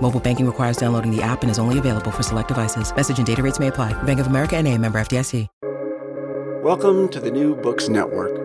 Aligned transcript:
Mobile 0.00 0.20
banking 0.20 0.46
requires 0.46 0.76
downloading 0.76 1.10
the 1.10 1.22
app 1.22 1.42
and 1.42 1.50
is 1.50 1.58
only 1.58 1.80
available 1.80 2.12
for 2.12 2.22
select 2.22 2.48
devices. 2.48 2.94
Message 2.94 3.18
and 3.18 3.26
data 3.26 3.42
rates 3.42 3.58
may 3.58 3.66
apply. 3.66 4.00
Bank 4.04 4.20
of 4.20 4.28
America 4.28 4.56
and 4.56 4.68
a 4.68 4.78
member 4.78 5.00
FDIC. 5.00 5.48
Welcome 6.62 7.08
to 7.10 7.20
the 7.20 7.30
New 7.30 7.54
Books 7.54 7.88
Network. 7.88 8.44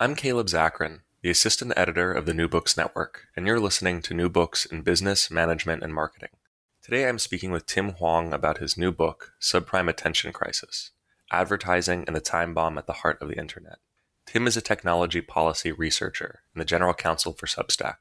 I'm 0.00 0.14
Caleb 0.14 0.46
Zakarin, 0.46 1.00
the 1.20 1.28
assistant 1.28 1.74
editor 1.76 2.10
of 2.10 2.24
the 2.24 2.32
New 2.32 2.48
Books 2.48 2.74
Network, 2.74 3.26
and 3.36 3.46
you're 3.46 3.60
listening 3.60 4.00
to 4.02 4.14
New 4.14 4.30
Books 4.30 4.64
in 4.64 4.80
Business, 4.80 5.30
Management, 5.30 5.82
and 5.82 5.92
Marketing. 5.92 6.30
Today 6.82 7.06
I'm 7.06 7.18
speaking 7.18 7.50
with 7.50 7.66
Tim 7.66 7.90
Hwang 7.90 8.32
about 8.32 8.58
his 8.58 8.78
new 8.78 8.92
book, 8.92 9.32
Subprime 9.42 9.90
Attention 9.90 10.32
Crisis 10.32 10.92
Advertising 11.30 12.04
and 12.06 12.16
the 12.16 12.20
Time 12.20 12.54
Bomb 12.54 12.78
at 12.78 12.86
the 12.86 12.94
Heart 12.94 13.20
of 13.20 13.28
the 13.28 13.38
Internet. 13.38 13.76
Tim 14.24 14.46
is 14.46 14.56
a 14.56 14.62
technology 14.62 15.20
policy 15.20 15.70
researcher 15.70 16.40
and 16.54 16.62
the 16.62 16.64
general 16.64 16.94
counsel 16.94 17.34
for 17.34 17.46
Substack. 17.46 17.96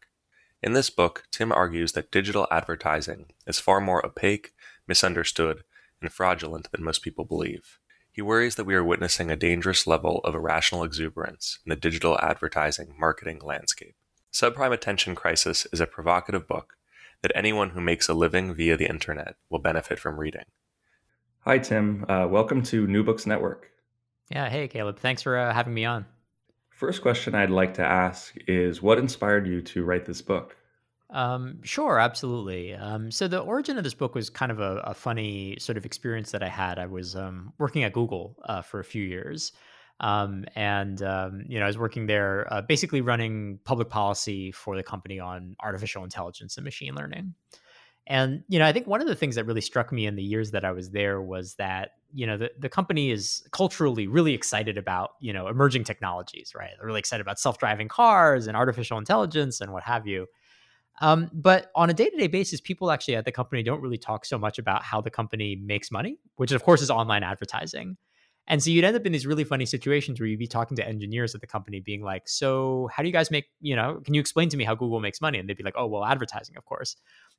In 0.61 0.73
this 0.73 0.89
book, 0.89 1.23
Tim 1.31 1.53
argues 1.53 1.93
that 1.93 2.11
digital 2.11 2.45
advertising 2.51 3.27
is 3.47 3.59
far 3.59 3.79
more 3.79 4.05
opaque, 4.05 4.51
misunderstood, 4.87 5.63
and 6.01 6.11
fraudulent 6.11 6.69
than 6.71 6.83
most 6.83 7.01
people 7.01 7.23
believe. 7.23 7.79
He 8.11 8.21
worries 8.21 8.55
that 8.55 8.65
we 8.65 8.75
are 8.75 8.83
witnessing 8.83 9.31
a 9.31 9.37
dangerous 9.37 9.87
level 9.87 10.19
of 10.25 10.35
irrational 10.35 10.83
exuberance 10.83 11.59
in 11.65 11.69
the 11.69 11.77
digital 11.77 12.19
advertising 12.19 12.93
marketing 12.99 13.39
landscape. 13.41 13.95
Subprime 14.33 14.73
Attention 14.73 15.15
Crisis 15.15 15.65
is 15.71 15.79
a 15.79 15.87
provocative 15.87 16.45
book 16.45 16.75
that 17.21 17.31
anyone 17.35 17.69
who 17.69 17.79
makes 17.79 18.09
a 18.09 18.13
living 18.13 18.53
via 18.53 18.75
the 18.75 18.89
internet 18.89 19.35
will 19.49 19.59
benefit 19.59 19.97
from 19.97 20.19
reading. 20.19 20.45
Hi, 21.45 21.59
Tim. 21.59 22.05
Uh, 22.09 22.27
welcome 22.29 22.61
to 22.63 22.85
New 22.85 23.03
Books 23.03 23.25
Network. 23.25 23.71
Yeah, 24.29 24.49
hey, 24.49 24.67
Caleb. 24.67 24.99
Thanks 24.99 25.21
for 25.21 25.37
uh, 25.37 25.53
having 25.53 25.73
me 25.73 25.85
on. 25.85 26.05
First 26.79 27.01
question 27.01 27.35
I'd 27.35 27.49
like 27.49 27.73
to 27.73 27.83
ask 27.83 28.33
is 28.47 28.81
what 28.81 28.99
inspired 28.99 29.45
you 29.45 29.61
to 29.63 29.83
write 29.83 30.05
this 30.05 30.21
book? 30.21 30.55
Um, 31.09 31.59
sure, 31.61 31.99
absolutely. 31.99 32.73
Um, 32.73 33.11
so 33.11 33.27
the 33.27 33.39
origin 33.39 33.77
of 33.77 33.83
this 33.83 33.93
book 33.93 34.15
was 34.15 34.29
kind 34.29 34.49
of 34.49 34.61
a, 34.61 34.77
a 34.85 34.93
funny 34.93 35.57
sort 35.59 35.77
of 35.77 35.85
experience 35.85 36.31
that 36.31 36.41
I 36.41 36.47
had. 36.47 36.79
I 36.79 36.85
was 36.85 37.17
um, 37.17 37.51
working 37.57 37.83
at 37.83 37.91
Google 37.91 38.37
uh, 38.45 38.61
for 38.61 38.79
a 38.79 38.85
few 38.85 39.03
years, 39.03 39.51
um, 39.99 40.45
and 40.55 41.03
um, 41.03 41.43
you 41.49 41.59
know 41.59 41.65
I 41.65 41.67
was 41.67 41.77
working 41.77 42.05
there, 42.05 42.47
uh, 42.49 42.61
basically 42.61 43.01
running 43.01 43.59
public 43.65 43.89
policy 43.89 44.53
for 44.53 44.77
the 44.77 44.83
company 44.83 45.19
on 45.19 45.57
artificial 45.59 46.05
intelligence 46.05 46.55
and 46.55 46.63
machine 46.63 46.95
learning. 46.95 47.33
And 48.07 48.43
you 48.47 48.57
know, 48.57 48.65
I 48.65 48.71
think 48.71 48.87
one 48.87 49.01
of 49.01 49.07
the 49.07 49.15
things 49.15 49.35
that 49.35 49.45
really 49.45 49.59
struck 49.59 49.91
me 49.91 50.05
in 50.05 50.15
the 50.15 50.23
years 50.23 50.51
that 50.51 50.63
I 50.63 50.71
was 50.71 50.91
there 50.91 51.21
was 51.21 51.55
that 51.55 51.89
you 52.13 52.25
know 52.25 52.37
the, 52.37 52.51
the 52.57 52.69
company 52.69 53.11
is 53.11 53.43
culturally 53.51 54.07
really 54.07 54.33
excited 54.33 54.77
about 54.77 55.11
you 55.19 55.33
know 55.33 55.47
emerging 55.47 55.83
technologies, 55.83 56.53
right? 56.55 56.71
They're 56.77 56.87
really 56.87 56.99
excited 56.99 57.21
about 57.21 57.39
self-driving 57.39 57.87
cars 57.87 58.47
and 58.47 58.55
artificial 58.55 58.97
intelligence 58.97 59.61
and 59.61 59.71
what 59.71 59.83
have 59.83 60.07
you. 60.07 60.27
Um, 61.01 61.29
but 61.33 61.71
on 61.75 61.89
a 61.89 61.93
day 61.93 62.09
to 62.09 62.17
day 62.17 62.27
basis, 62.27 62.59
people 62.59 62.91
actually 62.91 63.15
at 63.15 63.25
the 63.25 63.31
company 63.31 63.63
don't 63.63 63.81
really 63.81 63.97
talk 63.97 64.25
so 64.25 64.37
much 64.37 64.59
about 64.59 64.83
how 64.83 65.01
the 65.01 65.09
company 65.09 65.55
makes 65.55 65.91
money, 65.91 66.17
which 66.35 66.51
of 66.51 66.63
course 66.63 66.81
is 66.81 66.89
online 66.89 67.23
advertising. 67.23 67.97
And 68.49 68.63
so 68.63 68.71
you'd 68.71 68.83
end 68.83 68.95
up 68.95 69.05
in 69.05 69.11
these 69.11 69.27
really 69.27 69.43
funny 69.43 69.65
situations 69.65 70.19
where 70.19 70.25
you'd 70.25 70.39
be 70.39 70.47
talking 70.47 70.75
to 70.77 70.87
engineers 70.87 71.35
at 71.35 71.41
the 71.41 71.47
company 71.47 71.79
being 71.79 72.01
like, 72.01 72.27
so 72.27 72.89
how 72.91 73.03
do 73.03 73.07
you 73.07 73.13
guys 73.13 73.29
make, 73.29 73.45
you 73.61 73.75
know, 73.75 74.01
can 74.03 74.15
you 74.15 74.19
explain 74.19 74.49
to 74.49 74.57
me 74.57 74.63
how 74.63 74.73
Google 74.73 74.99
makes 74.99 75.21
money? 75.21 75.37
And 75.37 75.47
they'd 75.47 75.55
be 75.55 75.63
like, 75.63 75.75
oh, 75.77 75.85
well, 75.85 76.03
advertising, 76.03 76.57
of 76.57 76.65
course. 76.65 76.95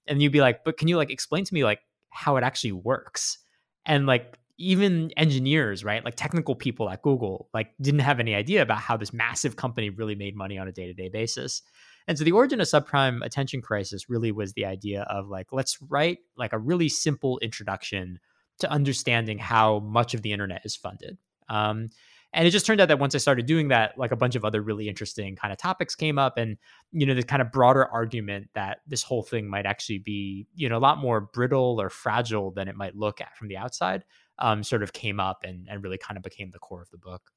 And 0.06 0.22
you'd 0.22 0.32
be 0.32 0.40
like, 0.40 0.62
but 0.62 0.76
can 0.78 0.86
you 0.86 0.96
like 0.96 1.10
explain 1.10 1.44
to 1.44 1.52
me 1.52 1.64
like 1.64 1.80
how 2.10 2.36
it 2.36 2.44
actually 2.44 2.72
works? 2.72 3.38
And 3.84 4.06
like 4.06 4.38
even 4.60 5.10
engineers, 5.16 5.82
right? 5.82 6.04
Like 6.04 6.14
technical 6.16 6.54
people 6.54 6.90
at 6.90 7.02
Google, 7.02 7.48
like 7.54 7.72
didn't 7.80 8.00
have 8.00 8.20
any 8.20 8.34
idea 8.34 8.62
about 8.62 8.78
how 8.78 8.96
this 8.96 9.12
massive 9.12 9.56
company 9.56 9.90
really 9.90 10.14
made 10.14 10.36
money 10.36 10.58
on 10.58 10.68
a 10.68 10.72
day 10.72 10.86
to 10.86 10.92
day 10.92 11.08
basis. 11.08 11.62
And 12.06 12.18
so 12.18 12.24
the 12.24 12.32
origin 12.32 12.60
of 12.60 12.66
subprime 12.66 13.24
attention 13.24 13.62
crisis 13.62 14.10
really 14.10 14.32
was 14.32 14.52
the 14.52 14.66
idea 14.66 15.02
of 15.02 15.28
like, 15.28 15.48
let's 15.52 15.78
write 15.80 16.18
like 16.36 16.52
a 16.52 16.58
really 16.58 16.88
simple 16.88 17.38
introduction 17.38 18.18
to 18.58 18.70
understanding 18.70 19.38
how 19.38 19.80
much 19.80 20.12
of 20.14 20.22
the 20.22 20.32
internet 20.32 20.62
is 20.64 20.76
funded. 20.76 21.16
Um, 21.48 21.88
and 22.32 22.46
it 22.46 22.50
just 22.50 22.64
turned 22.64 22.80
out 22.80 22.88
that 22.88 23.00
once 23.00 23.14
I 23.14 23.18
started 23.18 23.46
doing 23.46 23.68
that, 23.68 23.98
like 23.98 24.12
a 24.12 24.16
bunch 24.16 24.36
of 24.36 24.44
other 24.44 24.62
really 24.62 24.88
interesting 24.88 25.34
kind 25.34 25.52
of 25.52 25.58
topics 25.58 25.96
came 25.96 26.18
up, 26.18 26.36
and 26.36 26.58
you 26.92 27.04
know, 27.04 27.14
the 27.14 27.24
kind 27.24 27.42
of 27.42 27.50
broader 27.50 27.86
argument 27.86 28.50
that 28.54 28.78
this 28.86 29.02
whole 29.02 29.24
thing 29.24 29.48
might 29.48 29.66
actually 29.66 29.98
be, 29.98 30.46
you 30.54 30.68
know, 30.68 30.76
a 30.76 30.78
lot 30.78 30.98
more 30.98 31.20
brittle 31.20 31.80
or 31.80 31.90
fragile 31.90 32.52
than 32.52 32.68
it 32.68 32.76
might 32.76 32.94
look 32.94 33.20
at 33.20 33.36
from 33.36 33.48
the 33.48 33.56
outside, 33.56 34.04
um, 34.40 34.62
sort 34.62 34.82
of 34.82 34.92
came 34.92 35.20
up 35.20 35.44
and 35.44 35.66
and 35.70 35.82
really 35.82 35.98
kind 35.98 36.16
of 36.16 36.22
became 36.22 36.50
the 36.50 36.58
core 36.58 36.82
of 36.82 36.90
the 36.90 36.98
book. 36.98 37.30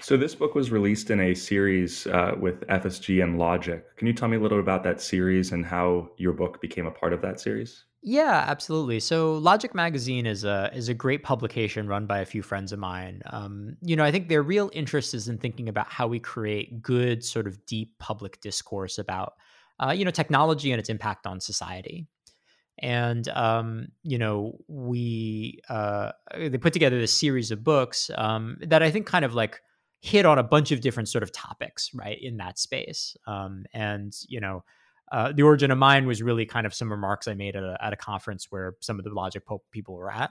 So 0.00 0.16
this 0.16 0.34
book 0.34 0.54
was 0.54 0.70
released 0.70 1.10
in 1.10 1.20
a 1.20 1.34
series 1.34 2.06
uh, 2.08 2.34
with 2.38 2.60
FSG 2.66 3.22
and 3.22 3.38
Logic. 3.38 3.84
Can 3.96 4.06
you 4.06 4.12
tell 4.12 4.28
me 4.28 4.36
a 4.36 4.40
little 4.40 4.58
bit 4.58 4.64
about 4.64 4.82
that 4.84 5.00
series 5.00 5.52
and 5.52 5.64
how 5.64 6.10
your 6.16 6.32
book 6.32 6.60
became 6.60 6.86
a 6.86 6.90
part 6.90 7.12
of 7.12 7.22
that 7.22 7.40
series? 7.40 7.84
Yeah, 8.06 8.44
absolutely. 8.46 9.00
So 9.00 9.34
Logic 9.34 9.74
Magazine 9.74 10.26
is 10.26 10.44
a 10.44 10.70
is 10.74 10.90
a 10.90 10.94
great 10.94 11.22
publication 11.22 11.88
run 11.88 12.06
by 12.06 12.18
a 12.18 12.26
few 12.26 12.42
friends 12.42 12.70
of 12.70 12.78
mine. 12.78 13.22
Um, 13.30 13.78
you 13.80 13.96
know, 13.96 14.04
I 14.04 14.12
think 14.12 14.28
their 14.28 14.42
real 14.42 14.70
interest 14.74 15.14
is 15.14 15.28
in 15.28 15.38
thinking 15.38 15.70
about 15.70 15.90
how 15.90 16.06
we 16.06 16.20
create 16.20 16.82
good, 16.82 17.24
sort 17.24 17.46
of 17.46 17.64
deep 17.64 17.98
public 17.98 18.42
discourse 18.42 18.98
about, 18.98 19.32
uh, 19.80 19.94
you 19.96 20.04
know, 20.04 20.10
technology 20.10 20.70
and 20.70 20.78
its 20.78 20.90
impact 20.90 21.26
on 21.26 21.40
society. 21.40 22.06
And 22.78 23.28
um, 23.28 23.88
you 24.02 24.18
know, 24.18 24.58
we 24.68 25.60
uh, 25.68 26.12
they 26.36 26.58
put 26.58 26.72
together 26.72 26.98
this 26.98 27.16
series 27.16 27.50
of 27.50 27.62
books 27.62 28.10
um, 28.16 28.58
that 28.62 28.82
I 28.82 28.90
think 28.90 29.06
kind 29.06 29.24
of 29.24 29.34
like 29.34 29.60
hit 30.00 30.26
on 30.26 30.38
a 30.38 30.42
bunch 30.42 30.70
of 30.72 30.80
different 30.80 31.08
sort 31.08 31.22
of 31.22 31.32
topics, 31.32 31.90
right, 31.94 32.18
in 32.20 32.36
that 32.38 32.58
space. 32.58 33.16
Um, 33.26 33.64
and 33.72 34.14
you 34.28 34.40
know, 34.40 34.64
uh, 35.12 35.32
the 35.32 35.42
origin 35.42 35.70
of 35.70 35.78
mine 35.78 36.06
was 36.06 36.22
really 36.22 36.46
kind 36.46 36.66
of 36.66 36.74
some 36.74 36.90
remarks 36.90 37.28
I 37.28 37.34
made 37.34 37.56
at 37.56 37.62
a, 37.62 37.76
at 37.80 37.92
a 37.92 37.96
conference 37.96 38.50
where 38.50 38.74
some 38.80 38.98
of 38.98 39.04
the 39.04 39.10
Logic 39.10 39.42
people 39.70 39.94
were 39.94 40.10
at. 40.10 40.30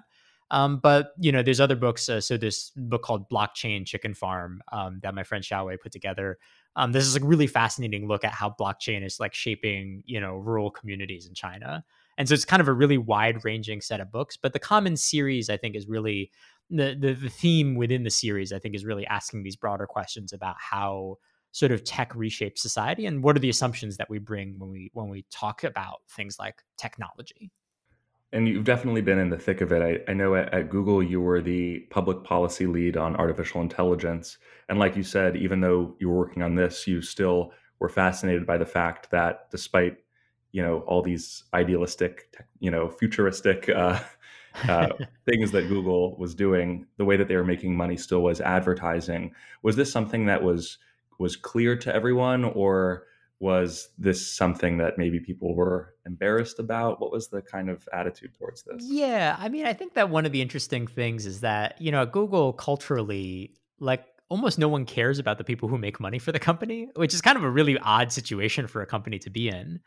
Um, 0.52 0.78
but 0.78 1.14
you 1.20 1.32
know, 1.32 1.42
there's 1.42 1.60
other 1.60 1.76
books. 1.76 2.08
Uh, 2.10 2.22
so 2.22 2.38
this 2.38 2.72
book 2.76 3.02
called 3.02 3.30
Blockchain 3.30 3.86
Chicken 3.86 4.14
Farm 4.14 4.62
um, 4.72 5.00
that 5.02 5.16
my 5.16 5.24
friend 5.24 5.44
Xiaowei 5.44 5.80
put 5.80 5.92
together. 5.92 6.38
Um, 6.76 6.92
this 6.92 7.06
is 7.06 7.16
a 7.16 7.26
really 7.26 7.48
fascinating 7.48 8.08
look 8.08 8.24
at 8.24 8.32
how 8.32 8.56
blockchain 8.60 9.04
is 9.06 9.20
like 9.20 9.34
shaping 9.34 10.04
you 10.06 10.20
know 10.20 10.36
rural 10.36 10.70
communities 10.70 11.26
in 11.26 11.34
China. 11.34 11.84
And 12.18 12.28
so 12.28 12.34
it's 12.34 12.46
kind 12.46 12.62
of 12.62 12.68
a 12.68 12.74
really 12.74 12.98
wide 12.98 13.44
ranging 13.44 13.82
set 13.82 14.00
of 14.00 14.12
books. 14.12 14.38
But 14.38 14.54
the 14.54 14.60
common 14.60 14.98
series, 14.98 15.50
I 15.50 15.58
think, 15.58 15.76
is 15.76 15.88
really 15.88 16.32
the, 16.70 16.96
the 17.00 17.14
the 17.14 17.30
theme 17.30 17.76
within 17.76 18.04
the 18.04 18.10
series 18.10 18.52
i 18.52 18.60
think 18.60 18.76
is 18.76 18.86
really 18.86 19.06
asking 19.08 19.44
these 19.44 19.56
broader 19.56 19.86
questions 19.86 20.34
about 20.34 20.56
how 20.60 21.18
sort 21.52 21.72
of 21.72 21.84
tech 21.84 22.14
reshapes 22.14 22.60
society 22.60 23.06
and 23.06 23.24
what 23.24 23.36
are 23.36 23.40
the 23.40 23.50
assumptions 23.50 23.98
that 23.98 24.10
we 24.10 24.18
bring 24.18 24.56
when 24.58 24.70
we 24.70 24.90
when 24.94 25.10
we 25.10 25.26
talk 25.32 25.64
about 25.64 25.98
things 26.10 26.38
like 26.40 26.64
technology 26.78 27.52
And 28.32 28.48
you've 28.48 28.64
definitely 28.64 29.02
been 29.02 29.20
in 29.20 29.30
the 29.30 29.38
thick 29.38 29.62
of 29.62 29.72
it. 29.72 30.04
I, 30.08 30.12
I 30.12 30.16
know 30.16 30.34
at, 30.34 30.52
at, 30.52 30.72
Google 30.72 31.04
you 31.04 31.22
were 31.22 31.40
the 31.40 31.82
public 31.92 32.24
policy 32.24 32.66
lead 32.66 32.98
on 32.98 33.16
artificial 33.16 33.62
intelligence. 33.62 34.40
And 34.68 34.80
like 34.80 34.96
you 34.96 35.04
said, 35.04 35.38
even 35.38 35.62
though 35.62 35.96
you 36.00 36.10
were 36.10 36.18
working 36.18 36.42
on 36.42 36.56
this, 36.56 36.88
you 36.88 37.04
still 37.04 37.52
were 37.78 37.90
fascinated 37.90 38.48
by 38.48 38.58
the 38.58 38.66
fact 38.66 39.12
that 39.12 39.52
despite 39.52 39.98
you 40.54 40.62
know 40.62 40.80
all 40.88 41.02
these 41.02 41.44
idealistic, 41.54 42.34
you 42.60 42.72
know, 42.72 42.88
futuristic 42.88 43.68
uh, 43.76 44.00
uh, 44.70 44.88
things 45.26 45.52
that 45.52 45.68
Google 45.68 46.16
was 46.18 46.34
doing, 46.34 46.86
the 46.98 47.06
way 47.06 47.18
that 47.18 47.28
they 47.28 47.36
were 47.36 47.44
making 47.44 47.76
money 47.76 47.98
still 47.98 48.22
was 48.22 48.40
advertising. 48.40 49.34
Was 49.64 49.76
this 49.76 49.92
something 49.92 50.26
that 50.28 50.42
was 50.42 50.78
was 51.20 51.36
clear 51.36 51.76
to 51.76 51.94
everyone, 51.94 52.46
or 52.46 53.08
was 53.40 53.90
this 53.98 54.26
something 54.26 54.78
that 54.78 54.98
maybe 54.98 55.20
people 55.20 55.54
were 55.54 55.96
embarrassed 56.06 56.60
about? 56.60 57.02
What 57.02 57.12
was 57.12 57.28
the 57.28 57.42
kind 57.42 57.70
of 57.70 57.88
attitude 57.92 58.34
towards 58.38 58.64
this? 58.64 58.84
Yeah, 58.86 59.36
I 59.38 59.50
mean, 59.50 59.66
I 59.66 59.74
think 59.74 59.96
that 59.96 60.10
one 60.10 60.26
of 60.26 60.32
the 60.32 60.42
interesting 60.42 60.88
things 60.88 61.26
is 61.26 61.42
that, 61.42 61.80
you 61.82 61.92
know, 61.92 62.06
Google 62.06 62.54
culturally, 62.54 63.54
like 63.80 64.06
almost 64.30 64.58
no 64.58 64.70
one 64.70 64.86
cares 64.86 65.20
about 65.20 65.38
the 65.38 65.44
people 65.44 65.68
who 65.68 65.78
make 65.78 66.00
money 66.00 66.20
for 66.20 66.32
the 66.32 66.40
company, 66.40 66.88
which 66.96 67.14
is 67.14 67.22
kind 67.22 67.38
of 67.38 67.44
a 67.44 67.50
really 67.50 67.78
odd 67.80 68.14
situation 68.14 68.66
for 68.66 68.82
a 68.82 68.86
company 68.86 69.20
to 69.20 69.30
be 69.30 69.50
in. 69.50 69.82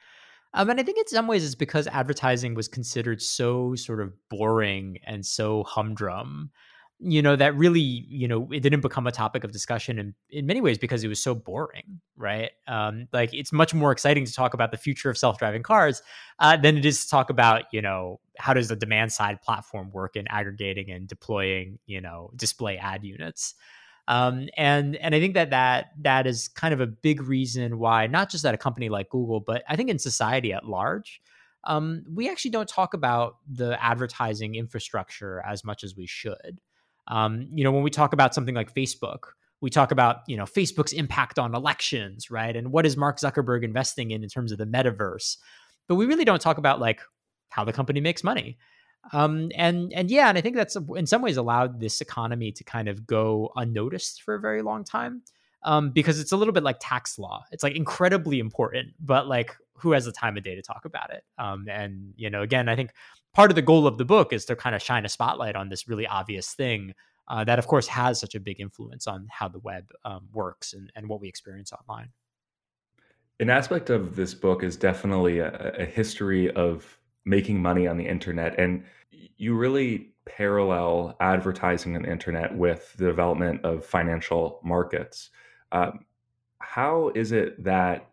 Um, 0.56 0.70
and 0.70 0.80
I 0.80 0.82
think 0.82 0.98
in 0.98 1.06
some 1.06 1.28
ways 1.28 1.44
it's 1.44 1.54
because 1.54 1.86
advertising 1.86 2.54
was 2.54 2.66
considered 2.66 3.22
so 3.22 3.74
sort 3.76 4.00
of 4.00 4.12
boring 4.28 4.98
and 5.04 5.24
so 5.24 5.62
humdrum 5.64 6.50
you 6.98 7.20
know 7.20 7.36
that 7.36 7.54
really 7.54 7.80
you 7.80 8.26
know 8.26 8.48
it 8.50 8.60
didn't 8.60 8.80
become 8.80 9.06
a 9.06 9.12
topic 9.12 9.44
of 9.44 9.52
discussion 9.52 9.98
in, 9.98 10.14
in 10.30 10.46
many 10.46 10.62
ways 10.62 10.78
because 10.78 11.04
it 11.04 11.08
was 11.08 11.22
so 11.22 11.34
boring 11.34 12.00
right? 12.16 12.50
Um, 12.66 13.08
like 13.12 13.34
it's 13.34 13.52
much 13.52 13.74
more 13.74 13.92
exciting 13.92 14.24
to 14.24 14.32
talk 14.32 14.54
about 14.54 14.70
the 14.70 14.76
future 14.76 15.10
of 15.10 15.18
self-driving 15.18 15.62
cars 15.62 16.02
uh, 16.38 16.56
than 16.56 16.78
it 16.78 16.86
is 16.86 17.04
to 17.04 17.10
talk 17.10 17.30
about 17.30 17.64
you 17.72 17.82
know 17.82 18.20
how 18.38 18.54
does 18.54 18.68
the 18.68 18.76
demand 18.76 19.12
side 19.12 19.42
platform 19.42 19.90
work 19.92 20.16
in 20.16 20.26
aggregating 20.28 20.90
and 20.90 21.06
deploying 21.08 21.78
you 21.86 22.00
know 22.00 22.30
display 22.34 22.78
ad 22.78 23.04
units 23.04 23.54
um, 24.08 24.48
and 24.56 24.96
and 24.96 25.14
i 25.14 25.20
think 25.20 25.34
that 25.34 25.50
that 25.50 25.90
that 26.00 26.26
is 26.26 26.48
kind 26.48 26.74
of 26.74 26.80
a 26.80 26.86
big 26.86 27.22
reason 27.22 27.78
why 27.78 28.06
not 28.06 28.30
just 28.30 28.44
at 28.44 28.54
a 28.54 28.58
company 28.58 28.88
like 28.88 29.08
google 29.10 29.40
but 29.40 29.62
i 29.68 29.76
think 29.76 29.90
in 29.90 29.98
society 29.98 30.52
at 30.52 30.64
large 30.64 31.20
um, 31.64 32.04
we 32.14 32.30
actually 32.30 32.52
don't 32.52 32.68
talk 32.68 32.94
about 32.94 33.38
the 33.50 33.82
advertising 33.82 34.54
infrastructure 34.54 35.42
as 35.44 35.64
much 35.64 35.82
as 35.82 35.96
we 35.96 36.06
should 36.06 36.60
um, 37.08 37.48
you 37.54 37.64
know, 37.64 37.72
when 37.72 37.82
we 37.82 37.90
talk 37.90 38.12
about 38.12 38.34
something 38.34 38.54
like 38.54 38.72
Facebook, 38.72 39.30
we 39.60 39.70
talk 39.70 39.90
about 39.90 40.18
you 40.26 40.36
know 40.36 40.44
Facebook's 40.44 40.92
impact 40.92 41.38
on 41.38 41.54
elections, 41.54 42.30
right? 42.30 42.54
And 42.54 42.72
what 42.72 42.86
is 42.86 42.96
Mark 42.96 43.18
Zuckerberg 43.18 43.62
investing 43.62 44.10
in 44.10 44.22
in 44.22 44.28
terms 44.28 44.52
of 44.52 44.58
the 44.58 44.66
metaverse? 44.66 45.36
But 45.88 45.94
we 45.94 46.06
really 46.06 46.24
don't 46.24 46.42
talk 46.42 46.58
about 46.58 46.80
like 46.80 47.00
how 47.48 47.64
the 47.64 47.72
company 47.72 48.00
makes 48.00 48.24
money. 48.24 48.58
Um, 49.12 49.50
and 49.54 49.92
and 49.92 50.10
yeah, 50.10 50.28
and 50.28 50.36
I 50.36 50.40
think 50.40 50.56
that's 50.56 50.76
in 50.96 51.06
some 51.06 51.22
ways 51.22 51.36
allowed 51.36 51.80
this 51.80 52.00
economy 52.00 52.52
to 52.52 52.64
kind 52.64 52.88
of 52.88 53.06
go 53.06 53.52
unnoticed 53.56 54.22
for 54.22 54.34
a 54.34 54.40
very 54.40 54.62
long 54.62 54.84
time. 54.84 55.22
Um, 55.62 55.90
because 55.90 56.20
it's 56.20 56.30
a 56.30 56.36
little 56.36 56.54
bit 56.54 56.62
like 56.62 56.76
tax 56.80 57.18
law. 57.18 57.44
It's 57.50 57.64
like 57.64 57.74
incredibly 57.74 58.38
important, 58.38 58.94
but 59.00 59.26
like 59.26 59.56
who 59.74 59.92
has 59.92 60.04
the 60.04 60.12
time 60.12 60.36
of 60.36 60.44
day 60.44 60.54
to 60.54 60.62
talk 60.62 60.84
about 60.84 61.10
it? 61.12 61.24
Um, 61.38 61.66
and 61.68 62.12
you 62.16 62.30
know, 62.30 62.42
again, 62.42 62.68
I 62.68 62.76
think 62.76 62.92
part 63.34 63.50
of 63.50 63.54
the 63.56 63.62
goal 63.62 63.86
of 63.86 63.98
the 63.98 64.04
book 64.04 64.32
is 64.32 64.44
to 64.46 64.56
kind 64.56 64.76
of 64.76 64.82
shine 64.82 65.04
a 65.04 65.08
spotlight 65.08 65.56
on 65.56 65.68
this 65.68 65.88
really 65.88 66.06
obvious 66.06 66.52
thing 66.52 66.94
uh, 67.28 67.44
that, 67.44 67.58
of 67.58 67.66
course, 67.66 67.86
has 67.88 68.20
such 68.20 68.34
a 68.34 68.40
big 68.40 68.60
influence 68.60 69.06
on 69.06 69.26
how 69.30 69.48
the 69.48 69.58
web 69.58 69.90
um, 70.04 70.28
works 70.32 70.72
and, 70.72 70.92
and 70.94 71.08
what 71.08 71.20
we 71.20 71.28
experience 71.28 71.72
online. 71.72 72.10
An 73.40 73.50
aspect 73.50 73.90
of 73.90 74.16
this 74.16 74.32
book 74.32 74.62
is 74.62 74.76
definitely 74.76 75.40
a, 75.40 75.74
a 75.78 75.84
history 75.84 76.50
of 76.52 76.98
making 77.26 77.60
money 77.60 77.86
on 77.86 77.98
the 77.98 78.06
internet. 78.06 78.58
And 78.58 78.84
you 79.10 79.54
really 79.54 80.12
parallel 80.24 81.14
advertising 81.20 81.94
on 81.94 82.02
the 82.02 82.10
internet 82.10 82.56
with 82.56 82.94
the 82.96 83.04
development 83.04 83.64
of 83.64 83.84
financial 83.84 84.60
markets. 84.64 85.28
Um, 85.72 86.06
how 86.60 87.12
is 87.14 87.32
it 87.32 87.62
that 87.64 88.08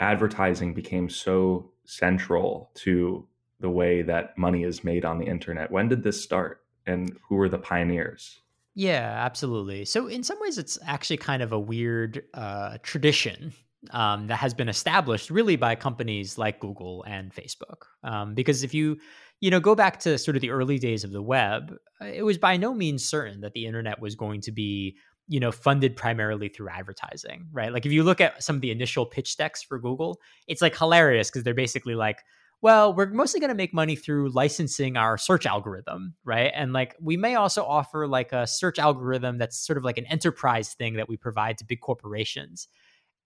advertising 0.00 0.74
became 0.74 1.08
so 1.08 1.70
central 1.84 2.70
to 2.74 3.26
the 3.60 3.70
way 3.70 4.02
that 4.02 4.36
money 4.38 4.62
is 4.62 4.84
made 4.84 5.04
on 5.04 5.18
the 5.18 5.26
internet. 5.26 5.70
When 5.70 5.88
did 5.88 6.02
this 6.02 6.22
start 6.22 6.62
and 6.86 7.16
who 7.28 7.36
were 7.36 7.48
the 7.48 7.58
pioneers? 7.58 8.40
Yeah, 8.74 9.14
absolutely. 9.24 9.84
So, 9.84 10.06
in 10.06 10.22
some 10.22 10.38
ways, 10.40 10.56
it's 10.56 10.78
actually 10.86 11.16
kind 11.16 11.42
of 11.42 11.52
a 11.52 11.58
weird 11.58 12.22
uh, 12.34 12.78
tradition 12.82 13.52
um, 13.90 14.26
that 14.26 14.36
has 14.36 14.54
been 14.54 14.68
established 14.68 15.30
really 15.30 15.56
by 15.56 15.74
companies 15.74 16.38
like 16.38 16.60
Google 16.60 17.04
and 17.06 17.32
Facebook. 17.32 17.84
Um, 18.02 18.34
because 18.34 18.62
if 18.62 18.74
you, 18.74 18.98
you 19.40 19.50
know, 19.50 19.60
go 19.60 19.74
back 19.74 20.00
to 20.00 20.18
sort 20.18 20.36
of 20.36 20.42
the 20.42 20.50
early 20.50 20.78
days 20.78 21.04
of 21.04 21.12
the 21.12 21.22
web, 21.22 21.74
it 22.00 22.24
was 22.24 22.38
by 22.38 22.56
no 22.56 22.74
means 22.74 23.04
certain 23.04 23.40
that 23.42 23.52
the 23.52 23.66
internet 23.66 24.00
was 24.00 24.14
going 24.14 24.40
to 24.42 24.52
be, 24.52 24.96
you 25.28 25.38
know, 25.38 25.52
funded 25.52 25.94
primarily 25.94 26.48
through 26.48 26.70
advertising, 26.70 27.46
right? 27.52 27.72
Like 27.72 27.86
if 27.86 27.92
you 27.92 28.02
look 28.02 28.20
at 28.20 28.42
some 28.42 28.56
of 28.56 28.62
the 28.62 28.70
initial 28.70 29.06
pitch 29.06 29.36
decks 29.36 29.62
for 29.62 29.78
Google, 29.78 30.20
it's 30.46 30.62
like 30.62 30.76
hilarious 30.76 31.30
because 31.30 31.44
they're 31.44 31.54
basically 31.54 31.94
like, 31.94 32.24
well, 32.60 32.92
we're 32.92 33.10
mostly 33.10 33.38
going 33.38 33.50
to 33.50 33.54
make 33.54 33.72
money 33.72 33.94
through 33.94 34.30
licensing 34.30 34.96
our 34.96 35.16
search 35.16 35.46
algorithm, 35.46 36.14
right? 36.24 36.50
And 36.52 36.72
like 36.72 36.96
we 37.00 37.16
may 37.16 37.36
also 37.36 37.64
offer 37.64 38.08
like 38.08 38.32
a 38.32 38.46
search 38.48 38.80
algorithm 38.80 39.38
that's 39.38 39.64
sort 39.64 39.76
of 39.76 39.84
like 39.84 39.98
an 39.98 40.06
enterprise 40.06 40.74
thing 40.74 40.94
that 40.94 41.08
we 41.08 41.16
provide 41.16 41.58
to 41.58 41.64
big 41.64 41.80
corporations. 41.80 42.66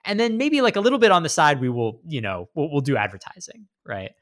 And 0.05 0.19
then 0.19 0.37
maybe 0.37 0.61
like 0.61 0.77
a 0.77 0.81
little 0.81 0.99
bit 0.99 1.13
on 1.13 1.23
the 1.23 1.29
side, 1.29 1.61
we 1.61 1.69
will, 1.69 2.01
you 2.07 2.21
know, 2.21 2.49
we'll, 2.55 2.71
we'll 2.71 2.81
do 2.81 2.97
advertising, 2.97 3.69
right? 3.87 4.13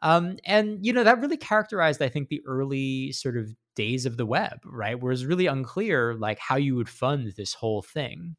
Um, 0.00 0.36
and 0.44 0.84
you 0.84 0.92
know 0.92 1.02
that 1.04 1.20
really 1.20 1.36
characterized, 1.36 2.00
I 2.00 2.08
think, 2.08 2.28
the 2.28 2.42
early 2.46 3.10
sort 3.12 3.36
of 3.36 3.50
days 3.74 4.06
of 4.06 4.16
the 4.16 4.26
web, 4.26 4.58
right? 4.64 5.00
Where 5.00 5.12
it's 5.12 5.24
really 5.24 5.46
unclear 5.46 6.14
like 6.14 6.38
how 6.38 6.56
you 6.56 6.76
would 6.76 6.88
fund 6.88 7.32
this 7.36 7.54
whole 7.54 7.82
thing. 7.82 8.36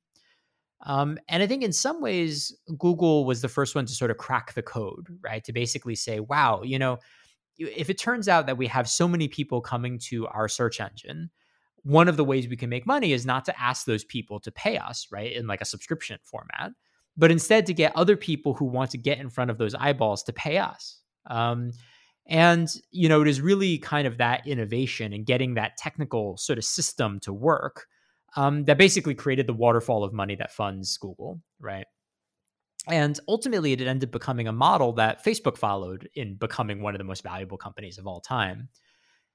Um, 0.86 1.18
and 1.28 1.44
I 1.44 1.48
think 1.48 1.64
in 1.64 1.74
some 1.74 2.02
ways, 2.02 2.56
Google 2.78 3.26
was 3.26 3.42
the 3.42 3.50
first 3.50 3.76
one 3.76 3.86
to 3.86 3.94
sort 3.94 4.12
of 4.12 4.18
crack 4.18 4.54
the 4.54 4.62
code, 4.62 5.08
right? 5.22 5.44
To 5.44 5.54
basically 5.54 5.96
say, 5.96 6.22
wow, 6.22 6.62
you 6.64 6.80
know, 6.80 7.00
if 7.58 7.90
it 7.90 7.98
turns 7.98 8.30
out 8.30 8.46
that 8.46 8.58
we 8.58 8.68
have 8.68 8.90
so 8.90 9.08
many 9.08 9.28
people 9.28 9.60
coming 9.60 10.00
to 10.08 10.28
our 10.28 10.48
search 10.48 10.80
engine, 10.80 11.30
one 11.84 12.08
of 12.08 12.18
the 12.18 12.26
ways 12.26 12.48
we 12.48 12.58
can 12.58 12.70
make 12.70 12.86
money 12.86 13.14
is 13.14 13.26
not 13.26 13.46
to 13.46 13.62
ask 13.62 13.86
those 13.86 14.04
people 14.04 14.40
to 14.42 14.52
pay 14.52 14.78
us, 14.78 15.08
right, 15.12 15.32
in 15.32 15.48
like 15.48 15.62
a 15.62 15.66
subscription 15.66 16.20
format, 16.24 16.72
but 17.18 17.32
instead 17.32 17.66
to 17.66 17.74
get 17.74 17.96
other 17.96 18.16
people 18.16 18.54
who 18.54 18.66
want 18.66 18.92
to 18.92 18.98
get 18.98 19.20
in 19.20 19.30
front 19.30 19.52
of 19.52 19.58
those 19.58 19.76
eyeballs 19.76 20.24
to 20.24 20.34
pay 20.34 20.58
us. 20.58 21.02
Um, 21.28 21.72
and, 22.28 22.70
you 22.92 23.10
know, 23.10 23.22
it 23.22 23.28
is 23.28 23.42
really 23.42 23.78
kind 23.80 24.08
of 24.08 24.18
that 24.18 24.46
innovation 24.46 25.14
and 25.14 25.26
getting 25.26 25.56
that 25.56 25.78
technical 25.78 26.38
sort 26.38 26.60
of 26.60 26.66
system 26.66 27.20
to 27.22 27.34
work 27.34 27.88
um, 28.36 28.66
that 28.66 28.78
basically 28.78 29.16
created 29.16 29.48
the 29.48 29.54
waterfall 29.54 30.04
of 30.04 30.14
money 30.14 30.36
that 30.36 30.52
funds 30.52 30.96
Google, 30.98 31.42
right? 31.60 31.86
And 32.88 33.20
ultimately, 33.28 33.74
it 33.74 33.82
ended 33.82 34.10
up 34.10 34.14
becoming 34.14 34.48
a 34.48 34.54
model 34.54 34.94
that 34.94 35.24
Facebook 35.24 35.58
followed 35.58 36.08
in 36.16 36.36
becoming 36.36 36.82
one 36.82 36.94
of 36.94 37.00
the 37.00 37.04
most 37.04 37.24
valuable 37.24 37.58
companies 37.58 37.98
of 37.98 38.08
all 38.08 38.22
time. 38.22 38.70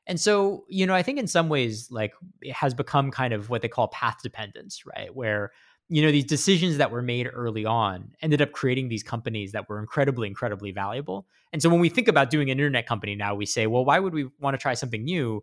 And 0.07 0.21
so, 0.21 0.65
you 0.69 0.87
know, 0.87 0.95
I 0.95 1.03
think 1.03 1.19
in 1.19 1.27
some 1.27 1.49
ways, 1.49 1.89
like 1.91 2.13
it 2.43 2.53
has 2.53 2.75
become 2.75 3.11
kind 3.11 3.33
of 3.33 3.51
what 3.51 3.63
they 3.63 3.69
call 3.69 3.89
path 3.89 4.19
dependence, 4.23 4.85
right? 4.85 5.15
Where, 5.15 5.53
you 5.89 6.03
know, 6.03 6.11
these 6.13 6.25
decisions 6.25 6.77
that 6.79 6.91
were 6.91 7.03
made 7.03 7.29
early 7.33 7.65
on 7.65 8.13
ended 8.21 8.43
up 8.43 8.53
creating 8.53 8.89
these 8.89 9.03
companies 9.03 9.53
that 9.53 9.69
were 9.69 9.79
incredibly, 9.79 10.29
incredibly 10.29 10.73
valuable. 10.73 11.27
And 11.53 11.63
so 11.63 11.69
when 11.71 11.81
we 11.81 11.89
think 11.89 12.09
about 12.09 12.31
doing 12.31 12.51
an 12.51 12.59
internet 12.59 12.87
company 12.87 13.15
now, 13.15 13.35
we 13.35 13.47
say, 13.47 13.67
well, 13.67 13.85
why 13.85 13.99
would 13.99 14.13
we 14.13 14.29
want 14.39 14.55
to 14.55 14.59
try 14.59 14.75
something 14.75 15.05
new? 15.05 15.43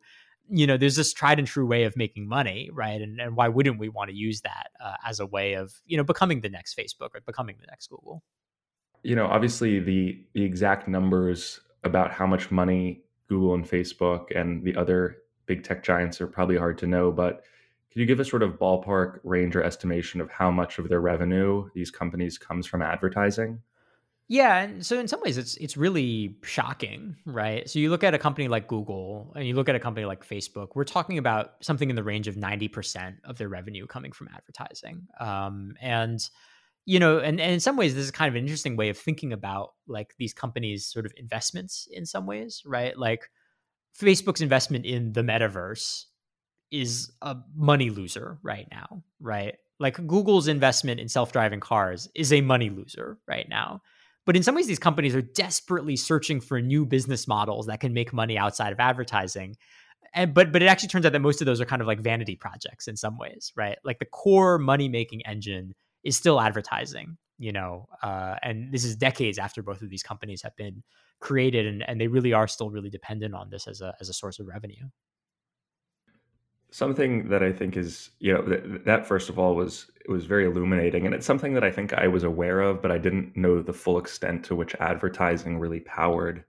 you 0.49 0.67
know 0.67 0.77
there's 0.77 0.95
this 0.95 1.13
tried 1.13 1.39
and 1.39 1.47
true 1.47 1.65
way 1.65 1.83
of 1.83 1.95
making 1.95 2.27
money 2.27 2.69
right 2.73 3.01
and, 3.01 3.19
and 3.19 3.35
why 3.35 3.47
wouldn't 3.47 3.79
we 3.79 3.89
want 3.89 4.09
to 4.09 4.15
use 4.15 4.41
that 4.41 4.67
uh, 4.83 4.95
as 5.05 5.19
a 5.19 5.25
way 5.25 5.53
of 5.53 5.73
you 5.85 5.97
know 5.97 6.03
becoming 6.03 6.41
the 6.41 6.49
next 6.49 6.77
facebook 6.77 7.09
or 7.13 7.21
becoming 7.25 7.55
the 7.59 7.67
next 7.67 7.87
google 7.87 8.23
you 9.03 9.15
know 9.15 9.27
obviously 9.27 9.79
the 9.79 10.23
the 10.33 10.43
exact 10.43 10.87
numbers 10.87 11.59
about 11.83 12.11
how 12.11 12.27
much 12.27 12.51
money 12.51 13.01
google 13.31 13.53
and 13.53 13.65
facebook 13.65 14.25
and 14.35 14.61
the 14.65 14.75
other 14.75 15.17
big 15.45 15.63
tech 15.63 15.83
giants 15.83 16.19
are 16.19 16.27
probably 16.27 16.57
hard 16.57 16.77
to 16.77 16.85
know 16.85 17.11
but 17.11 17.43
can 17.89 18.01
you 18.01 18.05
give 18.05 18.19
a 18.19 18.25
sort 18.25 18.43
of 18.43 18.59
ballpark 18.59 19.19
range 19.23 19.55
or 19.55 19.63
estimation 19.63 20.19
of 20.19 20.29
how 20.29 20.51
much 20.51 20.79
of 20.79 20.89
their 20.89 20.99
revenue 20.99 21.69
these 21.73 21.89
companies 21.89 22.37
comes 22.37 22.67
from 22.67 22.81
advertising 22.81 23.57
yeah, 24.31 24.59
and 24.59 24.85
so 24.85 24.97
in 24.97 25.09
some 25.09 25.19
ways 25.19 25.37
it's 25.37 25.57
it's 25.57 25.75
really 25.75 26.37
shocking, 26.41 27.17
right? 27.25 27.69
So 27.69 27.79
you 27.79 27.89
look 27.89 28.01
at 28.01 28.13
a 28.13 28.17
company 28.17 28.47
like 28.47 28.65
Google 28.65 29.33
and 29.35 29.45
you 29.45 29.55
look 29.55 29.67
at 29.67 29.75
a 29.75 29.79
company 29.79 30.05
like 30.05 30.25
Facebook, 30.25 30.69
we're 30.73 30.85
talking 30.85 31.17
about 31.17 31.55
something 31.59 31.89
in 31.89 31.97
the 31.97 32.03
range 32.03 32.29
of 32.29 32.35
90% 32.35 33.15
of 33.25 33.37
their 33.37 33.49
revenue 33.49 33.85
coming 33.87 34.13
from 34.13 34.29
advertising. 34.33 35.05
Um, 35.19 35.75
and 35.81 36.25
you 36.85 36.99
know, 36.99 37.19
and, 37.19 37.39
and 37.39 37.53
in 37.53 37.59
some 37.59 37.77
ways 37.77 37.95
this 37.95 38.05
is 38.05 38.11
kind 38.11 38.29
of 38.29 38.35
an 38.35 38.41
interesting 38.41 38.75
way 38.75 38.89
of 38.89 38.97
thinking 38.97 39.33
about 39.33 39.71
like 39.87 40.15
these 40.17 40.33
companies 40.33 40.87
sort 40.87 41.05
of 41.05 41.13
investments 41.17 41.87
in 41.91 42.05
some 42.05 42.25
ways, 42.25 42.61
right? 42.65 42.97
Like 42.97 43.29
Facebook's 43.99 44.41
investment 44.41 44.85
in 44.85 45.13
the 45.13 45.21
metaverse 45.21 46.05
is 46.71 47.11
a 47.21 47.37
money 47.55 47.89
loser 47.89 48.39
right 48.43 48.67
now, 48.71 49.03
right? 49.19 49.55
Like 49.79 50.05
Google's 50.07 50.47
investment 50.47 50.99
in 50.99 51.09
self-driving 51.09 51.59
cars 51.59 52.07
is 52.15 52.31
a 52.31 52.41
money 52.41 52.69
loser 52.69 53.19
right 53.27 53.47
now 53.49 53.81
But 54.25 54.35
in 54.35 54.43
some 54.43 54.55
ways, 54.55 54.67
these 54.67 54.79
companies 54.79 55.15
are 55.15 55.21
desperately 55.21 55.95
searching 55.95 56.41
for 56.41 56.61
new 56.61 56.85
business 56.85 57.27
models 57.27 57.65
that 57.67 57.79
can 57.79 57.93
make 57.93 58.13
money 58.13 58.37
outside 58.37 58.71
of 58.71 58.79
advertising. 58.79 59.55
And 60.13 60.33
but 60.33 60.51
but 60.51 60.61
it 60.61 60.67
actually 60.67 60.89
turns 60.89 61.05
out 61.05 61.13
that 61.13 61.21
most 61.21 61.41
of 61.41 61.45
those 61.45 61.61
are 61.61 61.65
kind 61.65 61.81
of 61.81 61.87
like 61.87 62.01
vanity 62.01 62.35
projects 62.35 62.87
in 62.87 62.97
some 62.97 63.17
ways, 63.17 63.51
right? 63.55 63.77
Like 63.83 63.99
the 63.99 64.05
core 64.05 64.59
money 64.59 64.89
making 64.89 65.25
engine 65.25 65.73
is 66.03 66.17
still 66.17 66.39
advertising, 66.39 67.17
you 67.37 67.51
know, 67.51 67.87
uh, 68.03 68.35
and 68.43 68.71
this 68.71 68.83
is 68.83 68.95
decades 68.95 69.37
after 69.37 69.61
both 69.61 69.81
of 69.81 69.89
these 69.89 70.03
companies 70.03 70.41
have 70.41 70.55
been 70.55 70.83
created, 71.19 71.65
and, 71.67 71.87
and 71.87 71.99
they 72.01 72.07
really 72.07 72.33
are 72.33 72.47
still 72.47 72.69
really 72.69 72.89
dependent 72.89 73.35
on 73.35 73.49
this 73.49 73.67
as 73.67 73.81
a 73.81 73.93
as 73.99 74.09
a 74.09 74.13
source 74.13 74.39
of 74.39 74.47
revenue 74.47 74.87
something 76.71 77.27
that 77.27 77.43
I 77.43 77.51
think 77.51 77.77
is 77.77 78.09
you 78.19 78.33
know 78.33 78.41
that, 78.43 78.85
that, 78.85 79.05
first 79.05 79.29
of 79.29 79.37
all 79.37 79.55
was 79.55 79.91
was 80.07 80.25
very 80.25 80.45
illuminating, 80.45 81.05
and 81.05 81.13
it's 81.13 81.25
something 81.25 81.53
that 81.53 81.63
I 81.63 81.71
think 81.71 81.93
I 81.93 82.07
was 82.07 82.23
aware 82.23 82.61
of, 82.61 82.81
but 82.81 82.91
I 82.91 82.97
didn't 82.97 83.37
know 83.37 83.61
the 83.61 83.73
full 83.73 83.99
extent 83.99 84.43
to 84.45 84.55
which 84.55 84.73
advertising 84.79 85.59
really 85.59 85.81
powered 85.81 86.43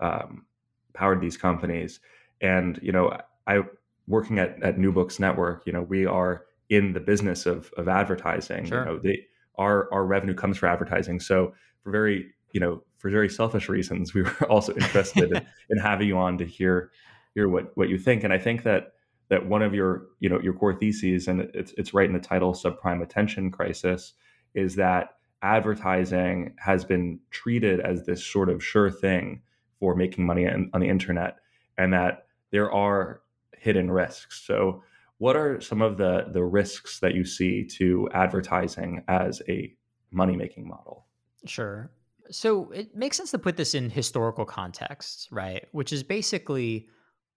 um, 0.00 0.46
powered 0.94 1.20
these 1.20 1.36
companies. 1.36 2.00
And 2.40 2.78
you 2.82 2.92
know, 2.92 3.16
I 3.46 3.62
working 4.06 4.38
at 4.38 4.60
at 4.62 4.78
New 4.78 4.90
Books 4.90 5.20
Network, 5.20 5.64
you 5.66 5.72
know, 5.72 5.82
we 5.82 6.06
are 6.06 6.46
in 6.70 6.92
the 6.92 7.00
business 7.00 7.46
of 7.46 7.72
of 7.76 7.88
advertising. 7.88 8.66
Sure. 8.66 8.80
You 8.80 8.84
know, 8.84 8.98
they, 8.98 9.26
our 9.56 9.92
our 9.92 10.04
revenue 10.04 10.34
comes 10.34 10.58
from 10.58 10.70
advertising. 10.70 11.20
So 11.20 11.54
for 11.82 11.90
very 11.90 12.26
you 12.52 12.60
know 12.60 12.82
for 12.98 13.10
very 13.10 13.28
selfish 13.28 13.68
reasons, 13.68 14.14
we 14.14 14.22
were 14.22 14.50
also 14.50 14.74
interested 14.74 15.32
in, 15.32 15.46
in 15.70 15.78
having 15.78 16.08
you 16.08 16.18
on 16.18 16.38
to 16.38 16.44
hear 16.44 16.90
hear 17.34 17.48
what 17.48 17.76
what 17.76 17.88
you 17.88 17.98
think. 17.98 18.24
And 18.24 18.32
I 18.32 18.38
think 18.38 18.62
that 18.64 18.92
that 19.28 19.46
one 19.46 19.62
of 19.62 19.74
your 19.74 20.06
you 20.20 20.28
know 20.28 20.40
your 20.40 20.52
core 20.52 20.74
theses 20.74 21.28
and 21.28 21.40
it's 21.54 21.72
it's 21.76 21.94
right 21.94 22.06
in 22.06 22.14
the 22.14 22.20
title 22.20 22.52
subprime 22.52 23.02
attention 23.02 23.50
crisis 23.50 24.14
is 24.54 24.74
that 24.76 25.16
advertising 25.42 26.54
has 26.58 26.84
been 26.84 27.20
treated 27.30 27.80
as 27.80 28.04
this 28.04 28.24
sort 28.24 28.48
of 28.48 28.64
sure 28.64 28.90
thing 28.90 29.40
for 29.78 29.94
making 29.94 30.26
money 30.26 30.48
on, 30.48 30.68
on 30.74 30.80
the 30.80 30.88
internet 30.88 31.36
and 31.76 31.92
that 31.92 32.26
there 32.50 32.72
are 32.72 33.20
hidden 33.56 33.90
risks 33.90 34.42
so 34.44 34.82
what 35.18 35.36
are 35.36 35.60
some 35.60 35.82
of 35.82 35.96
the 35.98 36.26
the 36.32 36.44
risks 36.44 37.00
that 37.00 37.14
you 37.14 37.24
see 37.24 37.64
to 37.64 38.08
advertising 38.12 39.04
as 39.08 39.42
a 39.48 39.72
money 40.10 40.36
making 40.36 40.66
model 40.66 41.06
sure 41.44 41.90
so 42.30 42.70
it 42.72 42.94
makes 42.94 43.16
sense 43.16 43.30
to 43.30 43.38
put 43.38 43.56
this 43.56 43.74
in 43.74 43.90
historical 43.90 44.44
context 44.44 45.28
right 45.30 45.66
which 45.72 45.92
is 45.92 46.02
basically 46.02 46.88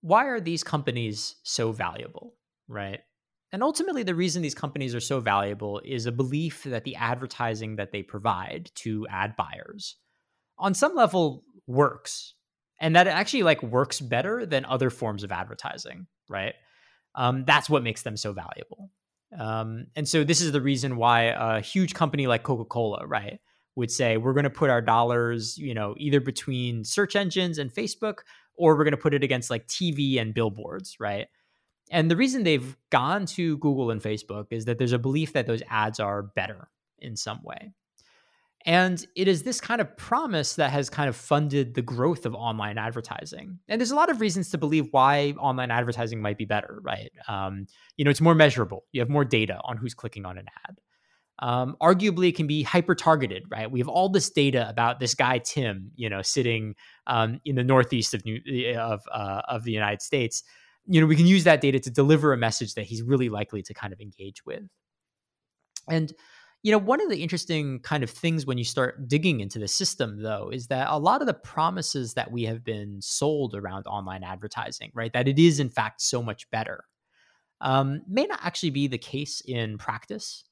why 0.01 0.25
are 0.25 0.41
these 0.41 0.63
companies 0.63 1.35
so 1.43 1.71
valuable, 1.71 2.33
right? 2.67 3.00
And 3.53 3.63
ultimately, 3.63 4.03
the 4.03 4.15
reason 4.15 4.41
these 4.41 4.55
companies 4.55 4.95
are 4.95 5.01
so 5.01 5.19
valuable 5.19 5.81
is 5.85 6.05
a 6.05 6.11
belief 6.11 6.63
that 6.63 6.83
the 6.83 6.95
advertising 6.95 7.75
that 7.75 7.91
they 7.91 8.01
provide 8.01 8.71
to 8.75 9.05
ad 9.09 9.35
buyers 9.35 9.97
on 10.57 10.73
some 10.73 10.95
level 10.95 11.43
works 11.67 12.33
and 12.79 12.95
that 12.95 13.07
it 13.07 13.11
actually 13.11 13.43
like 13.43 13.61
works 13.61 14.00
better 14.00 14.45
than 14.45 14.65
other 14.65 14.89
forms 14.89 15.23
of 15.23 15.31
advertising, 15.31 16.07
right? 16.29 16.53
Um, 17.15 17.43
that's 17.45 17.69
what 17.69 17.83
makes 17.83 18.03
them 18.03 18.17
so 18.17 18.33
valuable. 18.33 18.89
Um, 19.37 19.87
and 19.95 20.07
so 20.07 20.23
this 20.23 20.41
is 20.41 20.51
the 20.51 20.61
reason 20.61 20.97
why 20.97 21.23
a 21.23 21.61
huge 21.61 21.93
company 21.93 22.27
like 22.27 22.43
Coca-Cola, 22.43 23.05
right, 23.07 23.39
would 23.75 23.91
say 23.91 24.17
we're 24.17 24.33
going 24.33 24.43
to 24.43 24.49
put 24.49 24.69
our 24.69 24.81
dollars, 24.81 25.57
you 25.57 25.73
know, 25.73 25.95
either 25.97 26.19
between 26.19 26.83
search 26.83 27.15
engines 27.15 27.57
and 27.57 27.73
Facebook, 27.73 28.19
or 28.55 28.75
we're 28.75 28.83
going 28.83 28.91
to 28.91 28.97
put 28.97 29.13
it 29.13 29.23
against 29.23 29.49
like 29.49 29.67
TV 29.67 30.19
and 30.19 30.33
billboards, 30.33 30.97
right? 30.99 31.27
And 31.89 32.09
the 32.11 32.15
reason 32.15 32.43
they've 32.43 32.77
gone 32.89 33.25
to 33.27 33.57
Google 33.57 33.91
and 33.91 34.01
Facebook 34.01 34.47
is 34.51 34.65
that 34.65 34.77
there's 34.77 34.93
a 34.93 34.99
belief 34.99 35.33
that 35.33 35.47
those 35.47 35.61
ads 35.69 35.99
are 35.99 36.23
better 36.23 36.69
in 36.99 37.15
some 37.15 37.41
way. 37.43 37.73
And 38.65 39.03
it 39.15 39.27
is 39.27 39.43
this 39.43 39.59
kind 39.59 39.81
of 39.81 39.97
promise 39.97 40.55
that 40.55 40.71
has 40.71 40.89
kind 40.89 41.09
of 41.09 41.15
funded 41.15 41.73
the 41.73 41.81
growth 41.81 42.25
of 42.25 42.35
online 42.35 42.77
advertising. 42.77 43.57
And 43.67 43.81
there's 43.81 43.91
a 43.91 43.95
lot 43.95 44.09
of 44.09 44.21
reasons 44.21 44.49
to 44.49 44.57
believe 44.57 44.87
why 44.91 45.33
online 45.39 45.71
advertising 45.71 46.21
might 46.21 46.37
be 46.37 46.45
better, 46.45 46.79
right? 46.83 47.11
Um, 47.27 47.65
you 47.97 48.05
know, 48.05 48.11
it's 48.11 48.21
more 48.21 48.35
measurable. 48.35 48.85
You 48.91 49.01
have 49.01 49.09
more 49.09 49.25
data 49.25 49.59
on 49.63 49.77
who's 49.77 49.93
clicking 49.93 50.25
on 50.25 50.37
an 50.37 50.45
ad 50.67 50.77
um, 51.41 51.75
arguably 51.81 52.29
it 52.29 52.35
can 52.35 52.47
be 52.47 52.61
hyper 52.63 52.93
targeted, 52.93 53.43
right? 53.49 53.69
We 53.69 53.79
have 53.79 53.87
all 53.87 54.09
this 54.09 54.29
data 54.29 54.69
about 54.69 54.99
this 54.99 55.15
guy 55.15 55.39
Tim, 55.39 55.91
you 55.95 56.09
know, 56.09 56.21
sitting 56.21 56.75
um, 57.07 57.39
in 57.45 57.55
the 57.55 57.63
northeast 57.63 58.13
of 58.13 58.23
New, 58.25 58.39
eh, 58.47 58.77
of 58.77 59.01
uh, 59.11 59.41
of 59.47 59.63
the 59.63 59.71
United 59.71 60.01
States. 60.01 60.43
You 60.85 61.01
know, 61.01 61.07
we 61.07 61.15
can 61.15 61.27
use 61.27 61.43
that 61.45 61.61
data 61.61 61.79
to 61.79 61.89
deliver 61.89 62.33
a 62.33 62.37
message 62.37 62.75
that 62.75 62.85
he's 62.85 63.01
really 63.01 63.29
likely 63.29 63.63
to 63.63 63.73
kind 63.73 63.91
of 63.91 63.99
engage 63.99 64.45
with. 64.45 64.63
And 65.89 66.13
you 66.63 66.71
know, 66.71 66.77
one 66.77 67.01
of 67.01 67.09
the 67.09 67.23
interesting 67.23 67.79
kind 67.79 68.03
of 68.03 68.09
things 68.09 68.45
when 68.45 68.57
you 68.57 68.63
start 68.63 69.07
digging 69.07 69.39
into 69.39 69.57
the 69.57 69.67
system, 69.67 70.21
though, 70.21 70.49
is 70.53 70.67
that 70.67 70.87
a 70.89 70.99
lot 70.99 71.21
of 71.21 71.27
the 71.27 71.33
promises 71.33 72.13
that 72.13 72.31
we 72.31 72.43
have 72.43 72.63
been 72.63 73.01
sold 73.01 73.55
around 73.55 73.87
online 73.87 74.23
advertising, 74.23 74.91
right, 74.93 75.11
that 75.13 75.27
it 75.27 75.39
is 75.39 75.59
in 75.59 75.69
fact 75.69 76.01
so 76.01 76.21
much 76.21 76.49
better, 76.51 76.83
um, 77.61 78.01
may 78.07 78.25
not 78.25 78.39
actually 78.43 78.69
be 78.69 78.87
the 78.87 78.97
case 78.97 79.41
in 79.45 79.77
practice. 79.77 80.43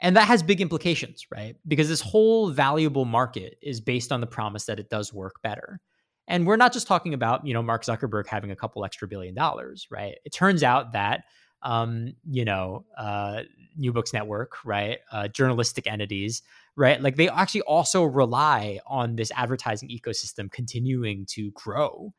And 0.00 0.16
that 0.16 0.28
has 0.28 0.44
big 0.44 0.60
implications, 0.60 1.26
right? 1.30 1.56
Because 1.66 1.88
this 1.88 2.00
whole 2.00 2.50
valuable 2.50 3.04
market 3.04 3.58
is 3.60 3.80
based 3.80 4.12
on 4.12 4.20
the 4.20 4.28
promise 4.28 4.66
that 4.66 4.78
it 4.78 4.90
does 4.90 5.12
work 5.12 5.42
better. 5.42 5.80
And 6.28 6.46
we're 6.46 6.56
not 6.56 6.72
just 6.72 6.86
talking 6.86 7.14
about, 7.14 7.44
you 7.44 7.52
know, 7.52 7.62
Mark 7.62 7.84
Zuckerberg 7.84 8.28
having 8.28 8.52
a 8.52 8.56
couple 8.56 8.84
extra 8.84 9.08
billion 9.08 9.34
dollars, 9.34 9.88
right? 9.90 10.16
It 10.24 10.32
turns 10.32 10.62
out 10.62 10.92
that, 10.92 11.24
um, 11.62 12.14
you 12.24 12.44
know, 12.44 12.84
uh, 12.96 13.42
New 13.76 13.92
Books 13.92 14.12
Network, 14.12 14.64
right, 14.64 14.98
uh, 15.12 15.28
journalistic 15.28 15.86
entities, 15.86 16.42
right, 16.76 17.00
like 17.00 17.16
they 17.16 17.28
actually 17.28 17.62
also 17.62 18.04
rely 18.04 18.80
on 18.86 19.16
this 19.16 19.30
advertising 19.34 19.88
ecosystem 19.88 20.50
continuing 20.50 21.26
to 21.26 21.50
grow. 21.52 22.12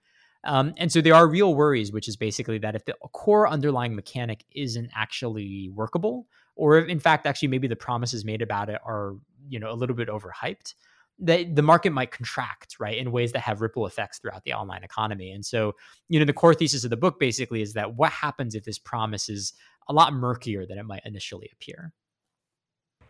Um, 0.46 0.74
and 0.78 0.92
so 0.92 1.02
there 1.02 1.16
are 1.16 1.28
real 1.28 1.54
worries, 1.54 1.92
which 1.92 2.08
is 2.08 2.16
basically 2.16 2.60
that 2.60 2.76
if 2.76 2.86
the 2.86 2.96
core 3.12 3.48
underlying 3.48 3.94
mechanic 3.96 4.46
isn't 4.56 4.90
actually 4.96 5.70
workable, 5.74 6.28
or 6.56 6.78
if 6.78 6.88
in 6.88 7.00
fact 7.00 7.26
actually 7.26 7.50
maybe 7.50 7.68
the 7.68 7.76
promises 7.76 8.24
made 8.24 8.42
about 8.42 8.70
it 8.70 8.80
are 8.86 9.16
you 9.48 9.60
know 9.60 9.72
a 9.72 9.74
little 9.74 9.96
bit 9.96 10.08
overhyped 10.08 10.76
that 11.22 11.56
the 11.56 11.62
market 11.62 11.92
might 11.92 12.12
contract 12.12 12.78
right 12.80 12.98
in 12.98 13.12
ways 13.12 13.32
that 13.34 13.42
have 13.42 13.62
ripple 13.62 13.86
effects 13.86 14.20
throughout 14.20 14.44
the 14.44 14.54
online 14.54 14.84
economy. 14.84 15.32
And 15.32 15.46
so 15.46 15.76
you 16.08 16.20
know 16.20 16.26
the 16.26 16.34
core 16.34 16.54
thesis 16.54 16.84
of 16.84 16.90
the 16.90 16.98
book 16.98 17.20
basically 17.20 17.62
is 17.62 17.74
that 17.74 17.96
what 17.96 18.12
happens 18.12 18.56
if 18.56 18.64
this 18.64 18.80
promise 18.80 19.30
is 19.30 19.54
a 19.88 19.94
lot 19.94 20.14
murkier 20.14 20.66
than 20.66 20.78
it 20.78 20.86
might 20.86 21.02
initially 21.06 21.50
appear? 21.54 21.94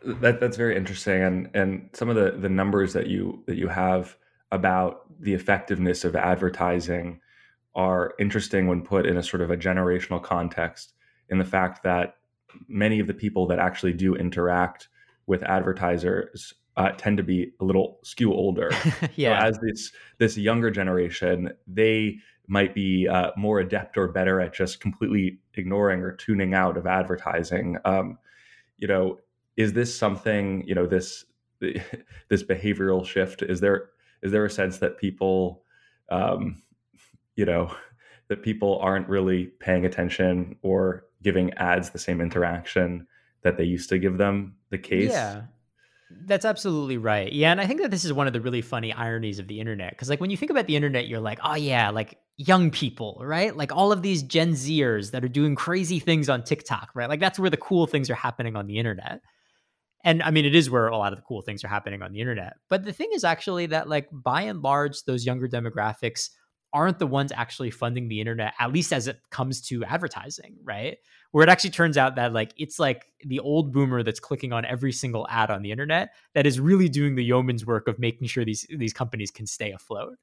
That 0.04 0.39
that's 0.39 0.58
very 0.58 0.75
interesting 0.75 1.22
and 1.22 1.50
and 1.54 1.89
some 1.94 2.10
of 2.10 2.16
the 2.16 2.32
the 2.32 2.50
numbers 2.50 2.94
that 2.94 3.08
you 3.08 3.44
that 3.48 3.58
you 3.58 3.68
have 3.68 4.16
about 4.51 5.06
the 5.22 5.34
effectiveness 5.34 6.04
of 6.04 6.16
advertising 6.16 7.20
are 7.75 8.13
interesting 8.20 8.68
when 8.68 8.82
put 8.82 9.06
in 9.06 9.18
a 9.18 9.24
sort 9.24 9.42
of 9.42 9.51
a 9.51 9.58
generational 9.58 10.22
context 10.22 10.94
in 11.30 11.38
the 11.38 11.46
fact 11.46 11.84
that 11.84 12.16
many 12.68 13.00
of 13.00 13.08
the 13.08 13.13
people 13.13 13.46
that 13.48 13.60
actually 13.60 13.94
do 13.94 14.16
interact 14.16 14.88
with 15.28 15.44
advertisers 15.44 16.54
uh, 16.79 16.91
tend 16.98 17.17
to 17.17 17.24
be 17.24 17.51
a 17.59 17.65
little 17.65 18.00
skew 18.03 18.33
older. 18.33 18.71
yeah. 19.15 19.38
So 19.39 19.48
as 19.48 19.59
this 19.59 19.91
this 20.17 20.38
younger 20.38 20.71
generation, 20.71 21.51
they 21.67 22.19
might 22.48 22.74
be 22.74 23.07
uh, 23.07 23.31
more 23.36 23.59
adept 23.59 23.98
or 23.98 24.07
better 24.07 24.39
at 24.39 24.53
just 24.53 24.79
completely 24.79 25.39
ignoring 25.55 26.00
or 26.00 26.13
tuning 26.13 26.53
out 26.53 26.77
of 26.77 26.88
advertising. 26.88 27.77
Um, 27.83 28.17
you 28.77 28.88
know, 28.88 29.19
is 29.57 29.74
this 29.74 29.95
something? 29.95 30.63
You 30.65 30.74
know, 30.74 30.88
this 30.88 31.25
this 31.59 32.43
behavioral 32.43 33.05
shift. 33.05 33.41
Is 33.41 33.59
there 33.59 33.89
is 34.24 34.31
there 34.31 34.45
a 34.45 34.50
sense 34.50 34.77
that 34.77 34.98
people, 34.98 35.63
um, 36.09 36.63
you 37.36 37.45
know, 37.45 37.75
that 38.29 38.41
people 38.41 38.79
aren't 38.79 39.09
really 39.09 39.48
paying 39.59 39.86
attention 39.86 40.55
or 40.62 41.03
giving 41.21 41.53
ads 41.55 41.89
the 41.89 42.00
same 42.00 42.21
interaction 42.21 43.05
that 43.41 43.57
they 43.57 43.65
used 43.65 43.89
to 43.89 44.00
give 44.00 44.17
them 44.17 44.55
the 44.69 44.77
case. 44.77 45.12
Yeah. 45.12 45.41
That's 46.12 46.46
absolutely 46.46 46.98
right. 46.98 47.32
Yeah, 47.32 47.51
and 47.51 47.62
I 47.62 47.68
think 47.68 47.82
that 47.82 47.92
this 47.92 48.04
is 48.04 48.12
one 48.13 48.25
of 48.25 48.34
the 48.34 48.42
really 48.42 48.62
funny 48.62 48.92
ironies 48.92 49.38
of 49.38 49.48
the 49.48 49.60
internet 49.60 49.96
cuz 49.98 50.10
like 50.10 50.20
when 50.20 50.32
you 50.32 50.38
think 50.38 50.50
about 50.50 50.66
the 50.66 50.75
internet 50.75 51.08
you're 51.08 51.20
like, 51.20 51.39
"Oh 51.44 51.54
yeah, 51.56 51.89
like 51.92 52.18
young 52.38 52.72
people, 52.72 53.22
right? 53.24 53.56
Like 53.56 53.72
all 53.75 53.92
of 53.92 54.01
these 54.01 54.24
Gen 54.24 54.54
Zers 54.54 55.12
that 55.12 55.24
are 55.24 55.28
doing 55.28 55.54
crazy 55.56 56.00
things 56.00 56.28
on 56.28 56.44
TikTok, 56.44 56.89
right? 56.96 57.08
Like 57.10 57.20
that's 57.20 57.38
where 57.38 57.50
the 57.51 57.58
cool 57.58 57.86
things 57.86 58.10
are 58.10 58.16
happening 58.16 58.56
on 58.56 58.66
the 58.68 58.78
internet." 58.80 59.22
And 60.06 60.24
I 60.24 60.32
mean, 60.32 60.46
it 60.46 60.56
is 60.56 60.70
where 60.70 60.88
a 60.88 60.98
lot 60.98 61.13
of 61.13 61.20
the 61.20 61.25
cool 61.25 61.42
things 61.44 61.63
are 61.63 61.70
happening 61.70 62.01
on 62.04 62.13
the 62.13 62.22
internet. 62.22 62.56
But 62.70 62.86
the 62.86 62.94
thing 62.94 63.10
is 63.13 63.24
actually 63.25 63.68
that 63.68 63.89
like 63.89 64.10
by 64.12 64.44
and 64.44 64.62
large 64.63 65.04
those 65.06 65.25
younger 65.25 65.48
demographics 65.50 66.30
aren't 66.74 67.00
the 67.00 67.08
ones 67.08 67.32
actually 67.36 67.72
funding 67.72 68.08
the 68.08 68.20
internet, 68.20 68.54
at 68.60 68.72
least 68.72 68.94
as 68.94 69.08
it 69.08 69.20
comes 69.32 69.62
to 69.62 69.84
advertising, 69.84 70.58
right? 70.64 70.98
Where 71.32 71.44
it 71.44 71.50
actually 71.50 71.72
turns 71.72 71.98
out 71.98 72.16
that 72.16 72.34
like 72.34 72.54
it's 72.58 72.80
like 72.80 73.06
the 73.26 73.40
old 73.40 73.72
boomer 73.72 74.04
that's 74.04 74.20
clicking 74.20 74.54
on 74.54 74.66
every 74.66 74.92
single 74.92 75.28
ad 75.30 75.50
on 75.52 75.62
the 75.62 75.72
internet 75.72 76.14
that 76.34 76.46
is 76.46 76.60
really 76.60 76.90
doing 76.90 77.16
the 77.16 77.24
yeoman's 77.24 77.66
work 77.66 77.88
of 77.88 78.00
making 78.00 78.28
sure 78.28 78.46
these 78.46 78.66
these 78.70 78.94
companies 78.94 79.32
can 79.32 79.48
stay 79.48 79.72
afloat. 79.72 80.18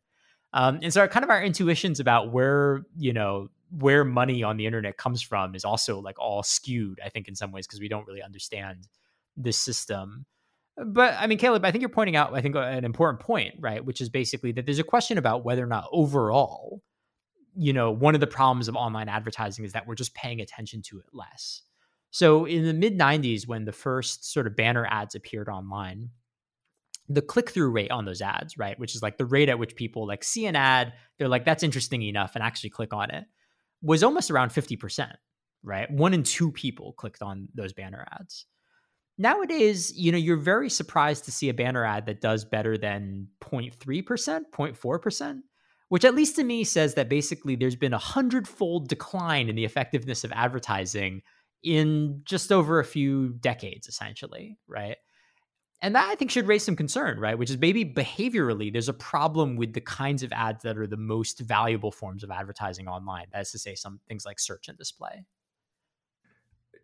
Um, 0.53 0.79
and 0.83 0.93
so 0.93 1.01
our, 1.01 1.09
kind 1.09 1.25
of 1.25 1.31
our 1.31 1.43
intuitions 1.43 2.01
about 2.01 2.33
where 2.33 2.83
you 2.97 3.13
know 3.13 3.49
where 3.71 4.05
money 4.05 4.43
on 4.43 4.57
the 4.57 4.67
internet 4.67 4.97
comes 4.97 5.23
from 5.23 5.55
is 5.55 5.65
also 5.65 5.99
like 6.01 6.19
all 6.19 6.43
skewed, 6.43 7.01
I 7.05 7.09
think, 7.09 7.29
in 7.29 7.35
some 7.35 7.53
ways 7.53 7.67
because 7.67 7.81
we 7.81 7.89
don't 7.89 8.07
really 8.07 8.23
understand 8.23 8.87
this 9.37 9.59
system. 9.59 10.27
But 10.85 11.15
I 11.19 11.27
mean, 11.27 11.39
Caleb, 11.39 11.65
I 11.65 11.71
think 11.71 11.81
you're 11.81 11.89
pointing 11.89 12.17
out, 12.17 12.35
I 12.35 12.43
think, 12.43 12.55
uh, 12.55 12.61
an 12.61 12.85
important 12.85 13.21
point, 13.21 13.55
right? 13.61 13.85
Which 13.85 14.01
is 14.01 14.11
basically 14.11 14.53
that 14.53 14.67
there's 14.67 14.79
a 14.79 14.85
question 14.85 15.17
about 15.17 15.45
whether 15.45 15.63
or 15.63 15.69
not 15.69 15.89
overall, 15.91 16.83
you 17.55 17.73
know, 17.73 17.91
one 17.91 18.15
of 18.15 18.21
the 18.21 18.27
problems 18.27 18.69
of 18.69 18.77
online 18.77 19.09
advertising 19.09 19.65
is 19.65 19.73
that 19.73 19.87
we're 19.87 19.95
just 19.95 20.15
paying 20.15 20.41
attention 20.41 20.83
to 20.83 20.99
it 20.99 21.07
less. 21.15 21.63
So 22.11 22.45
in 22.45 22.65
the 22.65 22.75
mid 22.75 22.99
90s, 22.99 23.47
when 23.47 23.65
the 23.65 23.73
first 23.73 24.31
sort 24.31 24.47
of 24.47 24.55
banner 24.55 24.87
ads 24.91 25.15
appeared 25.15 25.49
online, 25.49 26.11
the 27.09 27.23
click 27.23 27.51
through 27.51 27.71
rate 27.71 27.91
on 27.91 28.05
those 28.05 28.21
ads, 28.21 28.59
right, 28.59 28.79
which 28.79 28.95
is 28.95 29.03
like 29.03 29.17
the 29.17 29.25
rate 29.25 29.49
at 29.49 29.59
which 29.59 29.77
people 29.77 30.07
like 30.07 30.25
see 30.25 30.45
an 30.47 30.57
ad, 30.57 30.93
they're 31.19 31.29
like, 31.29 31.45
that's 31.47 31.63
interesting 31.63 32.03
enough, 32.03 32.35
and 32.35 32.45
actually 32.45 32.71
click 32.71 32.93
on 32.93 33.11
it, 33.11 33.25
was 33.81 34.03
almost 34.03 34.31
around 34.31 34.51
50%, 34.51 35.11
right? 35.63 35.91
One 35.91 36.13
in 36.13 36.23
two 36.23 36.53
people 36.53 36.93
clicked 36.95 37.23
on 37.23 37.49
those 37.55 37.73
banner 37.73 38.07
ads 38.13 38.45
nowadays, 39.19 39.97
you 39.97 40.13
know, 40.13 40.19
you're 40.19 40.37
very 40.37 40.71
surprised 40.71 41.25
to 41.25 41.33
see 41.33 41.49
a 41.49 41.55
banner 41.55 41.85
ad 41.85 42.07
that 42.07 42.21
does 42.21 42.45
better 42.45 42.77
than 42.77 43.29
0.3%, 43.41 43.75
0.4%, 44.53 45.41
which 45.89 46.05
at 46.05 46.15
least 46.15 46.37
to 46.37 46.45
me 46.45 46.65
says 46.65 46.95
that 46.95 47.09
basically 47.09 47.57
there's 47.57 47.77
been 47.77 47.95
a 47.95 47.99
hundredfold 47.99 48.89
decline 48.89 49.49
in 49.49 49.57
the 49.57 49.65
effectiveness 49.65 50.25
of 50.25 50.33
advertising 50.33 51.23
in 51.63 52.21
just 52.25 52.53
over 52.53 52.79
a 52.79 52.85
few 52.85 53.31
decades, 53.41 53.89
essentially, 53.89 54.59
right? 54.69 54.97
And 55.83 55.95
that 55.95 56.09
I 56.09 56.15
think 56.15 56.31
should 56.31 56.49
raise 56.49 56.65
some 56.65 56.77
concern, 56.77 57.21
right? 57.21 57.39
Which 57.39 57.51
is 57.51 57.59
maybe 57.59 57.85
behaviorally, 57.85 58.73
there's 58.73 58.89
a 58.89 58.95
problem 58.95 59.57
with 59.57 59.75
the 59.75 59.81
kinds 59.81 60.23
of 60.23 60.33
ads 60.33 60.63
that 60.63 60.79
are 60.79 60.87
the 60.87 60.97
most 60.97 61.41
valuable 61.41 61.93
forms 61.93 62.25
of 62.25 62.31
advertising 62.31 62.89
online. 62.89 63.27
That 63.33 63.43
is 63.43 63.51
to 63.53 63.59
say, 63.59 63.75
some 63.75 64.01
things 64.09 64.25
like 64.25 64.41
search 64.41 64.69
and 64.69 64.79
display. 64.79 65.25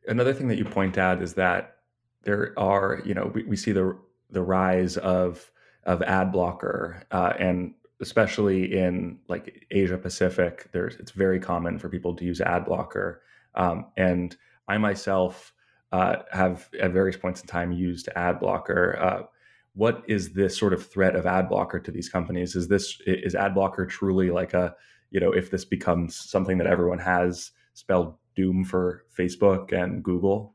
Another 0.06 0.34
thing 0.34 0.48
that 0.48 0.58
you 0.58 0.64
point 0.64 0.98
out 0.98 1.22
is 1.22 1.34
that 1.34 1.76
there 2.22 2.52
are 2.56 3.02
you 3.04 3.14
know 3.14 3.30
we, 3.34 3.44
we 3.44 3.56
see 3.56 3.72
the 3.72 3.96
the 4.30 4.42
rise 4.42 4.96
of 4.96 5.50
of 5.84 6.02
ad 6.02 6.32
blocker 6.32 7.02
uh, 7.10 7.32
and 7.38 7.74
especially 8.00 8.76
in 8.78 9.18
like 9.28 9.66
Asia 9.70 9.98
Pacific 9.98 10.68
there's 10.72 10.96
it's 10.96 11.12
very 11.12 11.40
common 11.40 11.78
for 11.78 11.88
people 11.88 12.14
to 12.16 12.24
use 12.24 12.40
ad 12.40 12.64
blocker 12.64 13.22
um, 13.54 13.86
and 13.96 14.36
I 14.68 14.78
myself 14.78 15.52
uh, 15.92 16.16
have 16.32 16.70
at 16.80 16.92
various 16.92 17.16
points 17.16 17.40
in 17.40 17.46
time 17.46 17.72
used 17.72 18.08
ad 18.16 18.40
blocker 18.40 18.98
uh, 18.98 19.22
what 19.74 20.02
is 20.06 20.32
this 20.32 20.56
sort 20.56 20.72
of 20.72 20.86
threat 20.86 21.16
of 21.16 21.26
ad 21.26 21.48
blocker 21.48 21.80
to 21.80 21.90
these 21.90 22.08
companies? 22.08 22.54
Is 22.54 22.68
this 22.68 23.00
is 23.06 23.34
ad 23.34 23.54
blocker 23.54 23.86
truly 23.86 24.30
like 24.30 24.54
a 24.54 24.74
you 25.10 25.20
know 25.20 25.32
if 25.32 25.50
this 25.50 25.64
becomes 25.64 26.16
something 26.16 26.58
that 26.58 26.66
everyone 26.66 26.98
has 26.98 27.52
spelled 27.74 28.14
doom 28.34 28.64
for 28.64 29.04
Facebook 29.16 29.72
and 29.72 30.02
Google 30.02 30.51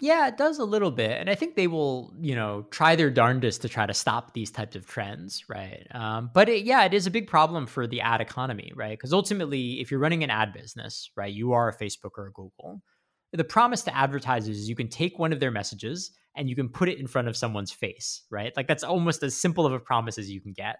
yeah, 0.00 0.28
it 0.28 0.36
does 0.36 0.58
a 0.58 0.64
little 0.64 0.90
bit. 0.90 1.12
And 1.12 1.30
I 1.30 1.34
think 1.34 1.56
they 1.56 1.66
will, 1.66 2.12
you 2.20 2.34
know, 2.34 2.66
try 2.70 2.96
their 2.96 3.10
darndest 3.10 3.62
to 3.62 3.68
try 3.68 3.86
to 3.86 3.94
stop 3.94 4.34
these 4.34 4.50
types 4.50 4.76
of 4.76 4.86
trends, 4.86 5.44
right? 5.48 5.86
Um, 5.92 6.30
but 6.34 6.48
it, 6.48 6.64
yeah, 6.64 6.84
it 6.84 6.94
is 6.94 7.06
a 7.06 7.10
big 7.10 7.26
problem 7.26 7.66
for 7.66 7.86
the 7.86 8.00
ad 8.00 8.20
economy, 8.20 8.72
right? 8.74 8.96
Because 8.96 9.12
ultimately, 9.12 9.80
if 9.80 9.90
you're 9.90 10.00
running 10.00 10.24
an 10.24 10.30
ad 10.30 10.52
business, 10.52 11.10
right, 11.16 11.32
you 11.32 11.52
are 11.52 11.68
a 11.68 11.76
Facebook 11.76 12.12
or 12.16 12.26
a 12.26 12.32
Google. 12.32 12.82
The 13.32 13.44
promise 13.44 13.82
to 13.82 13.96
advertisers 13.96 14.58
is 14.58 14.68
you 14.68 14.76
can 14.76 14.88
take 14.88 15.18
one 15.18 15.32
of 15.32 15.40
their 15.40 15.50
messages 15.50 16.10
and 16.36 16.48
you 16.48 16.56
can 16.56 16.68
put 16.68 16.88
it 16.88 16.98
in 16.98 17.06
front 17.06 17.28
of 17.28 17.36
someone's 17.36 17.72
face, 17.72 18.22
right? 18.30 18.52
Like 18.56 18.66
that's 18.66 18.84
almost 18.84 19.22
as 19.22 19.36
simple 19.36 19.66
of 19.66 19.72
a 19.72 19.80
promise 19.80 20.18
as 20.18 20.30
you 20.30 20.40
can 20.40 20.52
get. 20.52 20.76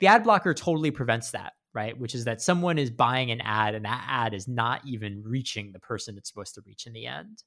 The 0.00 0.06
ad 0.08 0.24
blocker 0.24 0.54
totally 0.54 0.90
prevents 0.90 1.30
that, 1.30 1.52
right? 1.74 1.98
Which 1.98 2.14
is 2.14 2.24
that 2.24 2.40
someone 2.40 2.78
is 2.78 2.90
buying 2.90 3.30
an 3.30 3.40
ad 3.40 3.74
and 3.74 3.84
that 3.84 4.04
ad 4.08 4.34
is 4.34 4.48
not 4.48 4.80
even 4.86 5.22
reaching 5.24 5.72
the 5.72 5.78
person 5.78 6.16
it's 6.16 6.28
supposed 6.28 6.54
to 6.54 6.62
reach 6.66 6.86
in 6.86 6.92
the 6.92 7.06
end. 7.06 7.42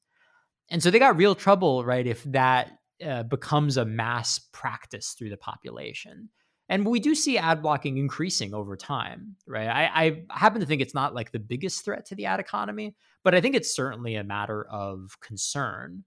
And 0.71 0.81
so 0.83 0.91
they 0.91 0.99
got 0.99 1.17
real 1.17 1.35
trouble, 1.35 1.83
right? 1.83 2.05
If 2.05 2.23
that 2.25 2.79
uh, 3.05 3.23
becomes 3.23 3.77
a 3.77 3.85
mass 3.85 4.39
practice 4.51 5.15
through 5.17 5.29
the 5.29 5.37
population. 5.37 6.29
And 6.67 6.85
we 6.85 6.99
do 6.99 7.15
see 7.15 7.37
ad 7.37 7.61
blocking 7.61 7.97
increasing 7.97 8.53
over 8.53 8.75
time, 8.75 9.35
right? 9.47 9.67
I, 9.67 10.05
I, 10.29 10.37
happen 10.37 10.61
to 10.61 10.67
think 10.67 10.81
it's 10.81 10.93
not 10.93 11.15
like 11.15 11.31
the 11.31 11.39
biggest 11.39 11.83
threat 11.83 12.05
to 12.07 12.15
the 12.15 12.25
ad 12.25 12.39
economy, 12.39 12.95
but 13.23 13.33
I 13.33 13.41
think 13.41 13.55
it's 13.55 13.73
certainly 13.73 14.15
a 14.15 14.23
matter 14.23 14.67
of 14.69 15.17
concern. 15.19 16.03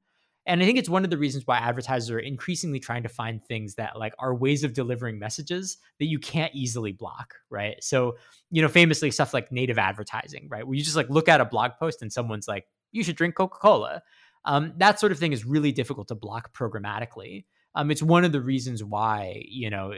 And 0.47 0.63
I 0.63 0.67
think 0.67 0.79
it's 0.79 0.89
one 0.89 1.05
of 1.05 1.11
the 1.11 1.19
reasons 1.19 1.47
why 1.47 1.59
advertisers 1.59 2.11
are 2.11 2.19
increasingly 2.19 2.79
trying 2.79 3.05
to 3.05 3.09
find 3.09 3.45
things 3.45 3.75
that 3.77 3.99
like 3.99 4.15
are 4.19 4.35
ways 4.35 4.63
of 4.63 4.73
delivering 4.73 5.19
messages 5.19 5.79
that 5.99 6.07
you 6.07 6.19
can't 6.19 6.55
easily 6.55 6.93
block, 6.93 7.35
right? 7.49 7.83
So, 7.83 8.17
you 8.51 8.61
know, 8.61 8.69
famously 8.69 9.11
stuff 9.11 9.35
like 9.35 9.51
native 9.51 9.79
advertising, 9.79 10.49
right? 10.51 10.67
Where 10.67 10.77
you 10.77 10.85
just 10.85 10.97
like 10.97 11.11
look 11.11 11.29
at 11.29 11.41
a 11.41 11.45
blog 11.45 11.73
post 11.79 12.03
and 12.03 12.13
someone's 12.13 12.49
like, 12.49 12.67
you 12.91 13.03
should 13.03 13.17
drink 13.17 13.35
Coca-Cola. 13.35 14.03
Um, 14.45 14.73
that 14.79 14.99
sort 14.99 15.13
of 15.13 15.19
thing 15.19 15.33
is 15.33 15.45
really 15.45 15.73
difficult 15.73 16.09
to 16.09 16.15
block 16.15 16.53
programmatically. 16.53 17.45
Um, 17.75 17.91
it's 17.91 18.03
one 18.03 18.25
of 18.25 18.33
the 18.33 18.41
reasons 18.41 18.85
why 18.85 19.43
you 19.47 19.71
know 19.71 19.95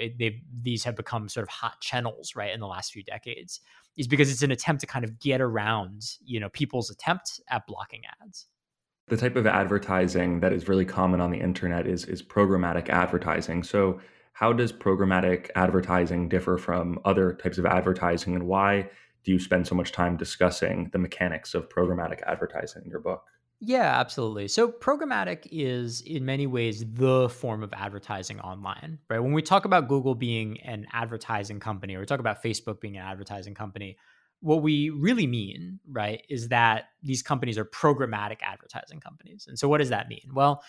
these 0.63 0.85
have 0.85 0.97
become 0.97 1.29
sort 1.29 1.43
of 1.43 1.49
hot 1.49 1.81
channels 1.81 2.37
right 2.37 2.53
in 2.53 2.61
the 2.61 2.67
last 2.67 2.93
few 2.93 3.03
decades 3.03 3.61
is 3.97 4.07
because 4.07 4.31
it's 4.31 4.43
an 4.43 4.53
attempt 4.53 4.81
to 4.81 4.87
kind 4.87 5.05
of 5.05 5.19
get 5.19 5.41
around 5.41 6.03
you 6.25 6.39
know 6.39 6.49
people's 6.51 6.91
attempt 6.91 7.41
at 7.49 7.67
blocking 7.67 8.03
ads. 8.23 8.47
The 9.09 9.17
type 9.17 9.37
of 9.37 9.47
advertising 9.47 10.41
that 10.41 10.53
is 10.53 10.69
really 10.69 10.85
common 10.85 11.21
on 11.21 11.31
the 11.31 11.41
internet 11.41 11.87
is 11.87 12.05
is 12.05 12.23
programmatic 12.23 12.89
advertising. 12.91 13.63
So 13.63 14.01
how 14.35 14.53
does 14.53 14.73
programmatic 14.73 15.51
advertising 15.55 16.29
differ 16.29 16.59
from 16.59 16.99
other 17.05 17.35
types 17.35 17.59
of 17.59 17.67
advertising 17.67 18.35
and 18.35 18.47
why 18.47 18.89
do 19.25 19.33
you 19.33 19.39
spend 19.39 19.67
so 19.67 19.75
much 19.75 19.91
time 19.91 20.17
discussing 20.17 20.91
the 20.93 20.99
mechanics 20.99 21.55
of 21.55 21.69
programmatic 21.69 22.21
advertising 22.27 22.83
in 22.85 22.91
your 22.91 23.01
book 23.01 23.25
yeah, 23.67 23.99
absolutely. 23.99 24.49
So 24.49 24.71
programmatic 24.71 25.47
is 25.51 26.03
in 26.03 26.25
many 26.25 26.47
ways 26.47 26.85
the 26.87 27.29
form 27.29 27.63
of 27.63 27.73
advertising 27.73 28.41
online, 28.41 28.99
right? 29.09 29.19
When 29.19 29.33
we 29.33 29.43
talk 29.43 29.65
about 29.65 29.89
Google 29.89 30.15
being 30.15 30.61
an 30.61 30.87
advertising 30.93 31.61
company 31.61 31.95
or 31.95 32.01
we 32.01 32.07
talk 32.07 32.21
about 32.21 32.43
Facebook 32.43 32.81
being 32.81 32.97
an 32.97 33.03
advertising 33.03 33.55
company, 33.55 33.97
what 34.41 34.63
we 34.63 34.91
really 34.91 35.27
mean, 35.27 35.81
right, 35.91 36.23
is 36.29 36.49
that 36.49 36.85
these 37.03 37.23
companies 37.23 37.57
are 37.57 37.65
programmatic 37.65 38.43
advertising 38.43 39.01
companies. 39.01 39.47
And 39.49 39.59
so 39.59 39.69
what 39.69 39.79
does 39.79 39.89
that 39.89 40.09
mean? 40.09 40.29
Well, 40.33 40.63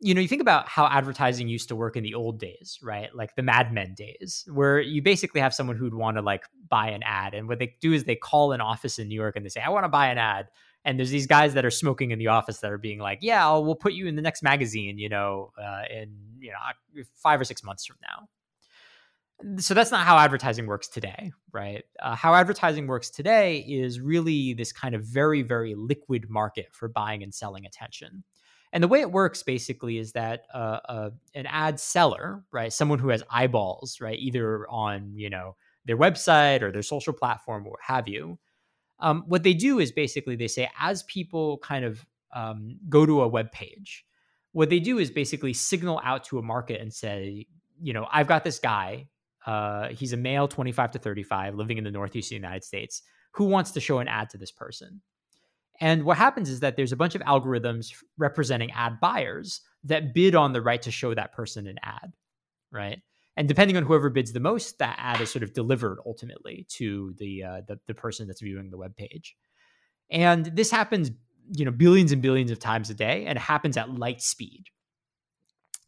you 0.00 0.14
know, 0.14 0.22
you 0.22 0.28
think 0.28 0.40
about 0.40 0.66
how 0.66 0.86
advertising 0.86 1.46
used 1.46 1.68
to 1.68 1.76
work 1.76 1.94
in 1.94 2.02
the 2.02 2.14
old 2.14 2.40
days, 2.40 2.78
right? 2.82 3.14
Like 3.14 3.36
the 3.36 3.42
Mad 3.42 3.70
Men 3.74 3.92
days, 3.94 4.46
where 4.50 4.80
you 4.80 5.02
basically 5.02 5.42
have 5.42 5.52
someone 5.52 5.76
who'd 5.76 5.92
want 5.92 6.16
to 6.16 6.22
like 6.22 6.44
buy 6.70 6.88
an 6.88 7.02
ad. 7.02 7.34
And 7.34 7.48
what 7.48 7.58
they 7.58 7.74
do 7.82 7.92
is 7.92 8.04
they 8.04 8.16
call 8.16 8.52
an 8.52 8.62
office 8.62 8.98
in 8.98 9.08
New 9.08 9.14
York 9.14 9.36
and 9.36 9.44
they 9.44 9.50
say, 9.50 9.60
I 9.60 9.68
want 9.68 9.84
to 9.84 9.90
buy 9.90 10.06
an 10.06 10.16
ad 10.16 10.46
and 10.84 10.98
there's 10.98 11.10
these 11.10 11.26
guys 11.26 11.54
that 11.54 11.64
are 11.64 11.70
smoking 11.70 12.10
in 12.10 12.18
the 12.18 12.28
office 12.28 12.58
that 12.58 12.72
are 12.72 12.78
being 12.78 12.98
like, 12.98 13.18
"Yeah, 13.22 13.44
I'll, 13.44 13.64
we'll 13.64 13.74
put 13.74 13.92
you 13.92 14.06
in 14.06 14.16
the 14.16 14.22
next 14.22 14.42
magazine," 14.42 14.98
you 14.98 15.08
know, 15.08 15.52
uh, 15.60 15.82
in 15.90 16.14
you 16.40 16.50
know 16.52 17.02
five 17.14 17.40
or 17.40 17.44
six 17.44 17.62
months 17.62 17.86
from 17.86 17.96
now. 18.02 18.28
So 19.58 19.72
that's 19.72 19.90
not 19.90 20.06
how 20.06 20.18
advertising 20.18 20.66
works 20.66 20.88
today, 20.88 21.32
right? 21.52 21.82
Uh, 21.98 22.14
how 22.14 22.34
advertising 22.34 22.86
works 22.86 23.08
today 23.08 23.58
is 23.58 23.98
really 23.98 24.52
this 24.52 24.70
kind 24.70 24.94
of 24.94 25.02
very, 25.02 25.40
very 25.40 25.74
liquid 25.74 26.28
market 26.28 26.68
for 26.72 26.88
buying 26.88 27.22
and 27.22 27.32
selling 27.32 27.64
attention. 27.64 28.22
And 28.72 28.84
the 28.84 28.88
way 28.88 29.00
it 29.00 29.10
works 29.10 29.42
basically 29.42 29.96
is 29.96 30.12
that 30.12 30.42
uh, 30.52 30.80
uh, 30.88 31.10
an 31.34 31.46
ad 31.46 31.80
seller, 31.80 32.44
right, 32.52 32.72
someone 32.72 32.98
who 32.98 33.08
has 33.08 33.22
eyeballs, 33.30 33.98
right, 34.00 34.18
either 34.18 34.68
on 34.68 35.12
you 35.16 35.30
know 35.30 35.56
their 35.86 35.96
website 35.96 36.62
or 36.62 36.70
their 36.70 36.82
social 36.82 37.12
platform 37.12 37.66
or 37.66 37.70
what 37.70 37.80
have 37.82 38.06
you, 38.08 38.38
um, 39.00 39.24
what 39.26 39.42
they 39.42 39.54
do 39.54 39.78
is 39.78 39.92
basically 39.92 40.36
they 40.36 40.48
say 40.48 40.68
as 40.78 41.02
people 41.04 41.58
kind 41.58 41.84
of 41.84 42.04
um, 42.34 42.78
go 42.88 43.06
to 43.06 43.22
a 43.22 43.28
web 43.28 43.50
page, 43.52 44.04
what 44.52 44.70
they 44.70 44.80
do 44.80 44.98
is 44.98 45.10
basically 45.10 45.52
signal 45.52 46.00
out 46.04 46.24
to 46.24 46.38
a 46.38 46.42
market 46.42 46.80
and 46.80 46.92
say, 46.92 47.46
you 47.80 47.92
know, 47.92 48.06
I've 48.12 48.26
got 48.26 48.44
this 48.44 48.58
guy. 48.58 49.06
Uh, 49.46 49.88
he's 49.88 50.12
a 50.12 50.16
male, 50.16 50.48
25 50.48 50.92
to 50.92 50.98
35, 50.98 51.54
living 51.54 51.78
in 51.78 51.84
the 51.84 51.90
Northeast 51.90 52.30
United 52.30 52.64
States, 52.64 53.02
who 53.32 53.44
wants 53.44 53.70
to 53.72 53.80
show 53.80 53.98
an 53.98 54.08
ad 54.08 54.30
to 54.30 54.38
this 54.38 54.50
person. 54.50 55.00
And 55.80 56.04
what 56.04 56.18
happens 56.18 56.50
is 56.50 56.60
that 56.60 56.76
there's 56.76 56.92
a 56.92 56.96
bunch 56.96 57.14
of 57.14 57.22
algorithms 57.22 57.94
representing 58.18 58.70
ad 58.72 59.00
buyers 59.00 59.62
that 59.84 60.12
bid 60.12 60.34
on 60.34 60.52
the 60.52 60.60
right 60.60 60.82
to 60.82 60.90
show 60.90 61.14
that 61.14 61.32
person 61.32 61.66
an 61.66 61.78
ad, 61.82 62.12
right? 62.70 63.00
And 63.40 63.48
depending 63.48 63.78
on 63.78 63.84
whoever 63.84 64.10
bids 64.10 64.34
the 64.34 64.38
most, 64.38 64.80
that 64.80 64.96
ad 64.98 65.18
is 65.22 65.30
sort 65.30 65.42
of 65.42 65.54
delivered 65.54 65.98
ultimately 66.04 66.66
to 66.68 67.14
the 67.16 67.42
uh, 67.42 67.60
the, 67.66 67.80
the 67.86 67.94
person 67.94 68.26
that's 68.26 68.42
viewing 68.42 68.68
the 68.68 68.76
web 68.76 68.94
page. 68.94 69.34
And 70.10 70.44
this 70.44 70.70
happens, 70.70 71.10
you 71.50 71.64
know, 71.64 71.70
billions 71.70 72.12
and 72.12 72.20
billions 72.20 72.50
of 72.50 72.58
times 72.58 72.90
a 72.90 72.94
day, 72.94 73.24
and 73.24 73.38
it 73.38 73.40
happens 73.40 73.78
at 73.78 73.88
light 73.88 74.20
speed. 74.20 74.64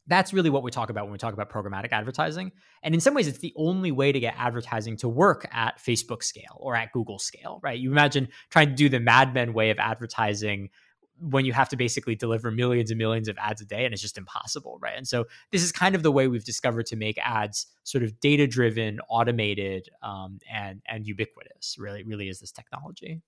That's 0.07 0.33
really 0.33 0.49
what 0.49 0.63
we 0.63 0.71
talk 0.71 0.89
about 0.89 1.05
when 1.05 1.13
we 1.13 1.19
talk 1.19 1.35
about 1.35 1.51
programmatic 1.51 1.93
advertising. 1.93 2.53
And 2.83 2.95
in 2.95 3.03
some 3.03 3.13
ways, 3.13 3.29
it's 3.29 3.41
the 3.41 3.53
only 3.55 3.93
way 3.93 4.13
to 4.13 4.19
get 4.19 4.35
advertising 4.39 4.97
to 4.99 5.09
work 5.11 5.47
at 5.53 5.79
Facebook 5.79 6.23
scale 6.23 6.57
or 6.57 6.75
at 6.75 6.91
Google 6.93 7.19
scale, 7.19 7.61
right? 7.63 7.79
You 7.79 7.91
imagine 7.93 8.29
trying 8.49 8.69
to 8.71 8.75
do 8.75 8.89
the 8.89 8.99
Mad 8.99 9.35
Men 9.35 9.53
way 9.53 9.69
of 9.69 9.79
advertising 9.79 10.71
when 11.19 11.45
you 11.45 11.53
have 11.53 11.69
to 11.69 11.77
basically 11.77 12.15
deliver 12.15 12.51
millions 12.51 12.91
and 12.91 12.99
millions 12.99 13.29
of 13.29 13.37
ads 13.39 13.61
a 13.61 13.65
day 13.65 13.85
and 13.85 13.93
it's 13.93 14.03
just 14.03 14.19
impossible 14.19 14.79
right 14.81 14.97
and 14.97 15.07
so 15.07 15.25
this 15.51 15.63
is 15.63 15.73
kind 15.73 15.95
of 15.95 16.03
the 16.03 16.13
way 16.13 16.29
we've 16.29 16.45
discovered 16.45 16.87
to 16.87 16.97
make 16.97 17.19
ads 17.19 17.67
sort 17.85 18.03
of 18.03 18.19
data 18.21 18.47
driven 18.47 19.01
automated 19.09 19.89
um, 20.03 20.39
and 20.51 20.83
and 20.87 21.07
ubiquitous 21.07 21.77
really 21.79 22.03
really 22.03 22.29
is 22.29 22.41
this 22.41 22.53
technology 22.53 23.21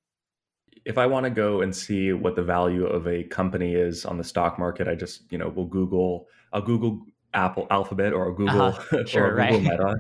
if 0.85 0.99
i 0.99 1.07
want 1.07 1.25
to 1.25 1.31
go 1.31 1.61
and 1.61 1.75
see 1.75 2.12
what 2.12 2.35
the 2.35 2.42
value 2.42 2.87
of 2.87 3.07
a 3.07 3.23
company 3.25 3.75
is 3.75 4.05
on 4.05 4.18
the 4.18 4.25
stock 4.25 4.59
market 4.59 4.88
i 4.88 4.94
just 4.94 5.31
you 5.31 5.38
know 5.38 5.49
will 5.49 5.66
google 5.66 6.27
i'll 6.53 6.62
google 6.62 7.01
Apple 7.35 7.66
Alphabet 7.70 8.12
or 8.12 8.33
Google 8.33 8.62
uh-huh. 8.62 9.05
sure, 9.07 9.27
or 9.27 9.31
Google 9.31 9.37
right. 9.37 9.62
Meta, 9.62 9.97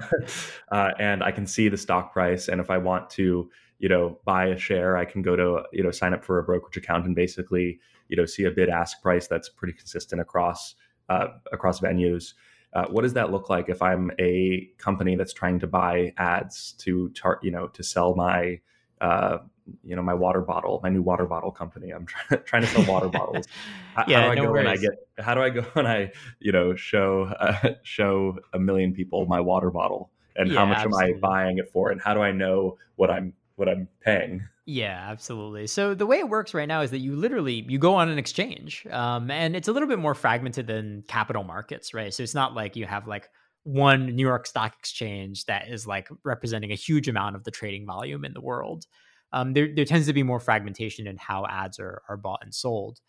uh, 0.72 0.92
and 0.98 1.22
I 1.22 1.32
can 1.32 1.46
see 1.46 1.68
the 1.68 1.76
stock 1.76 2.12
price. 2.12 2.48
And 2.48 2.60
if 2.60 2.70
I 2.70 2.78
want 2.78 3.10
to, 3.10 3.50
you 3.84 3.90
know, 3.90 4.18
buy 4.24 4.46
a 4.46 4.56
share, 4.56 4.96
I 4.96 5.04
can 5.04 5.20
go 5.20 5.36
to 5.36 5.62
you 5.70 5.82
know 5.82 5.90
sign 5.90 6.14
up 6.14 6.24
for 6.24 6.38
a 6.38 6.42
brokerage 6.42 6.78
account 6.78 7.04
and 7.04 7.14
basically 7.14 7.78
you 8.08 8.16
know 8.16 8.24
see 8.24 8.44
a 8.44 8.50
bid 8.50 8.70
ask 8.70 9.02
price 9.02 9.26
that's 9.26 9.50
pretty 9.50 9.74
consistent 9.74 10.22
across 10.22 10.74
uh, 11.10 11.26
across 11.52 11.80
venues. 11.80 12.32
Uh, 12.72 12.86
what 12.86 13.02
does 13.02 13.12
that 13.12 13.30
look 13.30 13.50
like 13.50 13.68
if 13.68 13.82
I'm 13.82 14.10
a 14.18 14.70
company 14.78 15.16
that's 15.16 15.34
trying 15.34 15.58
to 15.58 15.66
buy 15.66 16.14
ads 16.16 16.72
to 16.78 17.10
chart, 17.10 17.40
you 17.44 17.50
know, 17.50 17.66
to 17.68 17.82
sell 17.82 18.14
my 18.14 18.58
uh, 19.02 19.36
you 19.82 19.94
know 19.94 20.02
my 20.02 20.14
water 20.14 20.40
bottle 20.40 20.80
my 20.82 20.88
new 20.88 21.02
water 21.02 21.26
bottle 21.26 21.50
company 21.50 21.90
i'm 21.90 22.06
trying, 22.06 22.42
trying 22.46 22.62
to 22.62 22.68
sell 22.68 22.84
water 22.86 23.08
bottles 23.18 23.46
how, 23.94 24.04
yeah, 24.08 24.20
how 24.20 24.26
do 24.26 24.32
i 24.32 24.34
no 24.34 24.42
go 24.44 24.50
worries. 24.50 24.64
when 24.64 24.66
i 24.66 24.76
get 24.76 24.92
how 25.18 25.34
do 25.34 25.42
i 25.42 25.50
go 25.50 25.62
when 25.72 25.86
i 25.86 26.10
you 26.38 26.52
know 26.52 26.74
show 26.74 27.24
uh, 27.40 27.70
show 27.82 28.38
a 28.52 28.58
million 28.58 28.92
people 28.92 29.24
my 29.24 29.40
water 29.40 29.70
bottle 29.70 30.10
and 30.36 30.50
yeah, 30.50 30.58
how 30.58 30.66
much 30.66 30.78
absolutely. 30.78 31.12
am 31.12 31.16
i 31.16 31.18
buying 31.18 31.58
it 31.58 31.68
for 31.70 31.90
and 31.90 32.00
how 32.00 32.12
do 32.12 32.20
i 32.20 32.30
know 32.30 32.76
what 32.96 33.10
i'm 33.10 33.32
what 33.56 33.68
i'm 33.68 33.88
paying 34.02 34.46
yeah 34.66 35.06
absolutely 35.10 35.66
so 35.66 35.94
the 35.94 36.06
way 36.06 36.18
it 36.18 36.28
works 36.28 36.54
right 36.54 36.68
now 36.68 36.80
is 36.80 36.90
that 36.90 36.98
you 36.98 37.14
literally 37.14 37.64
you 37.68 37.78
go 37.78 37.94
on 37.94 38.08
an 38.08 38.18
exchange 38.18 38.86
um, 38.90 39.30
and 39.30 39.54
it's 39.54 39.68
a 39.68 39.72
little 39.72 39.88
bit 39.88 39.98
more 39.98 40.14
fragmented 40.14 40.66
than 40.66 41.02
capital 41.08 41.44
markets 41.44 41.92
right 41.92 42.14
so 42.14 42.22
it's 42.22 42.34
not 42.34 42.54
like 42.54 42.76
you 42.76 42.86
have 42.86 43.06
like 43.06 43.28
one 43.64 44.06
new 44.06 44.26
york 44.26 44.46
stock 44.46 44.74
exchange 44.78 45.44
that 45.46 45.68
is 45.68 45.86
like 45.86 46.08
representing 46.24 46.72
a 46.72 46.76
huge 46.76 47.08
amount 47.08 47.36
of 47.36 47.44
the 47.44 47.50
trading 47.50 47.86
volume 47.86 48.24
in 48.24 48.32
the 48.32 48.40
world 48.40 48.86
um, 49.34 49.52
there, 49.52 49.68
there 49.74 49.84
tends 49.84 50.06
to 50.06 50.12
be 50.12 50.22
more 50.22 50.38
fragmentation 50.38 51.08
in 51.08 51.16
how 51.16 51.44
ads 51.46 51.80
are, 51.80 52.02
are 52.08 52.16
bought 52.16 52.38
and 52.42 52.54
sold. 52.54 53.00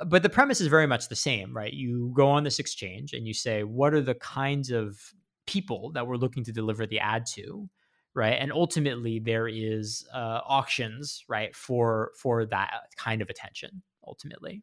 Uh, 0.00 0.06
but 0.06 0.22
the 0.22 0.30
premise 0.30 0.58
is 0.58 0.68
very 0.68 0.86
much 0.86 1.08
the 1.08 1.14
same, 1.14 1.54
right? 1.54 1.72
You 1.72 2.12
go 2.16 2.28
on 2.28 2.44
this 2.44 2.58
exchange 2.58 3.12
and 3.12 3.26
you 3.26 3.34
say, 3.34 3.62
what 3.62 3.92
are 3.92 4.00
the 4.00 4.14
kinds 4.14 4.70
of 4.70 4.98
people 5.46 5.92
that 5.92 6.06
we're 6.06 6.16
looking 6.16 6.44
to 6.44 6.52
deliver 6.52 6.86
the 6.86 6.98
ad 6.98 7.26
to? 7.34 7.68
Right. 8.16 8.38
And 8.40 8.50
ultimately 8.50 9.18
there 9.18 9.46
is 9.46 10.08
uh, 10.12 10.40
auctions, 10.46 11.22
right, 11.28 11.54
for 11.54 12.12
for 12.18 12.46
that 12.46 12.70
kind 12.96 13.20
of 13.20 13.28
attention, 13.28 13.82
ultimately. 14.06 14.62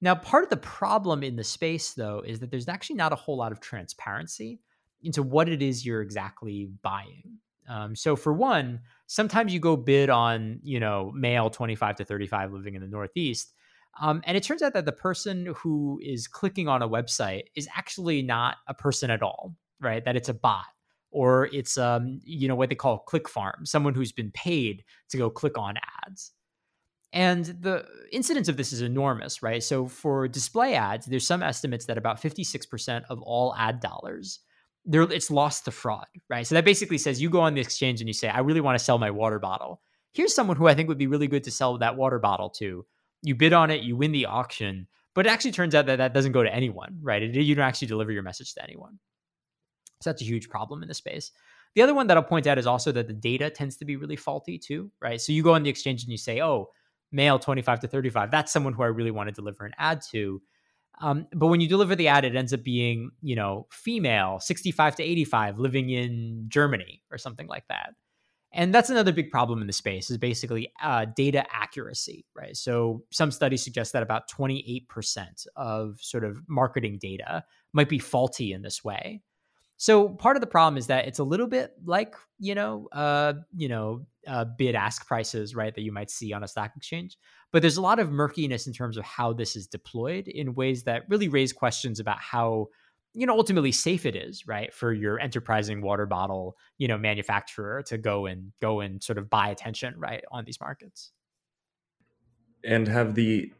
Now, 0.00 0.14
part 0.14 0.44
of 0.44 0.50
the 0.50 0.56
problem 0.56 1.22
in 1.22 1.36
the 1.36 1.44
space, 1.44 1.92
though, 1.92 2.22
is 2.26 2.40
that 2.40 2.50
there's 2.50 2.66
actually 2.66 2.96
not 2.96 3.12
a 3.12 3.16
whole 3.16 3.36
lot 3.36 3.52
of 3.52 3.60
transparency 3.60 4.60
into 5.02 5.22
what 5.22 5.50
it 5.50 5.60
is 5.60 5.84
you're 5.84 6.00
exactly 6.00 6.70
buying. 6.82 7.38
Um, 7.68 7.94
so 7.94 8.16
for 8.16 8.32
one, 8.32 8.80
sometimes 9.08 9.52
you 9.52 9.60
go 9.60 9.76
bid 9.76 10.08
on, 10.08 10.60
you 10.62 10.80
know, 10.80 11.12
male 11.14 11.50
25 11.50 11.96
to 11.96 12.04
35 12.04 12.52
living 12.52 12.74
in 12.76 12.80
the 12.80 12.88
Northeast. 12.88 13.52
Um, 14.00 14.22
and 14.24 14.38
it 14.38 14.42
turns 14.42 14.62
out 14.62 14.72
that 14.72 14.86
the 14.86 14.92
person 14.92 15.54
who 15.56 16.00
is 16.02 16.26
clicking 16.28 16.66
on 16.66 16.82
a 16.82 16.88
website 16.88 17.44
is 17.54 17.68
actually 17.76 18.22
not 18.22 18.56
a 18.68 18.74
person 18.74 19.10
at 19.10 19.22
all, 19.22 19.54
right? 19.80 20.04
That 20.04 20.16
it's 20.16 20.30
a 20.30 20.34
bot 20.34 20.64
or 21.14 21.48
it's, 21.52 21.78
um, 21.78 22.20
you 22.24 22.48
know, 22.48 22.56
what 22.56 22.68
they 22.68 22.74
call 22.74 22.98
click 22.98 23.28
farm, 23.28 23.64
someone 23.64 23.94
who's 23.94 24.10
been 24.10 24.32
paid 24.32 24.84
to 25.08 25.16
go 25.16 25.30
click 25.30 25.56
on 25.56 25.76
ads. 26.04 26.32
And 27.12 27.44
the 27.44 27.86
incidence 28.10 28.48
of 28.48 28.56
this 28.56 28.72
is 28.72 28.82
enormous, 28.82 29.40
right? 29.40 29.62
So 29.62 29.86
for 29.86 30.26
display 30.26 30.74
ads, 30.74 31.06
there's 31.06 31.26
some 31.26 31.44
estimates 31.44 31.86
that 31.86 31.96
about 31.96 32.20
56% 32.20 33.04
of 33.08 33.22
all 33.22 33.54
ad 33.56 33.78
dollars 33.78 34.40
it's 34.86 35.30
lost 35.30 35.64
to 35.64 35.70
fraud, 35.70 36.06
right? 36.28 36.46
So 36.46 36.56
that 36.56 36.64
basically 36.64 36.98
says 36.98 37.22
you 37.22 37.30
go 37.30 37.40
on 37.40 37.54
the 37.54 37.60
exchange 37.60 38.00
and 38.00 38.08
you 38.08 38.12
say, 38.12 38.28
I 38.28 38.40
really 38.40 38.60
want 38.60 38.78
to 38.78 38.84
sell 38.84 38.98
my 38.98 39.10
water 39.10 39.38
bottle. 39.38 39.80
Here's 40.12 40.34
someone 40.34 40.56
who 40.56 40.66
I 40.66 40.74
think 40.74 40.88
would 40.88 40.98
be 40.98 41.06
really 41.06 41.26
good 41.26 41.44
to 41.44 41.50
sell 41.50 41.78
that 41.78 41.96
water 41.96 42.18
bottle 42.18 42.50
to. 42.58 42.84
You 43.22 43.34
bid 43.34 43.52
on 43.52 43.70
it, 43.70 43.82
you 43.82 43.96
win 43.96 44.12
the 44.12 44.26
auction, 44.26 44.86
but 45.14 45.26
it 45.26 45.30
actually 45.30 45.52
turns 45.52 45.74
out 45.74 45.86
that 45.86 45.96
that 45.96 46.12
doesn't 46.12 46.32
go 46.32 46.42
to 46.42 46.54
anyone, 46.54 46.98
right? 47.00 47.22
It, 47.22 47.34
you 47.34 47.54
don't 47.54 47.64
actually 47.64 47.88
deliver 47.88 48.12
your 48.12 48.22
message 48.22 48.52
to 48.54 48.62
anyone. 48.62 48.98
So 50.04 50.10
that's 50.10 50.22
a 50.22 50.26
huge 50.26 50.48
problem 50.48 50.82
in 50.82 50.88
the 50.88 50.94
space. 50.94 51.32
The 51.74 51.82
other 51.82 51.94
one 51.94 52.06
that 52.06 52.16
I'll 52.16 52.22
point 52.22 52.46
out 52.46 52.58
is 52.58 52.66
also 52.66 52.92
that 52.92 53.08
the 53.08 53.14
data 53.14 53.50
tends 53.50 53.76
to 53.78 53.84
be 53.84 53.96
really 53.96 54.16
faulty 54.16 54.58
too, 54.58 54.90
right? 55.00 55.20
So 55.20 55.32
you 55.32 55.42
go 55.42 55.54
on 55.54 55.62
the 55.62 55.70
exchange 55.70 56.02
and 56.02 56.12
you 56.12 56.18
say, 56.18 56.40
oh, 56.40 56.68
male 57.10 57.38
25 57.38 57.80
to 57.80 57.88
35, 57.88 58.30
that's 58.30 58.52
someone 58.52 58.72
who 58.72 58.82
I 58.82 58.86
really 58.86 59.10
want 59.10 59.28
to 59.28 59.32
deliver 59.32 59.64
an 59.64 59.72
ad 59.78 60.02
to. 60.12 60.40
Um, 61.00 61.26
but 61.32 61.48
when 61.48 61.60
you 61.60 61.68
deliver 61.68 61.96
the 61.96 62.08
ad, 62.08 62.24
it 62.24 62.36
ends 62.36 62.52
up 62.52 62.62
being, 62.62 63.10
you 63.20 63.34
know, 63.34 63.66
female, 63.72 64.38
65 64.38 64.96
to 64.96 65.02
85, 65.02 65.58
living 65.58 65.90
in 65.90 66.44
Germany 66.48 67.02
or 67.10 67.18
something 67.18 67.48
like 67.48 67.66
that. 67.68 67.94
And 68.52 68.72
that's 68.72 68.88
another 68.88 69.12
big 69.12 69.30
problem 69.30 69.60
in 69.60 69.66
the 69.66 69.72
space 69.72 70.10
is 70.10 70.16
basically 70.16 70.72
uh, 70.80 71.06
data 71.16 71.44
accuracy, 71.52 72.24
right? 72.36 72.56
So 72.56 73.02
some 73.10 73.32
studies 73.32 73.64
suggest 73.64 73.92
that 73.92 74.04
about 74.04 74.30
28% 74.30 74.86
of 75.56 75.98
sort 76.00 76.22
of 76.22 76.38
marketing 76.48 76.98
data 77.00 77.42
might 77.72 77.88
be 77.88 77.98
faulty 77.98 78.52
in 78.52 78.62
this 78.62 78.84
way. 78.84 79.22
So 79.76 80.08
part 80.08 80.36
of 80.36 80.40
the 80.40 80.46
problem 80.46 80.76
is 80.76 80.86
that 80.86 81.06
it's 81.06 81.18
a 81.18 81.24
little 81.24 81.48
bit 81.48 81.72
like 81.84 82.14
you 82.38 82.54
know, 82.54 82.88
uh, 82.92 83.34
you 83.56 83.68
know, 83.68 84.06
uh, 84.26 84.44
bid 84.44 84.74
ask 84.74 85.06
prices, 85.06 85.54
right? 85.54 85.74
That 85.74 85.82
you 85.82 85.92
might 85.92 86.10
see 86.10 86.32
on 86.32 86.44
a 86.44 86.48
stock 86.48 86.72
exchange. 86.76 87.16
But 87.52 87.62
there's 87.62 87.76
a 87.76 87.82
lot 87.82 87.98
of 87.98 88.10
murkiness 88.10 88.66
in 88.66 88.72
terms 88.72 88.96
of 88.96 89.04
how 89.04 89.32
this 89.32 89.56
is 89.56 89.66
deployed 89.66 90.28
in 90.28 90.54
ways 90.54 90.84
that 90.84 91.04
really 91.08 91.28
raise 91.28 91.52
questions 91.52 92.00
about 92.00 92.18
how 92.20 92.68
you 93.14 93.26
know 93.26 93.36
ultimately 93.36 93.72
safe 93.72 94.04
it 94.06 94.16
is 94.16 94.46
right 94.46 94.74
for 94.74 94.92
your 94.92 95.20
enterprising 95.20 95.80
water 95.80 96.04
bottle 96.04 96.56
you 96.78 96.88
know 96.88 96.98
manufacturer 96.98 97.82
to 97.86 97.96
go 97.96 98.26
and 98.26 98.52
go 98.60 98.80
and 98.80 99.02
sort 99.02 99.18
of 99.18 99.30
buy 99.30 99.50
attention 99.50 99.94
right 99.96 100.24
on 100.32 100.44
these 100.44 100.60
markets 100.60 101.12
and 102.64 102.88
have 102.88 103.14
the 103.14 103.52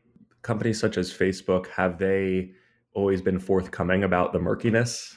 companies 0.42 0.80
such 0.80 0.98
as 0.98 1.12
facebook 1.12 1.68
have 1.68 1.98
they 1.98 2.50
always 2.94 3.22
been 3.22 3.38
forthcoming 3.38 4.02
about 4.02 4.32
the 4.32 4.40
murkiness 4.40 5.16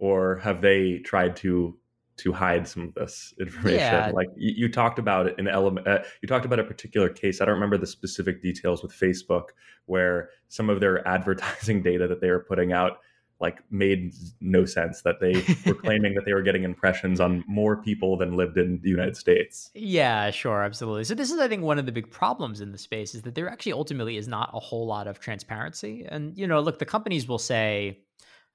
or 0.00 0.36
have 0.36 0.60
they 0.60 0.98
tried 0.98 1.36
to 1.36 1.76
to 2.16 2.32
hide 2.32 2.68
some 2.68 2.82
of 2.82 2.94
this 2.94 3.32
information 3.40 3.78
yeah. 3.78 4.10
like 4.14 4.28
you, 4.36 4.52
you, 4.56 4.68
talked 4.68 4.98
about 4.98 5.38
an 5.38 5.48
element 5.48 5.86
uh, 5.86 6.00
you 6.20 6.28
talked 6.28 6.44
about 6.44 6.58
a 6.58 6.64
particular 6.64 7.08
case 7.08 7.40
i 7.40 7.44
don't 7.46 7.54
remember 7.54 7.78
the 7.78 7.86
specific 7.86 8.42
details 8.42 8.82
with 8.82 8.92
facebook 8.92 9.50
where 9.86 10.28
some 10.48 10.68
of 10.68 10.80
their 10.80 11.06
advertising 11.16 11.82
data 11.82 12.06
that 12.06 12.20
they 12.20 12.30
were 12.30 12.40
putting 12.40 12.72
out 12.72 12.98
like 13.40 13.62
made 13.70 14.12
no 14.40 14.66
sense 14.66 15.00
that 15.02 15.18
they 15.18 15.32
were 15.64 15.74
claiming 15.82 16.14
that 16.14 16.24
they 16.26 16.34
were 16.34 16.42
getting 16.42 16.62
impressions 16.62 17.20
on 17.20 17.42
more 17.48 17.76
people 17.76 18.18
than 18.18 18.36
lived 18.36 18.58
in 18.58 18.78
the 18.82 18.90
United 18.90 19.16
States. 19.16 19.70
Yeah, 19.74 20.30
sure, 20.30 20.62
absolutely. 20.62 21.04
So 21.04 21.14
this 21.14 21.30
is 21.30 21.38
I 21.38 21.48
think 21.48 21.62
one 21.62 21.78
of 21.78 21.86
the 21.86 21.92
big 21.92 22.10
problems 22.10 22.60
in 22.60 22.70
the 22.70 22.76
space 22.76 23.14
is 23.14 23.22
that 23.22 23.34
there 23.34 23.48
actually 23.48 23.72
ultimately 23.72 24.18
is 24.18 24.28
not 24.28 24.50
a 24.52 24.60
whole 24.60 24.86
lot 24.86 25.06
of 25.06 25.20
transparency. 25.20 26.04
And 26.06 26.36
you 26.36 26.46
know, 26.46 26.60
look, 26.60 26.78
the 26.78 26.84
companies 26.84 27.26
will 27.26 27.38
say 27.38 28.00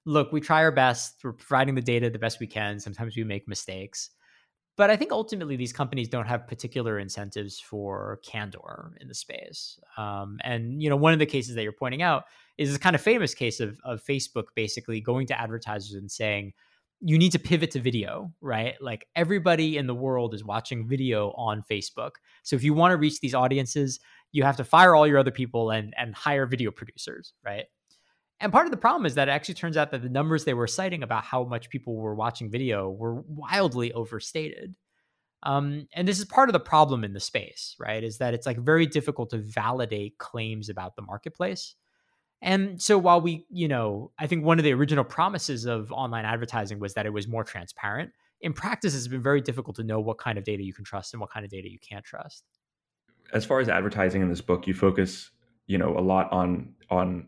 look, 0.05 0.31
we 0.31 0.39
try 0.39 0.63
our 0.63 0.71
best. 0.71 1.15
We're 1.23 1.33
providing 1.33 1.75
the 1.75 1.81
data 1.81 2.09
the 2.09 2.19
best 2.19 2.39
we 2.39 2.47
can. 2.47 2.79
Sometimes 2.79 3.15
we 3.15 3.23
make 3.23 3.47
mistakes. 3.47 4.11
But 4.77 4.89
I 4.89 4.97
think 4.97 5.11
ultimately 5.11 5.55
these 5.55 5.71
companies 5.71 6.09
don't 6.09 6.27
have 6.27 6.47
particular 6.47 6.99
incentives 6.99 7.59
for 7.59 8.19
candor 8.23 8.97
in 8.99 9.07
the 9.07 9.15
space. 9.15 9.79
Um, 9.97 10.37
and 10.43 10.81
you 10.83 10.89
know, 10.89 10.97
one 10.97 11.13
of 11.13 11.19
the 11.19 11.25
cases 11.25 11.55
that 11.55 11.63
you're 11.63 11.71
pointing 11.71 12.01
out 12.01 12.23
is 12.57 12.69
this 12.69 12.77
kind 12.77 12.95
of 12.95 13.01
famous 13.01 13.33
case 13.33 13.59
of, 13.61 13.79
of 13.85 14.03
Facebook 14.03 14.45
basically 14.53 14.99
going 14.99 15.27
to 15.27 15.39
advertisers 15.39 15.93
and 15.93 16.11
saying, 16.11 16.53
you 17.01 17.17
need 17.17 17.31
to 17.31 17.39
pivot 17.39 17.71
to 17.71 17.79
video, 17.79 18.31
right? 18.41 18.75
Like 18.81 19.07
everybody 19.15 19.77
in 19.77 19.87
the 19.87 19.95
world 19.95 20.33
is 20.33 20.43
watching 20.43 20.87
video 20.87 21.31
on 21.31 21.63
Facebook. 21.69 22.11
So 22.43 22.55
if 22.55 22.63
you 22.63 22.73
want 22.73 22.91
to 22.91 22.97
reach 22.97 23.19
these 23.19 23.35
audiences, 23.35 23.99
you 24.31 24.43
have 24.43 24.57
to 24.57 24.63
fire 24.63 24.95
all 24.95 25.07
your 25.07 25.17
other 25.17 25.31
people 25.31 25.71
and 25.71 25.93
and 25.97 26.15
hire 26.15 26.45
video 26.45 26.71
producers, 26.71 27.33
right? 27.45 27.65
And 28.39 28.51
part 28.51 28.65
of 28.65 28.71
the 28.71 28.77
problem 28.77 29.05
is 29.05 29.15
that 29.15 29.29
it 29.29 29.31
actually 29.31 29.55
turns 29.55 29.77
out 29.77 29.91
that 29.91 30.01
the 30.01 30.09
numbers 30.09 30.43
they 30.43 30.53
were 30.53 30.67
citing 30.67 31.03
about 31.03 31.23
how 31.23 31.45
much 31.45 31.69
people 31.69 31.95
were 31.95 32.15
watching 32.15 32.49
video 32.49 32.89
were 32.89 33.21
wildly 33.21 33.93
overstated. 33.93 34.75
Um, 35.43 35.87
and 35.93 36.07
this 36.07 36.19
is 36.19 36.25
part 36.25 36.49
of 36.49 36.53
the 36.53 36.59
problem 36.59 37.03
in 37.03 37.13
the 37.13 37.19
space, 37.19 37.75
right? 37.79 38.03
Is 38.03 38.17
that 38.17 38.33
it's 38.33 38.45
like 38.45 38.57
very 38.57 38.87
difficult 38.87 39.29
to 39.29 39.37
validate 39.37 40.17
claims 40.17 40.69
about 40.69 40.95
the 40.95 41.01
marketplace. 41.01 41.75
And 42.41 42.81
so 42.81 42.97
while 42.97 43.21
we, 43.21 43.45
you 43.49 43.67
know, 43.67 44.11
I 44.19 44.27
think 44.27 44.43
one 44.43 44.59
of 44.59 44.63
the 44.63 44.73
original 44.73 45.03
promises 45.03 45.65
of 45.65 45.91
online 45.91 46.25
advertising 46.25 46.79
was 46.79 46.93
that 46.95 47.05
it 47.05 47.13
was 47.13 47.27
more 47.27 47.43
transparent, 47.43 48.11
in 48.41 48.53
practice, 48.53 48.95
it's 48.95 49.07
been 49.07 49.23
very 49.23 49.41
difficult 49.41 49.75
to 49.77 49.83
know 49.83 49.99
what 49.99 50.17
kind 50.17 50.37
of 50.37 50.43
data 50.43 50.61
you 50.63 50.73
can 50.73 50.83
trust 50.83 51.13
and 51.13 51.21
what 51.21 51.31
kind 51.31 51.45
of 51.45 51.51
data 51.51 51.69
you 51.69 51.79
can't 51.79 52.03
trust. 52.03 52.43
As 53.33 53.45
far 53.45 53.59
as 53.59 53.69
advertising 53.69 54.21
in 54.21 54.29
this 54.29 54.41
book, 54.41 54.67
you 54.67 54.73
focus, 54.73 55.31
you 55.67 55.77
know, 55.77 55.97
a 55.97 56.01
lot 56.01 56.31
on 56.31 56.73
on 56.89 57.27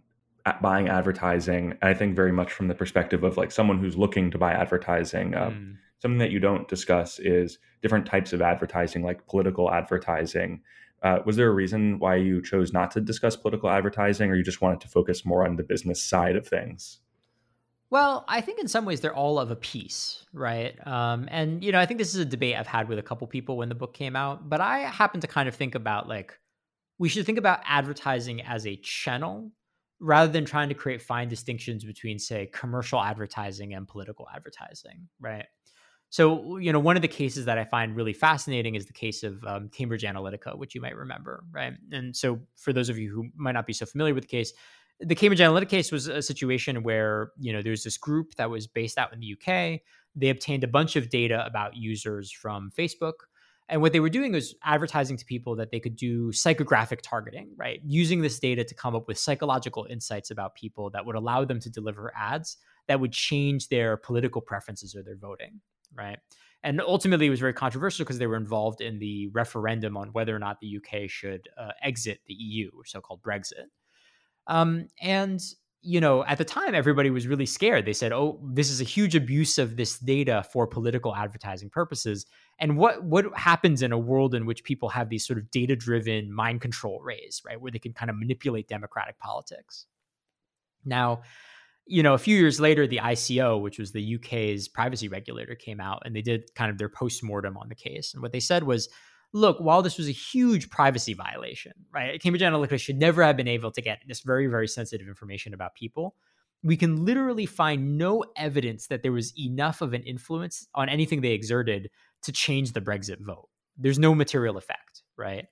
buying 0.61 0.89
advertising. 0.89 1.77
I 1.81 1.93
think 1.93 2.15
very 2.15 2.31
much 2.31 2.51
from 2.51 2.67
the 2.67 2.75
perspective 2.75 3.23
of 3.23 3.37
like 3.37 3.51
someone 3.51 3.79
who's 3.79 3.97
looking 3.97 4.31
to 4.31 4.37
buy 4.37 4.53
advertising. 4.53 5.35
Um, 5.35 5.53
mm. 5.53 5.75
Something 6.01 6.19
that 6.19 6.31
you 6.31 6.39
don't 6.39 6.67
discuss 6.67 7.19
is 7.19 7.57
different 7.81 8.05
types 8.05 8.31
of 8.31 8.41
advertising, 8.41 9.03
like 9.03 9.25
political 9.27 9.71
advertising. 9.71 10.61
Uh, 11.01 11.19
was 11.25 11.35
there 11.35 11.47
a 11.47 11.53
reason 11.53 11.99
why 11.99 12.15
you 12.15 12.41
chose 12.41 12.73
not 12.73 12.91
to 12.91 13.01
discuss 13.01 13.35
political 13.35 13.69
advertising, 13.69 14.29
or 14.29 14.35
you 14.35 14.43
just 14.43 14.61
wanted 14.61 14.81
to 14.81 14.87
focus 14.87 15.25
more 15.25 15.45
on 15.45 15.55
the 15.55 15.63
business 15.63 16.01
side 16.01 16.35
of 16.35 16.47
things? 16.47 16.99
Well, 17.89 18.25
I 18.27 18.41
think 18.41 18.59
in 18.59 18.67
some 18.67 18.83
ways 18.83 18.99
they're 18.99 19.15
all 19.15 19.39
of 19.39 19.49
a 19.49 19.55
piece, 19.55 20.25
right? 20.33 20.75
Um, 20.85 21.27
and 21.31 21.63
you 21.63 21.71
know, 21.71 21.79
I 21.79 21.85
think 21.85 21.99
this 21.99 22.13
is 22.13 22.19
a 22.19 22.25
debate 22.25 22.55
I've 22.55 22.67
had 22.67 22.89
with 22.89 22.99
a 22.99 23.03
couple 23.03 23.25
people 23.27 23.57
when 23.57 23.69
the 23.69 23.75
book 23.75 23.93
came 23.93 24.15
out. 24.15 24.49
But 24.49 24.59
I 24.59 24.79
happen 24.79 25.21
to 25.21 25.27
kind 25.27 25.47
of 25.47 25.55
think 25.55 25.73
about 25.73 26.07
like 26.07 26.37
we 26.99 27.09
should 27.09 27.25
think 27.25 27.37
about 27.37 27.61
advertising 27.65 28.41
as 28.41 28.67
a 28.67 28.75
channel 28.77 29.51
rather 29.99 30.31
than 30.31 30.45
trying 30.45 30.69
to 30.69 30.75
create 30.75 31.01
fine 31.01 31.27
distinctions 31.27 31.83
between, 31.83 32.19
say, 32.19 32.49
commercial 32.53 33.01
advertising 33.01 33.73
and 33.73 33.87
political 33.87 34.27
advertising, 34.33 35.07
right? 35.19 35.45
So, 36.09 36.57
you 36.57 36.71
know, 36.71 36.79
one 36.79 36.95
of 36.95 37.01
the 37.01 37.07
cases 37.07 37.45
that 37.45 37.57
I 37.57 37.65
find 37.65 37.95
really 37.95 38.13
fascinating 38.13 38.75
is 38.75 38.85
the 38.85 38.93
case 38.93 39.23
of 39.23 39.43
um, 39.43 39.69
Cambridge 39.69 40.03
Analytica, 40.03 40.57
which 40.57 40.73
you 40.73 40.81
might 40.81 40.95
remember, 40.95 41.43
right? 41.51 41.73
And 41.91 42.15
so, 42.15 42.39
for 42.55 42.71
those 42.71 42.89
of 42.89 42.97
you 42.97 43.11
who 43.11 43.29
might 43.35 43.51
not 43.53 43.65
be 43.65 43.73
so 43.73 43.85
familiar 43.85 44.13
with 44.13 44.23
the 44.23 44.29
case, 44.29 44.53
the 44.99 45.15
Cambridge 45.15 45.41
Analytica 45.41 45.69
case 45.69 45.91
was 45.91 46.07
a 46.07 46.21
situation 46.21 46.81
where, 46.81 47.31
you 47.37 47.51
know, 47.51 47.61
there's 47.61 47.83
this 47.83 47.97
group 47.97 48.35
that 48.35 48.49
was 48.49 48.67
based 48.67 48.97
out 48.97 49.13
in 49.13 49.19
the 49.19 49.33
UK. 49.33 49.81
They 50.15 50.29
obtained 50.29 50.63
a 50.63 50.67
bunch 50.67 50.95
of 50.95 51.09
data 51.09 51.45
about 51.45 51.75
users 51.75 52.31
from 52.31 52.71
Facebook. 52.77 53.13
And 53.69 53.81
what 53.81 53.91
they 53.91 53.99
were 53.99 54.09
doing 54.09 54.31
was 54.31 54.55
advertising 54.63 55.17
to 55.17 55.25
people 55.25 55.55
that 55.57 55.71
they 55.71 55.79
could 55.79 55.95
do 55.95 56.31
psychographic 56.31 56.99
targeting, 57.03 57.49
right? 57.57 57.81
Using 57.85 58.21
this 58.21 58.39
data 58.39 58.63
to 58.63 58.73
come 58.73 58.95
up 58.95 59.07
with 59.07 59.17
psychological 59.17 59.85
insights 59.89 60.31
about 60.31 60.55
people 60.55 60.89
that 60.91 61.05
would 61.05 61.15
allow 61.15 61.43
them 61.43 61.59
to 61.59 61.69
deliver 61.69 62.13
ads 62.15 62.57
that 62.87 62.99
would 62.99 63.11
change 63.11 63.67
their 63.67 63.97
political 63.97 64.41
preferences 64.41 64.95
or 64.95 65.03
their 65.03 65.17
voting, 65.17 65.59
right? 65.93 66.17
And 66.63 66.81
ultimately, 66.81 67.27
it 67.27 67.29
was 67.29 67.39
very 67.39 67.53
controversial 67.53 68.03
because 68.03 68.17
they 68.17 68.27
were 68.27 68.37
involved 68.37 68.81
in 68.81 68.99
the 68.99 69.27
referendum 69.27 69.95
on 69.95 70.09
whether 70.09 70.35
or 70.35 70.39
not 70.39 70.59
the 70.59 70.77
UK 70.77 71.09
should 71.09 71.47
uh, 71.57 71.71
exit 71.83 72.21
the 72.25 72.33
EU, 72.33 72.71
so 72.85 73.01
called 73.01 73.21
Brexit. 73.21 73.67
Um, 74.47 74.87
and 75.01 75.41
you 75.81 76.01
know, 76.01 76.25
at 76.25 76.37
the 76.37 76.45
time, 76.45 76.73
everybody 76.75 77.09
was 77.09 77.27
really 77.27 77.45
scared. 77.45 77.85
They 77.85 77.93
said, 77.93 78.11
"Oh, 78.11 78.39
this 78.43 78.69
is 78.69 78.81
a 78.81 78.83
huge 78.83 79.15
abuse 79.15 79.57
of 79.57 79.77
this 79.77 79.99
data 79.99 80.43
for 80.51 80.67
political 80.67 81.15
advertising 81.15 81.69
purposes." 81.69 82.25
And 82.59 82.77
what 82.77 83.03
what 83.03 83.25
happens 83.37 83.81
in 83.81 83.91
a 83.91 83.97
world 83.97 84.33
in 84.33 84.45
which 84.45 84.63
people 84.63 84.89
have 84.89 85.09
these 85.09 85.25
sort 85.25 85.39
of 85.39 85.49
data-driven 85.51 86.33
mind 86.33 86.61
control 86.61 86.99
rays, 87.01 87.41
right, 87.45 87.59
where 87.61 87.71
they 87.71 87.79
can 87.79 87.93
kind 87.93 88.09
of 88.09 88.17
manipulate 88.17 88.67
democratic 88.67 89.19
politics? 89.19 89.85
Now, 90.83 91.21
you 91.85 92.03
know, 92.03 92.13
a 92.13 92.17
few 92.17 92.37
years 92.37 92.59
later, 92.59 92.87
the 92.87 92.99
ICO, 92.99 93.61
which 93.61 93.79
was 93.79 93.91
the 93.91 94.15
UK's 94.15 94.67
privacy 94.67 95.07
regulator, 95.07 95.55
came 95.55 95.79
out 95.79 96.01
and 96.05 96.15
they 96.15 96.21
did 96.21 96.53
kind 96.55 96.71
of 96.71 96.77
their 96.77 96.89
post 96.89 97.23
mortem 97.23 97.55
on 97.57 97.69
the 97.69 97.75
case. 97.75 98.13
And 98.13 98.21
what 98.21 98.31
they 98.31 98.39
said 98.39 98.63
was, 98.63 98.89
look, 99.33 99.59
while 99.59 99.81
this 99.81 99.97
was 99.97 100.07
a 100.07 100.13
huge 100.13 100.69
privacy 100.69 101.13
violation, 101.13 101.73
right? 101.93 102.21
Cambridge 102.21 102.41
Analytica 102.41 102.79
should 102.79 102.97
never 102.97 103.23
have 103.23 103.37
been 103.37 103.47
able 103.47 103.71
to 103.71 103.81
get 103.81 104.01
this 104.07 104.21
very, 104.21 104.47
very 104.47 104.67
sensitive 104.67 105.07
information 105.07 105.53
about 105.53 105.75
people. 105.75 106.15
We 106.63 106.77
can 106.77 107.05
literally 107.05 107.45
find 107.45 107.97
no 107.97 108.23
evidence 108.35 108.87
that 108.87 109.03
there 109.03 109.11
was 109.11 109.37
enough 109.37 109.81
of 109.81 109.93
an 109.93 110.03
influence 110.03 110.67
on 110.73 110.89
anything 110.89 111.21
they 111.21 111.33
exerted 111.33 111.89
to 112.23 112.31
change 112.31 112.73
the 112.73 112.81
Brexit 112.81 113.19
vote. 113.19 113.49
There's 113.77 113.99
no 113.99 114.15
material 114.15 114.57
effect, 114.57 115.03
right? 115.17 115.45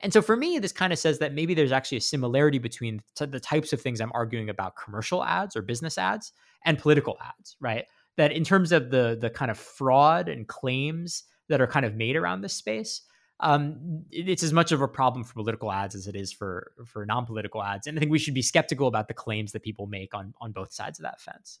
And 0.00 0.12
so 0.12 0.22
for 0.22 0.36
me, 0.36 0.58
this 0.58 0.72
kind 0.72 0.92
of 0.92 0.98
says 0.98 1.18
that 1.18 1.34
maybe 1.34 1.54
there's 1.54 1.72
actually 1.72 1.98
a 1.98 2.02
similarity 2.02 2.58
between 2.58 3.02
t- 3.16 3.26
the 3.26 3.40
types 3.40 3.72
of 3.72 3.80
things 3.80 4.00
I'm 4.00 4.12
arguing 4.14 4.48
about 4.48 4.76
commercial 4.76 5.24
ads 5.24 5.56
or 5.56 5.62
business 5.62 5.98
ads 5.98 6.32
and 6.64 6.78
political 6.78 7.18
ads, 7.20 7.56
right? 7.60 7.84
That 8.16 8.32
in 8.32 8.44
terms 8.44 8.72
of 8.72 8.90
the 8.90 9.16
the 9.20 9.30
kind 9.30 9.50
of 9.50 9.58
fraud 9.58 10.28
and 10.28 10.46
claims 10.46 11.24
that 11.48 11.60
are 11.60 11.66
kind 11.66 11.86
of 11.86 11.94
made 11.94 12.16
around 12.16 12.42
this 12.42 12.54
space, 12.54 13.02
um, 13.40 14.04
it's 14.10 14.42
as 14.42 14.52
much 14.52 14.72
of 14.72 14.80
a 14.80 14.88
problem 14.88 15.24
for 15.24 15.34
political 15.34 15.70
ads 15.70 15.94
as 15.94 16.06
it 16.06 16.16
is 16.16 16.32
for 16.32 16.72
for 16.84 17.06
non-political 17.06 17.62
ads. 17.62 17.86
And 17.86 17.96
I 17.96 18.00
think 18.00 18.10
we 18.10 18.18
should 18.18 18.34
be 18.34 18.42
skeptical 18.42 18.88
about 18.88 19.08
the 19.08 19.14
claims 19.14 19.52
that 19.52 19.62
people 19.62 19.86
make 19.86 20.14
on 20.14 20.34
on 20.40 20.52
both 20.52 20.72
sides 20.72 20.98
of 20.98 21.04
that 21.04 21.20
fence. 21.20 21.60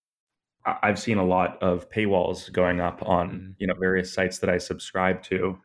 I've 0.65 0.99
seen 0.99 1.17
a 1.17 1.25
lot 1.25 1.61
of 1.61 1.89
paywalls 1.89 2.51
going 2.51 2.81
up 2.81 3.01
on 3.03 3.29
mm-hmm. 3.29 3.51
you 3.57 3.67
know 3.67 3.73
various 3.79 4.13
sites 4.13 4.39
that 4.39 4.49
I 4.49 4.57
subscribe 4.57 5.23
to. 5.23 5.57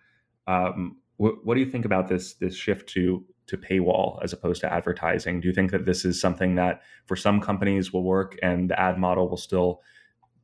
Um, 0.47 0.97
wh- 1.19 1.45
what 1.45 1.55
do 1.55 1.61
you 1.61 1.71
think 1.71 1.85
about 1.85 2.09
this 2.09 2.35
this 2.35 2.55
shift 2.57 2.89
to 2.91 3.25
to 3.49 3.57
paywall 3.57 4.19
as 4.23 4.33
opposed 4.33 4.61
to 4.63 4.73
advertising? 4.73 5.41
Do 5.41 5.49
you 5.49 5.55
think 5.55 5.71
that 5.71 5.85
this 5.85 6.05
is 6.05 6.21
something 6.21 6.57
that 6.57 6.83
for 7.05 7.17
some 7.17 7.41
companies 7.41 7.93
will 7.93 8.03
work 8.03 8.37
and 8.43 8.71
the 8.71 8.81
ad 8.81 8.99
model 8.99 9.29
will 9.29 9.37
still 9.37 9.83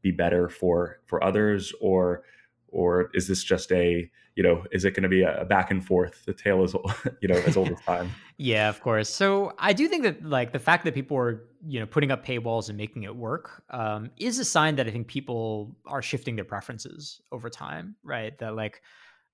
be 0.02 0.10
better 0.10 0.48
for 0.48 1.00
for 1.06 1.22
others, 1.22 1.72
or 1.80 2.24
or 2.72 3.10
is 3.14 3.28
this 3.28 3.44
just 3.44 3.70
a 3.70 4.10
you 4.34 4.42
know 4.42 4.64
is 4.72 4.84
it 4.84 4.92
going 4.92 5.02
to 5.02 5.08
be 5.08 5.22
a 5.22 5.44
back 5.44 5.70
and 5.70 5.84
forth 5.84 6.24
the 6.24 6.32
tale 6.32 6.64
is 6.64 6.74
you 7.20 7.28
know 7.28 7.36
as 7.46 7.56
old 7.56 7.70
as 7.70 7.80
time? 7.82 8.10
Yeah 8.38 8.68
of 8.68 8.80
course. 8.80 9.08
So 9.08 9.52
i 9.58 9.72
do 9.72 9.86
think 9.86 10.02
that 10.02 10.24
like 10.24 10.52
the 10.52 10.58
fact 10.58 10.84
that 10.84 10.94
people 10.94 11.16
are 11.16 11.44
you 11.66 11.78
know 11.78 11.86
putting 11.86 12.10
up 12.10 12.24
paywalls 12.26 12.68
and 12.68 12.76
making 12.76 13.04
it 13.04 13.14
work 13.14 13.62
um, 13.70 14.10
is 14.16 14.38
a 14.38 14.44
sign 14.44 14.76
that 14.76 14.88
i 14.88 14.90
think 14.90 15.06
people 15.06 15.76
are 15.86 16.02
shifting 16.02 16.34
their 16.34 16.44
preferences 16.44 17.20
over 17.30 17.48
time 17.48 17.94
right? 18.02 18.36
That 18.38 18.56
like 18.56 18.82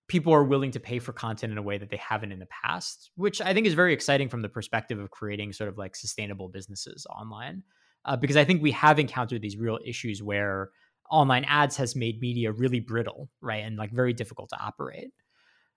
people 0.09 0.33
are 0.33 0.45
willing 0.45 0.71
to 0.73 0.81
pay 0.81 0.99
for 0.99 1.13
content 1.13 1.53
in 1.53 1.59
a 1.59 1.63
way 1.63 1.79
that 1.79 1.91
they 1.91 1.99
haven't 1.99 2.33
in 2.33 2.39
the 2.39 2.47
past 2.47 3.11
which 3.15 3.41
i 3.41 3.55
think 3.55 3.67
is 3.67 3.75
very 3.75 3.93
exciting 3.93 4.29
from 4.29 4.43
the 4.43 4.49
perspective 4.49 4.99
of 4.99 5.11
creating 5.11 5.53
sort 5.53 5.69
of 5.69 5.79
like 5.79 5.95
sustainable 5.95 6.49
businesses 6.49 7.07
online 7.11 7.63
uh, 8.05 8.17
because 8.17 8.37
i 8.37 8.45
think 8.45 8.63
we 8.63 8.73
have 8.73 8.99
encountered 8.99 9.43
these 9.43 9.57
real 9.57 9.79
issues 9.85 10.23
where 10.23 10.71
online 11.11 11.45
ads 11.45 11.77
has 11.77 11.97
made 11.97 12.21
media 12.21 12.53
really 12.53 12.81
brittle, 12.81 13.29
right? 13.41 13.65
And 13.65 13.77
like 13.77 13.93
very 13.93 14.13
difficult 14.13 14.51
to 14.51 14.61
operate. 14.61 15.13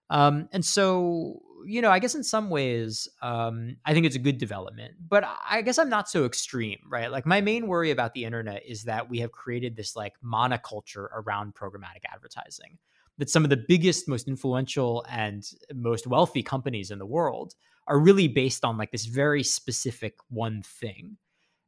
Um, 0.10 0.50
and 0.52 0.64
so, 0.64 1.42
you 1.66 1.82
know, 1.82 1.90
I 1.90 2.00
guess 2.00 2.16
in 2.16 2.24
some 2.24 2.50
ways, 2.50 3.08
um, 3.22 3.78
I 3.86 3.94
think 3.94 4.06
it's 4.06 4.18
a 4.18 4.20
good 4.20 4.38
development, 4.38 4.96
but 5.08 5.24
I 5.50 5.62
guess 5.62 5.80
I'm 5.80 5.90
not 5.90 6.10
so 6.10 6.26
extreme, 6.26 6.80
right? 6.90 7.10
Like 7.10 7.26
my 7.26 7.40
main 7.40 7.68
worry 7.68 7.92
about 7.92 8.14
the 8.14 8.26
internet 8.26 8.64
is 8.68 8.84
that 8.84 9.10
we 9.10 9.20
have 9.20 9.32
created 9.32 9.78
this 9.78 9.96
like 9.96 10.14
monoculture 10.24 11.08
around 11.14 11.56
programmatic 11.56 12.04
advertising. 12.14 12.78
That 13.20 13.30
some 13.30 13.44
of 13.44 13.50
the 13.50 13.64
biggest, 13.68 14.08
most 14.10 14.28
influential, 14.28 15.06
and 15.10 15.48
most 15.74 16.08
wealthy 16.08 16.44
companies 16.44 16.92
in 16.92 17.00
the 17.00 17.06
world 17.06 17.54
are 17.88 18.00
really 18.00 18.28
based 18.28 18.66
on 18.66 18.78
like 18.78 18.92
this 18.92 19.06
very 19.06 19.44
specific 19.44 20.16
one 20.30 20.64
thing 20.64 21.18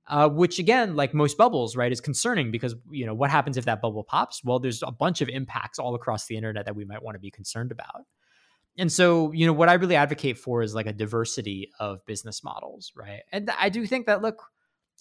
uh, 0.07 0.27
which 0.29 0.59
again, 0.59 0.95
like 0.95 1.13
most 1.13 1.37
bubbles, 1.37 1.75
right, 1.75 1.91
is 1.91 2.01
concerning 2.01 2.51
because 2.51 2.75
you 2.91 3.05
know 3.05 3.13
what 3.13 3.29
happens 3.29 3.57
if 3.57 3.65
that 3.65 3.81
bubble 3.81 4.03
pops? 4.03 4.43
Well, 4.43 4.59
there's 4.59 4.83
a 4.83 4.91
bunch 4.91 5.21
of 5.21 5.29
impacts 5.29 5.79
all 5.79 5.95
across 5.95 6.27
the 6.27 6.35
internet 6.35 6.65
that 6.65 6.75
we 6.75 6.85
might 6.85 7.01
want 7.01 7.15
to 7.15 7.19
be 7.19 7.31
concerned 7.31 7.71
about. 7.71 8.05
And 8.77 8.91
so, 8.91 9.31
you 9.31 9.45
know, 9.45 9.53
what 9.53 9.69
I 9.69 9.73
really 9.73 9.95
advocate 9.95 10.37
for 10.37 10.63
is 10.63 10.73
like 10.73 10.87
a 10.87 10.93
diversity 10.93 11.69
of 11.79 12.03
business 12.05 12.43
models, 12.43 12.91
right? 12.95 13.21
And 13.31 13.49
I 13.59 13.69
do 13.69 13.85
think 13.85 14.07
that 14.07 14.21
look, 14.21 14.43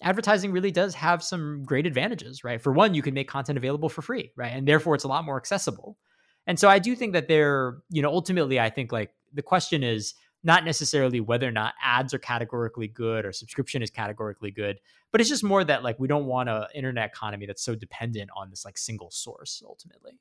advertising 0.01 0.51
really 0.51 0.71
does 0.71 0.93
have 0.95 1.23
some 1.23 1.63
great 1.65 1.85
advantages, 1.85 2.43
right? 2.43 2.61
For 2.61 2.71
one, 2.71 2.93
you 2.93 3.01
can 3.01 3.13
make 3.13 3.27
content 3.27 3.57
available 3.57 3.89
for 3.89 4.01
free, 4.01 4.31
right? 4.35 4.53
And 4.53 4.67
therefore 4.67 4.95
it's 4.95 5.03
a 5.03 5.07
lot 5.07 5.25
more 5.25 5.37
accessible. 5.37 5.97
And 6.45 6.59
so 6.59 6.69
I 6.69 6.79
do 6.79 6.95
think 6.95 7.13
that 7.13 7.27
they're, 7.27 7.77
you 7.89 8.01
know, 8.01 8.09
ultimately 8.09 8.59
I 8.59 8.69
think 8.69 8.91
like 8.91 9.11
the 9.33 9.41
question 9.41 9.81
is 9.81 10.13
not 10.43 10.65
necessarily 10.65 11.19
whether 11.19 11.47
or 11.47 11.51
not 11.51 11.73
ads 11.81 12.13
are 12.13 12.19
categorically 12.19 12.87
good 12.87 13.25
or 13.25 13.31
subscription 13.31 13.81
is 13.81 13.89
categorically 13.89 14.51
good, 14.51 14.79
but 15.11 15.21
it's 15.21 15.29
just 15.29 15.43
more 15.43 15.63
that 15.63 15.83
like 15.83 15.99
we 15.99 16.07
don't 16.07 16.25
want 16.25 16.49
an 16.49 16.65
internet 16.75 17.09
economy 17.09 17.45
that's 17.45 17.63
so 17.63 17.75
dependent 17.75 18.29
on 18.35 18.49
this 18.49 18.65
like 18.65 18.77
single 18.77 19.09
source 19.09 19.63
ultimately. 19.65 20.19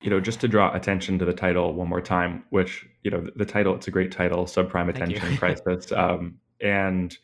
You 0.00 0.10
know, 0.10 0.20
just 0.20 0.40
to 0.40 0.48
draw 0.48 0.74
attention 0.74 1.18
to 1.20 1.24
the 1.24 1.32
title 1.32 1.74
one 1.74 1.88
more 1.88 2.00
time, 2.00 2.44
which 2.50 2.86
you 3.02 3.10
know 3.10 3.28
the, 3.36 3.44
title 3.44 3.74
it's 3.74 3.86
a 3.86 3.92
great 3.92 4.10
title, 4.10 4.46
subprime 4.46 4.88
attention 4.88 5.36
crisis, 5.38 5.92
um, 5.92 6.38
and 6.60 7.16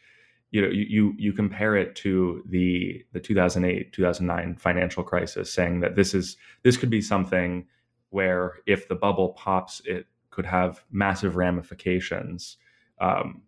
you 0.53 0.63
know 0.63 0.69
you, 0.69 0.85
you 0.89 1.15
you 1.19 1.33
compare 1.33 1.75
it 1.75 1.97
to 1.97 2.45
the 2.49 3.05
the 3.13 3.19
2008 3.19 3.93
2009 3.93 4.57
financial 4.57 5.03
crisis, 5.03 5.53
saying 5.53 5.81
that 5.81 5.97
this 5.97 6.15
is 6.15 6.37
this 6.63 6.77
could 6.77 6.91
be 6.91 7.01
something 7.01 7.67
where 8.11 8.59
if 8.67 8.87
the 8.87 8.95
bubble 8.95 9.31
pops, 9.31 9.83
it 9.85 10.07
could 10.39 10.47
have 10.47 10.85
massive 10.93 11.35
ramifications. 11.35 12.59
Um, 13.01 13.43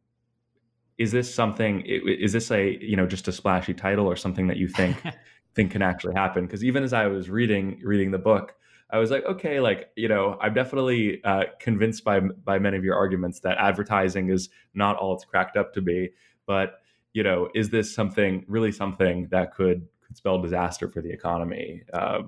is 0.98 1.12
this 1.12 1.33
something? 1.33 1.85
Is 1.87 2.33
this 2.33 2.50
a 2.50 2.76
you 2.85 2.96
know 2.96 3.07
just 3.07 3.29
a 3.29 3.33
splashy 3.33 3.74
title 3.74 4.09
or 4.09 4.16
something 4.16 4.48
that 4.48 4.57
you 4.57 4.66
think 4.66 5.00
think 5.55 5.70
can 5.70 5.83
actually 5.83 6.14
happen? 6.14 6.46
Because 6.46 6.64
even 6.64 6.83
as 6.83 6.92
I 6.92 7.07
was 7.07 7.31
reading 7.31 7.81
reading 7.85 8.11
the 8.11 8.18
book, 8.18 8.57
I 8.90 8.98
was 8.98 9.12
like, 9.12 9.24
okay, 9.24 9.61
like 9.61 9.90
you 9.94 10.09
know, 10.09 10.37
I'm 10.40 10.53
definitely 10.53 11.22
uh, 11.22 11.44
convinced 11.61 12.03
by 12.03 12.18
by 12.18 12.59
many 12.59 12.76
of 12.76 12.83
your 12.83 12.96
arguments 12.96 13.38
that 13.40 13.57
advertising 13.59 14.29
is 14.29 14.48
not 14.74 14.96
all 14.96 15.14
it's 15.14 15.24
cracked 15.24 15.57
up 15.57 15.72
to 15.74 15.81
be. 15.81 16.11
But 16.44 16.81
you 17.12 17.22
know, 17.22 17.50
is 17.55 17.70
this 17.70 17.94
something 17.94 18.44
really 18.48 18.72
something 18.72 19.29
that 19.31 19.55
could 19.55 19.87
could 20.05 20.16
spell 20.16 20.42
disaster 20.42 20.88
for 20.88 21.00
the 21.00 21.12
economy? 21.12 21.85
Uh, 21.92 22.22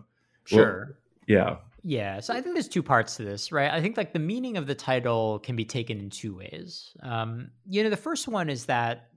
sure. 0.45 0.87
Well, 0.87 0.97
yeah. 1.27 1.57
Yeah, 1.85 2.21
so 2.21 2.33
I 2.33 2.41
think 2.41 2.55
there's 2.55 2.69
two 2.69 2.83
parts 2.83 3.17
to 3.17 3.25
this, 3.25 3.51
right? 3.51 3.71
I 3.71 3.81
think 3.81 3.97
like 3.97 4.13
the 4.13 4.21
meaning 4.21 4.57
of 4.57 4.67
the 4.67 4.75
title 4.75 5.41
can 5.41 5.57
be 5.57 5.65
taken 5.65 5.99
in 5.99 6.11
two 6.11 6.37
ways. 6.37 6.97
Um, 7.03 7.51
you 7.69 7.83
know, 7.83 7.91
the 7.91 7.97
first 7.97 8.29
one 8.29 8.49
is 8.49 8.67
that 8.67 9.09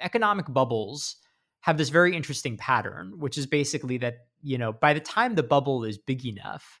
economic 0.00 0.46
bubbles 0.52 1.16
have 1.60 1.78
this 1.78 1.88
very 1.88 2.14
interesting 2.14 2.56
pattern, 2.58 3.14
which 3.18 3.38
is 3.38 3.46
basically 3.46 3.98
that, 3.98 4.26
you 4.42 4.58
know, 4.58 4.72
by 4.72 4.92
the 4.92 5.00
time 5.00 5.34
the 5.34 5.42
bubble 5.42 5.84
is 5.84 5.96
big 5.96 6.26
enough, 6.26 6.80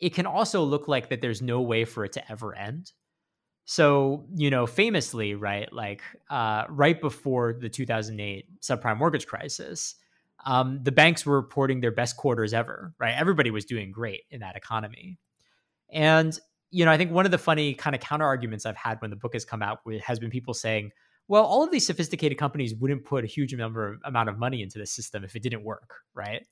it 0.00 0.14
can 0.14 0.26
also 0.26 0.62
look 0.62 0.88
like 0.88 1.10
that 1.10 1.20
there's 1.20 1.42
no 1.42 1.60
way 1.60 1.84
for 1.84 2.04
it 2.04 2.12
to 2.12 2.32
ever 2.32 2.54
end. 2.54 2.92
So, 3.66 4.26
you 4.34 4.50
know, 4.50 4.66
famously, 4.66 5.34
right, 5.34 5.72
like 5.72 6.02
uh, 6.30 6.64
right 6.68 7.00
before 7.00 7.54
the 7.58 7.68
2008 7.68 8.60
subprime 8.60 8.98
mortgage 8.98 9.26
crisis, 9.26 9.94
um, 10.44 10.80
the 10.82 10.92
banks 10.92 11.24
were 11.24 11.36
reporting 11.36 11.80
their 11.80 11.90
best 11.90 12.16
quarters 12.16 12.52
ever, 12.52 12.94
right? 12.98 13.14
Everybody 13.16 13.50
was 13.50 13.64
doing 13.64 13.92
great 13.92 14.22
in 14.30 14.40
that 14.40 14.56
economy. 14.56 15.18
And, 15.90 16.38
you 16.70 16.84
know, 16.84 16.90
I 16.90 16.96
think 16.96 17.12
one 17.12 17.24
of 17.24 17.30
the 17.30 17.38
funny 17.38 17.74
kind 17.74 17.94
of 17.94 18.02
counter 18.02 18.26
arguments 18.26 18.66
I've 18.66 18.76
had 18.76 19.00
when 19.00 19.10
the 19.10 19.16
book 19.16 19.32
has 19.34 19.44
come 19.44 19.62
out 19.62 19.78
has 20.02 20.18
been 20.18 20.30
people 20.30 20.54
saying, 20.54 20.90
well, 21.28 21.44
all 21.44 21.62
of 21.62 21.70
these 21.70 21.86
sophisticated 21.86 22.36
companies 22.36 22.74
wouldn't 22.74 23.04
put 23.04 23.24
a 23.24 23.26
huge 23.26 23.54
number 23.54 23.92
of, 23.92 24.00
amount 24.04 24.28
of 24.28 24.38
money 24.38 24.62
into 24.62 24.78
the 24.78 24.86
system 24.86 25.24
if 25.24 25.34
it 25.34 25.42
didn't 25.42 25.64
work, 25.64 25.94
right? 26.14 26.44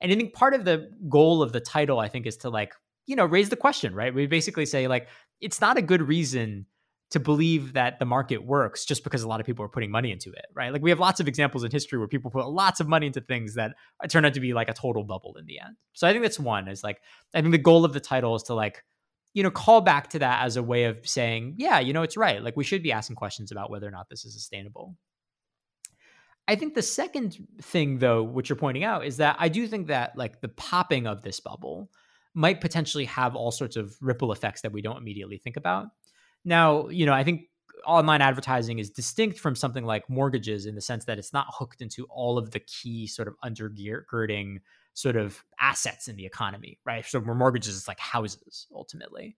And 0.00 0.12
I 0.12 0.14
think 0.14 0.34
part 0.34 0.54
of 0.54 0.64
the 0.64 0.90
goal 1.08 1.42
of 1.42 1.52
the 1.52 1.60
title, 1.60 1.98
I 1.98 2.08
think, 2.08 2.26
is 2.26 2.36
to 2.38 2.50
like, 2.50 2.74
you 3.06 3.16
know, 3.16 3.24
raise 3.24 3.48
the 3.48 3.56
question, 3.56 3.94
right? 3.94 4.14
We 4.14 4.26
basically 4.26 4.66
say 4.66 4.86
like, 4.86 5.08
it's 5.40 5.60
not 5.60 5.78
a 5.78 5.82
good 5.82 6.02
reason 6.02 6.66
to 7.10 7.20
believe 7.20 7.72
that 7.72 7.98
the 7.98 8.04
market 8.04 8.44
works 8.44 8.84
just 8.84 9.02
because 9.02 9.22
a 9.22 9.28
lot 9.28 9.40
of 9.40 9.46
people 9.46 9.64
are 9.64 9.68
putting 9.68 9.90
money 9.90 10.12
into 10.12 10.30
it, 10.30 10.44
right? 10.54 10.72
Like 10.72 10.82
we 10.82 10.90
have 10.90 11.00
lots 11.00 11.20
of 11.20 11.28
examples 11.28 11.64
in 11.64 11.70
history 11.70 11.98
where 11.98 12.08
people 12.08 12.30
put 12.30 12.46
lots 12.48 12.80
of 12.80 12.88
money 12.88 13.06
into 13.06 13.20
things 13.20 13.54
that 13.54 13.74
turn 14.08 14.26
out 14.26 14.34
to 14.34 14.40
be 14.40 14.52
like 14.52 14.68
a 14.68 14.74
total 14.74 15.04
bubble 15.04 15.36
in 15.38 15.46
the 15.46 15.58
end. 15.58 15.76
So 15.94 16.06
I 16.06 16.12
think 16.12 16.22
that's 16.22 16.38
one 16.38 16.68
is 16.68 16.84
like 16.84 17.00
I 17.34 17.40
think 17.40 17.52
the 17.52 17.58
goal 17.58 17.84
of 17.84 17.94
the 17.94 18.00
title 18.00 18.34
is 18.34 18.42
to 18.44 18.54
like 18.54 18.84
you 19.32 19.42
know 19.42 19.50
call 19.50 19.80
back 19.80 20.10
to 20.10 20.18
that 20.18 20.44
as 20.44 20.56
a 20.56 20.62
way 20.62 20.84
of 20.84 21.08
saying, 21.08 21.54
yeah, 21.58 21.80
you 21.80 21.92
know, 21.92 22.02
it's 22.02 22.16
right. 22.16 22.42
Like 22.42 22.56
we 22.56 22.64
should 22.64 22.82
be 22.82 22.92
asking 22.92 23.16
questions 23.16 23.50
about 23.50 23.70
whether 23.70 23.88
or 23.88 23.92
not 23.92 24.08
this 24.10 24.24
is 24.24 24.34
sustainable. 24.34 24.94
I 26.46 26.56
think 26.56 26.74
the 26.74 26.82
second 26.82 27.36
thing 27.60 27.98
though, 27.98 28.22
which 28.22 28.48
you're 28.48 28.56
pointing 28.56 28.84
out 28.84 29.04
is 29.04 29.18
that 29.18 29.36
I 29.38 29.48
do 29.48 29.66
think 29.66 29.88
that 29.88 30.16
like 30.16 30.40
the 30.40 30.48
popping 30.48 31.06
of 31.06 31.22
this 31.22 31.40
bubble 31.40 31.90
might 32.34 32.60
potentially 32.60 33.06
have 33.06 33.34
all 33.34 33.50
sorts 33.50 33.76
of 33.76 33.96
ripple 34.00 34.32
effects 34.32 34.60
that 34.62 34.72
we 34.72 34.82
don't 34.82 34.96
immediately 34.96 35.38
think 35.38 35.56
about. 35.56 35.88
Now, 36.44 36.88
you 36.88 37.06
know, 37.06 37.12
I 37.12 37.24
think 37.24 37.42
online 37.86 38.20
advertising 38.20 38.78
is 38.78 38.90
distinct 38.90 39.38
from 39.38 39.54
something 39.54 39.84
like 39.84 40.08
mortgages 40.10 40.66
in 40.66 40.74
the 40.74 40.80
sense 40.80 41.04
that 41.06 41.18
it's 41.18 41.32
not 41.32 41.46
hooked 41.50 41.80
into 41.80 42.06
all 42.10 42.38
of 42.38 42.50
the 42.50 42.60
key 42.60 43.06
sort 43.06 43.28
of 43.28 43.34
undergirding 43.44 44.58
sort 44.94 45.16
of 45.16 45.44
assets 45.60 46.08
in 46.08 46.16
the 46.16 46.26
economy, 46.26 46.78
right? 46.84 47.04
So 47.04 47.20
mortgages 47.20 47.74
is 47.74 47.88
like 47.88 48.00
houses 48.00 48.66
ultimately. 48.74 49.36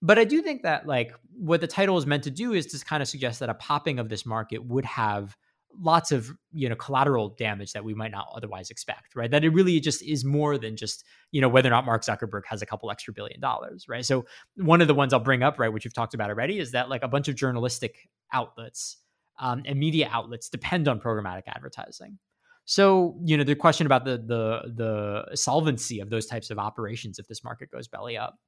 But 0.00 0.18
I 0.18 0.24
do 0.24 0.42
think 0.42 0.62
that 0.62 0.86
like 0.86 1.12
what 1.32 1.60
the 1.60 1.66
title 1.66 1.96
is 1.96 2.06
meant 2.06 2.24
to 2.24 2.30
do 2.30 2.52
is 2.52 2.66
to 2.66 2.84
kind 2.84 3.02
of 3.02 3.08
suggest 3.08 3.40
that 3.40 3.48
a 3.48 3.54
popping 3.54 3.98
of 3.98 4.08
this 4.08 4.26
market 4.26 4.64
would 4.64 4.84
have 4.84 5.36
lots 5.80 6.12
of 6.12 6.30
you 6.52 6.68
know 6.68 6.74
collateral 6.74 7.30
damage 7.30 7.72
that 7.72 7.84
we 7.84 7.94
might 7.94 8.10
not 8.10 8.26
otherwise 8.34 8.70
expect 8.70 9.14
right? 9.14 9.30
That 9.30 9.44
it 9.44 9.50
really 9.50 9.78
just 9.80 10.02
is 10.02 10.24
more 10.24 10.58
than 10.58 10.76
just 10.76 11.04
you 11.30 11.40
know 11.40 11.48
whether 11.48 11.68
or 11.68 11.70
not 11.70 11.86
mark 11.86 12.02
zuckerberg 12.02 12.42
has 12.46 12.62
a 12.62 12.66
couple 12.66 12.90
extra 12.90 13.12
billion 13.12 13.40
dollars 13.40 13.86
right? 13.88 14.04
So 14.04 14.26
one 14.56 14.80
of 14.80 14.88
the 14.88 14.94
ones 14.94 15.12
i'll 15.12 15.20
bring 15.20 15.42
up 15.42 15.58
right 15.58 15.72
which 15.72 15.84
we've 15.84 15.94
talked 15.94 16.14
about 16.14 16.30
already 16.30 16.58
is 16.58 16.72
that 16.72 16.88
like 16.88 17.02
a 17.02 17.08
bunch 17.08 17.28
of 17.28 17.34
journalistic 17.34 18.08
outlets 18.32 18.98
um, 19.38 19.62
and 19.64 19.78
media 19.78 20.08
outlets 20.10 20.48
depend 20.48 20.88
on 20.88 21.00
programmatic 21.00 21.42
advertising. 21.46 22.18
So 22.64 23.18
you 23.24 23.36
know 23.36 23.44
the 23.44 23.56
question 23.56 23.86
about 23.86 24.04
the 24.04 24.18
the 24.18 25.24
the 25.30 25.36
solvency 25.36 26.00
of 26.00 26.10
those 26.10 26.26
types 26.26 26.50
of 26.50 26.58
operations 26.58 27.18
if 27.18 27.26
this 27.26 27.42
market 27.42 27.70
goes 27.70 27.88
belly 27.88 28.16
up. 28.16 28.38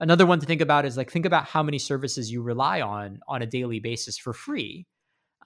Another 0.00 0.24
one 0.24 0.40
to 0.40 0.46
think 0.46 0.60
about 0.60 0.86
is 0.86 0.96
like 0.96 1.10
think 1.10 1.26
about 1.26 1.44
how 1.44 1.62
many 1.62 1.78
services 1.78 2.32
you 2.32 2.42
rely 2.42 2.80
on 2.80 3.20
on 3.28 3.42
a 3.42 3.46
daily 3.46 3.78
basis 3.80 4.18
for 4.18 4.32
free 4.32 4.86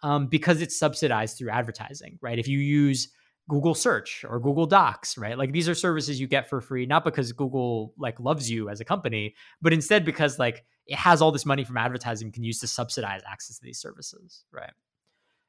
um, 0.03 0.27
because 0.27 0.61
it's 0.61 0.79
subsidized 0.79 1.39
through 1.39 1.51
advertising, 1.51 2.19
right? 2.21 2.39
If 2.39 2.49
you 2.49 2.59
use 2.59 3.09
Google 3.49 3.75
search 3.75 4.25
or 4.29 4.41
Google 4.41 4.67
Docs, 4.67 5.19
right? 5.19 5.37
Like 5.37 5.53
these 5.53 5.69
are 5.69 5.75
services 5.75 6.19
you 6.19 6.27
get 6.27 6.49
for 6.49 6.61
free, 6.61 6.87
not 6.87 7.05
because 7.05 7.33
Google 7.33 7.93
like 7.99 8.19
loves 8.19 8.51
you 8.51 8.71
as 8.71 8.81
a 8.81 8.85
company, 8.85 9.35
but 9.61 9.73
instead 9.73 10.05
because 10.05 10.39
like 10.39 10.65
it 10.87 10.97
has 10.97 11.21
all 11.21 11.33
this 11.33 11.47
money 11.47 11.65
from 11.65 11.77
advertising 11.77 12.33
can 12.33 12.43
use 12.43 12.59
to 12.61 12.67
subsidize 12.67 13.21
access 13.31 13.59
to 13.59 13.65
these 13.65 13.79
services, 13.79 14.45
right? 14.51 14.73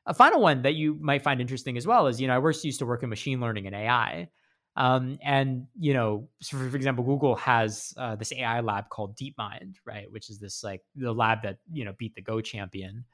A 0.05 0.13
final 0.13 0.41
one 0.41 0.61
that 0.63 0.75
you 0.75 0.97
might 1.01 1.23
find 1.23 1.41
interesting 1.41 1.77
as 1.77 1.87
well 1.87 2.07
is, 2.07 2.21
you 2.21 2.27
know, 2.27 2.35
I 2.35 2.37
was 2.37 2.63
used 2.63 2.79
to 2.79 2.85
work 2.85 3.01
in 3.01 3.09
machine 3.09 3.39
learning 3.39 3.65
and 3.65 3.75
AI. 3.75 4.29
Um, 4.77 5.17
and 5.23 5.67
you 5.79 5.93
know, 5.93 6.27
so 6.41 6.57
for, 6.57 6.75
example, 6.75 7.05
Google 7.05 7.35
has 7.37 7.93
uh, 7.97 8.15
this 8.17 8.33
AI 8.33 8.59
lab 8.59 8.89
called 8.89 9.17
DeepMind, 9.17 9.75
right, 9.85 10.11
which 10.11 10.29
is 10.29 10.37
this 10.37 10.63
like 10.63 10.81
the 10.95 11.13
lab 11.13 11.43
that 11.43 11.59
you 11.71 11.85
know 11.85 11.93
beat 11.97 12.13
the 12.13 12.21
Go 12.21 12.41
champion. 12.41 13.05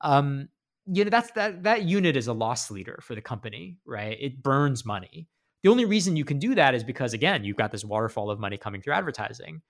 Um, 0.00 0.48
you 0.90 1.04
know 1.04 1.10
that's 1.10 1.30
that 1.32 1.62
that 1.64 1.82
unit 1.82 2.16
is 2.16 2.26
a 2.26 2.32
loss 2.32 2.70
leader 2.70 2.98
for 3.02 3.14
the 3.14 3.20
company 3.20 3.78
right? 3.86 4.16
It 4.20 4.42
burns 4.42 4.84
money. 4.84 5.28
The 5.62 5.70
only 5.70 5.84
reason 5.84 6.16
you 6.16 6.24
can 6.24 6.38
do 6.38 6.54
that 6.54 6.74
is 6.74 6.84
because 6.84 7.12
again 7.12 7.44
you've 7.44 7.56
got 7.56 7.72
this 7.72 7.84
waterfall 7.84 8.30
of 8.30 8.40
money 8.40 8.56
coming 8.56 8.80
through 8.80 8.94
advertising. 8.94 9.62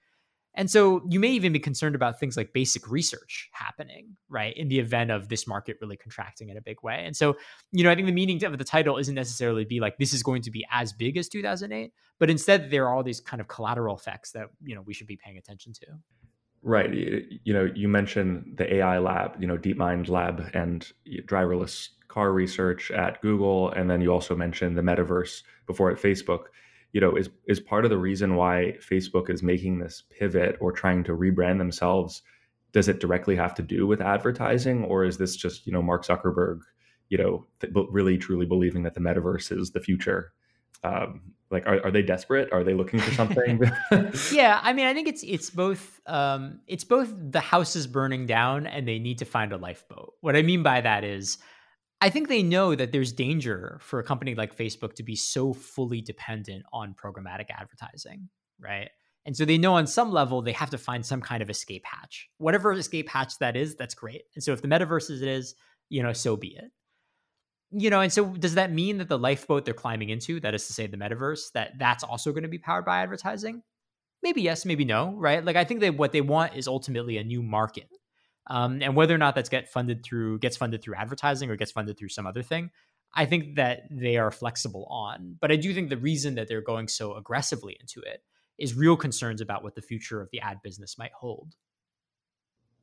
And 0.54 0.68
so 0.68 1.02
you 1.08 1.20
may 1.20 1.28
even 1.28 1.52
be 1.52 1.60
concerned 1.60 1.94
about 1.94 2.18
things 2.18 2.36
like 2.36 2.52
basic 2.52 2.90
research 2.90 3.48
happening 3.52 4.16
right 4.28 4.56
in 4.56 4.66
the 4.68 4.80
event 4.80 5.12
of 5.12 5.28
this 5.28 5.46
market 5.46 5.76
really 5.80 5.96
contracting 5.96 6.48
in 6.48 6.56
a 6.56 6.60
big 6.60 6.82
way. 6.82 7.04
And 7.04 7.16
so 7.16 7.36
you 7.72 7.84
know 7.84 7.90
i 7.90 7.94
think 7.94 8.06
the 8.06 8.12
meaning 8.12 8.42
of 8.44 8.56
the 8.56 8.64
title 8.64 8.96
isn't 8.98 9.14
necessarily 9.14 9.64
be 9.64 9.80
like 9.80 9.98
this 9.98 10.12
is 10.12 10.22
going 10.22 10.42
to 10.42 10.50
be 10.50 10.66
as 10.70 10.92
big 10.92 11.16
as 11.16 11.28
2008 11.28 11.92
but 12.18 12.30
instead 12.30 12.70
there 12.70 12.86
are 12.86 12.94
all 12.94 13.02
these 13.02 13.20
kind 13.20 13.40
of 13.40 13.48
collateral 13.48 13.96
effects 13.96 14.32
that 14.32 14.48
you 14.62 14.74
know 14.74 14.82
we 14.82 14.94
should 14.94 15.06
be 15.06 15.16
paying 15.16 15.38
attention 15.38 15.72
to 15.72 15.86
Right. 16.62 16.92
You 16.92 17.52
know, 17.52 17.68
you 17.74 17.88
mentioned 17.88 18.54
the 18.56 18.74
AI 18.76 18.98
lab, 18.98 19.40
you 19.40 19.46
know, 19.46 19.56
DeepMind 19.56 20.08
lab 20.08 20.50
and 20.54 20.90
driverless 21.26 21.90
car 22.08 22.32
research 22.32 22.90
at 22.90 23.22
Google. 23.22 23.70
And 23.70 23.88
then 23.88 24.00
you 24.00 24.12
also 24.12 24.34
mentioned 24.34 24.76
the 24.76 24.82
metaverse 24.82 25.42
before 25.66 25.90
at 25.90 25.98
Facebook. 25.98 26.44
You 26.92 27.00
know, 27.00 27.16
is 27.16 27.28
is 27.46 27.60
part 27.60 27.84
of 27.84 27.90
the 27.90 27.98
reason 27.98 28.34
why 28.34 28.76
Facebook 28.80 29.30
is 29.30 29.42
making 29.42 29.78
this 29.78 30.02
pivot 30.18 30.56
or 30.60 30.72
trying 30.72 31.04
to 31.04 31.12
rebrand 31.12 31.58
themselves. 31.58 32.22
Does 32.72 32.88
it 32.88 32.98
directly 32.98 33.36
have 33.36 33.54
to 33.54 33.62
do 33.62 33.86
with 33.86 34.00
advertising, 34.00 34.84
or 34.84 35.04
is 35.04 35.18
this 35.18 35.36
just 35.36 35.66
you 35.66 35.72
know 35.72 35.82
Mark 35.82 36.04
Zuckerberg, 36.04 36.60
you 37.08 37.18
know, 37.18 37.46
really 37.90 38.18
truly 38.18 38.46
believing 38.46 38.82
that 38.82 38.94
the 38.94 39.00
metaverse 39.00 39.56
is 39.56 39.70
the 39.70 39.80
future? 39.80 40.32
Um, 40.84 41.20
like 41.50 41.66
are, 41.66 41.86
are 41.86 41.90
they 41.90 42.02
desperate? 42.02 42.52
Are 42.52 42.64
they 42.64 42.74
looking 42.74 43.00
for 43.00 43.12
something? 43.12 43.60
Yeah 44.32 44.60
i 44.62 44.72
mean 44.72 44.86
i 44.86 44.94
think 44.94 45.08
it's 45.08 45.22
it's 45.22 45.50
both 45.50 46.00
um, 46.06 46.60
it's 46.66 46.84
both 46.84 47.12
the 47.16 47.40
house 47.40 47.76
is 47.76 47.86
burning 47.86 48.26
down 48.26 48.66
and 48.66 48.86
they 48.86 48.98
need 48.98 49.18
to 49.18 49.24
find 49.24 49.52
a 49.52 49.56
lifeboat. 49.56 50.14
What 50.20 50.36
i 50.36 50.42
mean 50.42 50.62
by 50.62 50.80
that 50.80 51.04
is 51.04 51.38
i 52.00 52.10
think 52.10 52.28
they 52.28 52.42
know 52.42 52.74
that 52.74 52.92
there's 52.92 53.12
danger 53.12 53.78
for 53.80 53.98
a 53.98 54.04
company 54.04 54.34
like 54.34 54.56
facebook 54.56 54.94
to 54.94 55.02
be 55.02 55.16
so 55.16 55.52
fully 55.52 56.00
dependent 56.00 56.64
on 56.72 56.94
programmatic 56.94 57.46
advertising 57.50 58.28
right? 58.60 58.90
And 59.26 59.36
so 59.36 59.44
they 59.44 59.58
know 59.58 59.74
on 59.74 59.86
some 59.86 60.10
level 60.10 60.42
they 60.42 60.52
have 60.52 60.70
to 60.70 60.78
find 60.78 61.04
some 61.04 61.20
kind 61.20 61.42
of 61.42 61.50
escape 61.50 61.84
hatch. 61.84 62.28
Whatever 62.38 62.72
escape 62.72 63.08
hatch 63.08 63.38
that 63.40 63.56
is 63.56 63.76
that's 63.76 63.94
great. 63.94 64.22
And 64.34 64.42
so 64.42 64.52
if 64.52 64.62
the 64.62 64.68
metaverse 64.68 65.10
is 65.10 65.22
it 65.22 65.28
is 65.28 65.54
you 65.90 66.02
know 66.02 66.12
so 66.12 66.36
be 66.36 66.48
it 66.48 66.70
you 67.70 67.90
know 67.90 68.00
and 68.00 68.12
so 68.12 68.26
does 68.26 68.54
that 68.54 68.72
mean 68.72 68.98
that 68.98 69.08
the 69.08 69.18
lifeboat 69.18 69.64
they're 69.64 69.74
climbing 69.74 70.08
into 70.08 70.40
that 70.40 70.54
is 70.54 70.66
to 70.66 70.72
say 70.72 70.86
the 70.86 70.96
metaverse 70.96 71.52
that 71.52 71.78
that's 71.78 72.02
also 72.02 72.32
going 72.32 72.42
to 72.42 72.48
be 72.48 72.58
powered 72.58 72.84
by 72.84 72.98
advertising? 73.02 73.62
Maybe 74.22 74.42
yes 74.42 74.64
maybe 74.64 74.84
no 74.84 75.14
right? 75.14 75.44
Like 75.44 75.56
i 75.56 75.64
think 75.64 75.80
that 75.80 75.96
what 75.96 76.12
they 76.12 76.20
want 76.20 76.56
is 76.56 76.68
ultimately 76.68 77.18
a 77.18 77.24
new 77.24 77.42
market 77.42 77.88
um, 78.50 78.80
and 78.82 78.96
whether 78.96 79.14
or 79.14 79.18
not 79.18 79.34
that's 79.34 79.50
get 79.50 79.68
funded 79.68 80.02
through 80.02 80.38
gets 80.38 80.56
funded 80.56 80.82
through 80.82 80.94
advertising 80.94 81.50
or 81.50 81.56
gets 81.56 81.72
funded 81.72 81.98
through 81.98 82.08
some 82.08 82.26
other 82.26 82.42
thing 82.42 82.70
i 83.14 83.24
think 83.24 83.56
that 83.56 83.82
they 83.90 84.16
are 84.16 84.30
flexible 84.30 84.86
on. 84.90 85.36
But 85.40 85.52
i 85.52 85.56
do 85.56 85.72
think 85.74 85.90
the 85.90 85.96
reason 85.96 86.34
that 86.36 86.48
they're 86.48 86.60
going 86.60 86.88
so 86.88 87.14
aggressively 87.14 87.76
into 87.80 88.00
it 88.00 88.22
is 88.58 88.74
real 88.74 88.96
concerns 88.96 89.40
about 89.40 89.62
what 89.62 89.74
the 89.74 89.82
future 89.82 90.20
of 90.20 90.28
the 90.30 90.40
ad 90.40 90.60
business 90.62 90.98
might 90.98 91.12
hold. 91.12 91.54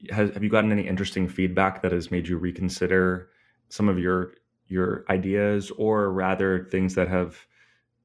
Have 0.09 0.43
you 0.43 0.49
gotten 0.49 0.71
any 0.71 0.87
interesting 0.87 1.27
feedback 1.27 1.81
that 1.81 1.91
has 1.91 2.11
made 2.11 2.27
you 2.27 2.37
reconsider 2.37 3.29
some 3.69 3.89
of 3.89 3.99
your 3.99 4.33
your 4.67 5.06
ideas 5.10 5.71
or 5.78 6.12
rather 6.12 6.67
things 6.71 6.95
that 6.95 7.08
have 7.08 7.38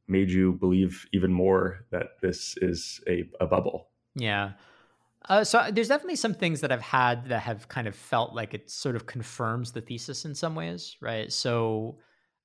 made 0.09 0.31
you 0.31 0.53
believe 0.53 1.07
even 1.12 1.33
more 1.33 1.85
that 1.90 2.20
this 2.20 2.57
is 2.61 3.01
a, 3.09 3.25
a 3.40 3.46
bubble 3.46 3.88
yeah 4.14 4.53
uh, 5.29 5.44
so 5.44 5.68
there's 5.70 5.88
definitely 5.88 6.16
some 6.16 6.35
things 6.35 6.61
that 6.63 6.73
I've 6.73 6.81
had 6.81 7.27
that 7.29 7.42
have 7.42 7.69
kind 7.69 7.87
of 7.87 7.94
felt 7.94 8.35
like 8.35 8.54
it 8.54 8.71
sort 8.71 8.96
of 8.96 9.06
confirms 9.06 9.73
the 9.73 9.83
thesis 9.83 10.25
in 10.25 10.35
some 10.35 10.54
ways, 10.54 10.96
right? 11.00 11.31
So 11.31 11.98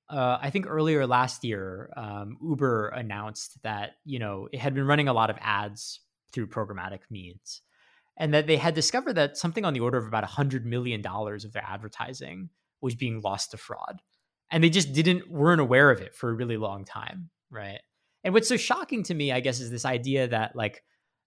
uh, 0.10 0.38
I 0.42 0.50
think 0.50 0.66
earlier 0.68 1.08
last 1.08 1.44
year, 1.44 1.90
um, 1.96 2.38
Uber 2.44 2.90
announced 2.90 3.62
that 3.64 3.94
you 4.04 4.20
know 4.20 4.50
it 4.52 4.60
had 4.60 4.76
been 4.76 4.86
running 4.86 5.08
a 5.08 5.14
lot 5.14 5.30
of 5.30 5.38
ads 5.42 6.02
through 6.32 6.48
programmatic 6.48 7.00
means, 7.10 7.62
and 8.18 8.34
that 8.34 8.46
they 8.46 8.58
had 8.58 8.76
discovered 8.76 9.14
that 9.14 9.38
something 9.38 9.64
on 9.64 9.74
the 9.74 9.80
order 9.80 9.98
of 9.98 10.06
about 10.06 10.26
hundred 10.26 10.66
million 10.66 11.02
dollars 11.02 11.46
of 11.46 11.54
their 11.54 11.66
advertising 11.66 12.50
was 12.82 12.96
being 12.96 13.22
lost 13.22 13.52
to 13.52 13.58
fraud. 13.58 14.02
And 14.52 14.64
they 14.64 14.70
just 14.70 14.94
didn't 14.94 15.30
weren't 15.30 15.62
aware 15.62 15.90
of 15.92 16.02
it 16.02 16.16
for 16.16 16.30
a 16.30 16.34
really 16.34 16.58
long 16.58 16.86
time, 16.86 17.30
right? 17.50 17.82
And 18.24 18.34
what's 18.34 18.48
so 18.48 18.58
shocking 18.58 19.04
to 19.04 19.14
me, 19.14 19.32
I 19.32 19.40
guess, 19.40 19.60
is 19.60 19.72
this 19.72 19.86
idea 19.86 20.28
that 20.28 20.56
like 20.56 20.84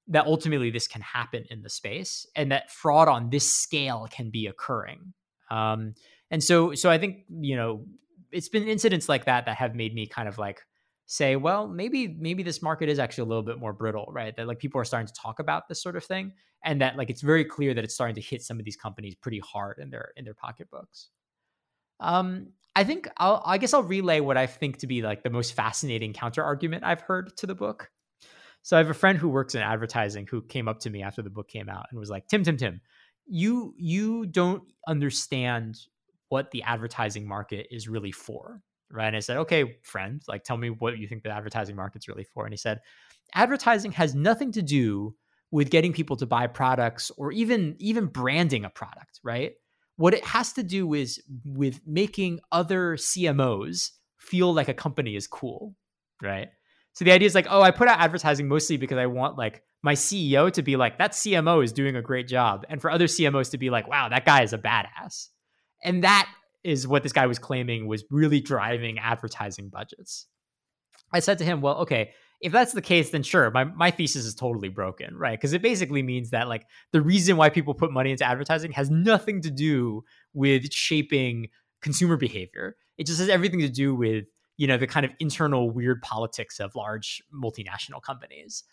that 0.08 0.26
ultimately 0.26 0.70
this 0.70 0.88
can 0.88 1.02
happen 1.02 1.44
in 1.50 1.62
the 1.62 1.68
space 1.68 2.26
and 2.34 2.50
that 2.52 2.70
fraud 2.70 3.08
on 3.08 3.30
this 3.30 3.52
scale 3.52 4.08
can 4.10 4.30
be 4.30 4.46
occurring. 4.46 5.12
Um, 5.50 5.94
And 6.30 6.42
so, 6.42 6.74
so 6.74 6.90
I 6.90 6.98
think 6.98 7.24
you 7.28 7.56
know, 7.56 7.86
it's 8.30 8.48
been 8.48 8.68
incidents 8.68 9.08
like 9.08 9.24
that 9.24 9.46
that 9.46 9.56
have 9.56 9.74
made 9.74 9.94
me 9.94 10.06
kind 10.06 10.28
of 10.28 10.38
like 10.38 10.62
say, 11.06 11.36
well, 11.36 11.66
maybe 11.66 12.06
maybe 12.06 12.42
this 12.42 12.60
market 12.62 12.88
is 12.88 12.98
actually 12.98 13.22
a 13.22 13.28
little 13.28 13.42
bit 13.42 13.58
more 13.58 13.72
brittle, 13.72 14.08
right? 14.12 14.36
That 14.36 14.46
like 14.46 14.58
people 14.58 14.80
are 14.80 14.84
starting 14.84 15.06
to 15.06 15.12
talk 15.14 15.38
about 15.40 15.68
this 15.68 15.82
sort 15.82 15.96
of 15.96 16.04
thing, 16.04 16.32
and 16.62 16.80
that 16.82 16.96
like 16.96 17.10
it's 17.10 17.22
very 17.22 17.44
clear 17.44 17.74
that 17.74 17.84
it's 17.84 17.94
starting 17.94 18.14
to 18.16 18.20
hit 18.20 18.42
some 18.42 18.58
of 18.58 18.64
these 18.64 18.76
companies 18.76 19.14
pretty 19.14 19.40
hard 19.40 19.78
in 19.78 19.90
their 19.90 20.12
in 20.16 20.24
their 20.24 20.34
pocketbooks. 20.34 21.08
Um, 22.00 22.48
I 22.76 22.84
think 22.84 23.08
I'll 23.16 23.42
I 23.44 23.58
guess 23.58 23.74
I'll 23.74 23.82
relay 23.82 24.20
what 24.20 24.36
I 24.36 24.46
think 24.46 24.78
to 24.78 24.86
be 24.86 25.02
like 25.02 25.22
the 25.22 25.30
most 25.30 25.54
fascinating 25.54 26.12
counter 26.12 26.42
argument 26.44 26.84
I've 26.84 27.00
heard 27.00 27.36
to 27.38 27.46
the 27.46 27.54
book. 27.54 27.90
So 28.62 28.76
I 28.76 28.80
have 28.80 28.90
a 28.90 28.94
friend 28.94 29.18
who 29.18 29.28
works 29.28 29.54
in 29.54 29.62
advertising 29.62 30.26
who 30.30 30.42
came 30.42 30.68
up 30.68 30.80
to 30.80 30.90
me 30.90 31.02
after 31.02 31.22
the 31.22 31.30
book 31.30 31.48
came 31.48 31.68
out 31.68 31.86
and 31.90 31.98
was 31.98 32.10
like, 32.10 32.28
"Tim, 32.28 32.44
Tim, 32.44 32.56
Tim, 32.56 32.80
you 33.26 33.74
you 33.76 34.26
don't 34.26 34.62
understand 34.86 35.78
what 36.28 36.50
the 36.50 36.62
advertising 36.62 37.26
market 37.26 37.66
is 37.70 37.88
really 37.88 38.12
for." 38.12 38.62
right? 38.90 39.06
And 39.06 39.16
I 39.16 39.20
said, 39.20 39.36
okay, 39.38 39.76
friend, 39.82 40.22
like 40.28 40.44
tell 40.44 40.56
me 40.56 40.70
what 40.70 40.98
you 40.98 41.06
think 41.08 41.22
the 41.22 41.30
advertising 41.30 41.76
market's 41.76 42.08
really 42.08 42.24
for. 42.24 42.44
And 42.44 42.52
he 42.52 42.56
said, 42.56 42.80
advertising 43.34 43.92
has 43.92 44.14
nothing 44.14 44.52
to 44.52 44.62
do 44.62 45.14
with 45.50 45.70
getting 45.70 45.92
people 45.92 46.16
to 46.16 46.26
buy 46.26 46.46
products 46.46 47.10
or 47.16 47.32
even 47.32 47.74
even 47.78 48.06
branding 48.06 48.64
a 48.64 48.70
product, 48.70 49.20
right? 49.22 49.52
What 49.98 50.14
it 50.14 50.24
has 50.24 50.52
to 50.52 50.62
do 50.62 50.94
is 50.94 51.20
with 51.44 51.80
making 51.84 52.38
other 52.52 52.96
CMOs 52.96 53.90
feel 54.16 54.54
like 54.54 54.68
a 54.68 54.74
company 54.74 55.16
is 55.16 55.26
cool, 55.26 55.74
right? 56.22 56.48
So 56.92 57.04
the 57.04 57.10
idea 57.10 57.26
is 57.26 57.34
like, 57.34 57.48
oh, 57.50 57.62
I 57.62 57.72
put 57.72 57.88
out 57.88 57.98
advertising 57.98 58.46
mostly 58.46 58.76
because 58.76 58.96
I 58.96 59.06
want 59.06 59.36
like 59.36 59.62
my 59.82 59.94
CEO 59.94 60.52
to 60.52 60.62
be 60.62 60.76
like, 60.76 60.98
that 60.98 61.12
CMO 61.12 61.64
is 61.64 61.72
doing 61.72 61.96
a 61.96 62.02
great 62.02 62.28
job. 62.28 62.64
And 62.68 62.80
for 62.80 62.92
other 62.92 63.06
CMOs 63.06 63.50
to 63.50 63.58
be 63.58 63.70
like, 63.70 63.88
wow, 63.88 64.08
that 64.08 64.24
guy 64.24 64.44
is 64.44 64.52
a 64.52 64.58
badass. 64.58 65.30
And 65.82 66.04
that 66.04 66.28
is 66.62 66.86
what 66.86 67.02
this 67.02 67.12
guy 67.12 67.26
was 67.26 67.40
claiming 67.40 67.88
was 67.88 68.04
really 68.08 68.40
driving 68.40 69.00
advertising 69.00 69.68
budgets. 69.68 70.26
I 71.12 71.18
said 71.18 71.38
to 71.38 71.44
him, 71.44 71.60
well, 71.60 71.78
okay, 71.78 72.12
if 72.40 72.52
that's 72.52 72.72
the 72.72 72.82
case, 72.82 73.10
then 73.10 73.22
sure, 73.22 73.50
my, 73.50 73.64
my 73.64 73.90
thesis 73.90 74.24
is 74.24 74.34
totally 74.34 74.68
broken, 74.68 75.16
right? 75.16 75.38
Because 75.38 75.52
it 75.52 75.62
basically 75.62 76.02
means 76.02 76.30
that 76.30 76.48
like 76.48 76.66
the 76.92 77.02
reason 77.02 77.36
why 77.36 77.50
people 77.50 77.74
put 77.74 77.92
money 77.92 78.12
into 78.12 78.24
advertising 78.24 78.72
has 78.72 78.90
nothing 78.90 79.40
to 79.42 79.50
do 79.50 80.04
with 80.34 80.72
shaping 80.72 81.48
consumer 81.82 82.16
behavior. 82.16 82.76
It 82.96 83.06
just 83.06 83.18
has 83.18 83.28
everything 83.28 83.60
to 83.60 83.68
do 83.68 83.94
with, 83.94 84.26
you 84.56 84.66
know, 84.66 84.76
the 84.76 84.86
kind 84.86 85.04
of 85.04 85.12
internal 85.18 85.70
weird 85.70 86.00
politics 86.02 86.60
of 86.60 86.74
large 86.74 87.22
multinational 87.34 88.02
companies. 88.02 88.64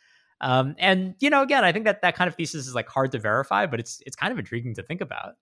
Um, 0.42 0.76
and 0.78 1.16
you 1.20 1.30
know, 1.30 1.42
again, 1.42 1.64
I 1.64 1.72
think 1.72 1.86
that 1.86 2.02
that 2.02 2.16
kind 2.16 2.28
of 2.28 2.36
thesis 2.36 2.68
is 2.68 2.76
like 2.76 2.90
hard 2.90 3.12
to 3.14 3.20
verify, 3.20 3.66
but 3.66 3.80
it's 3.80 4.02
it's 4.06 4.16
kind 4.16 4.34
of 4.34 4.38
intriguing 4.40 4.76
to 4.76 4.84
think 4.84 5.02
about 5.02 5.36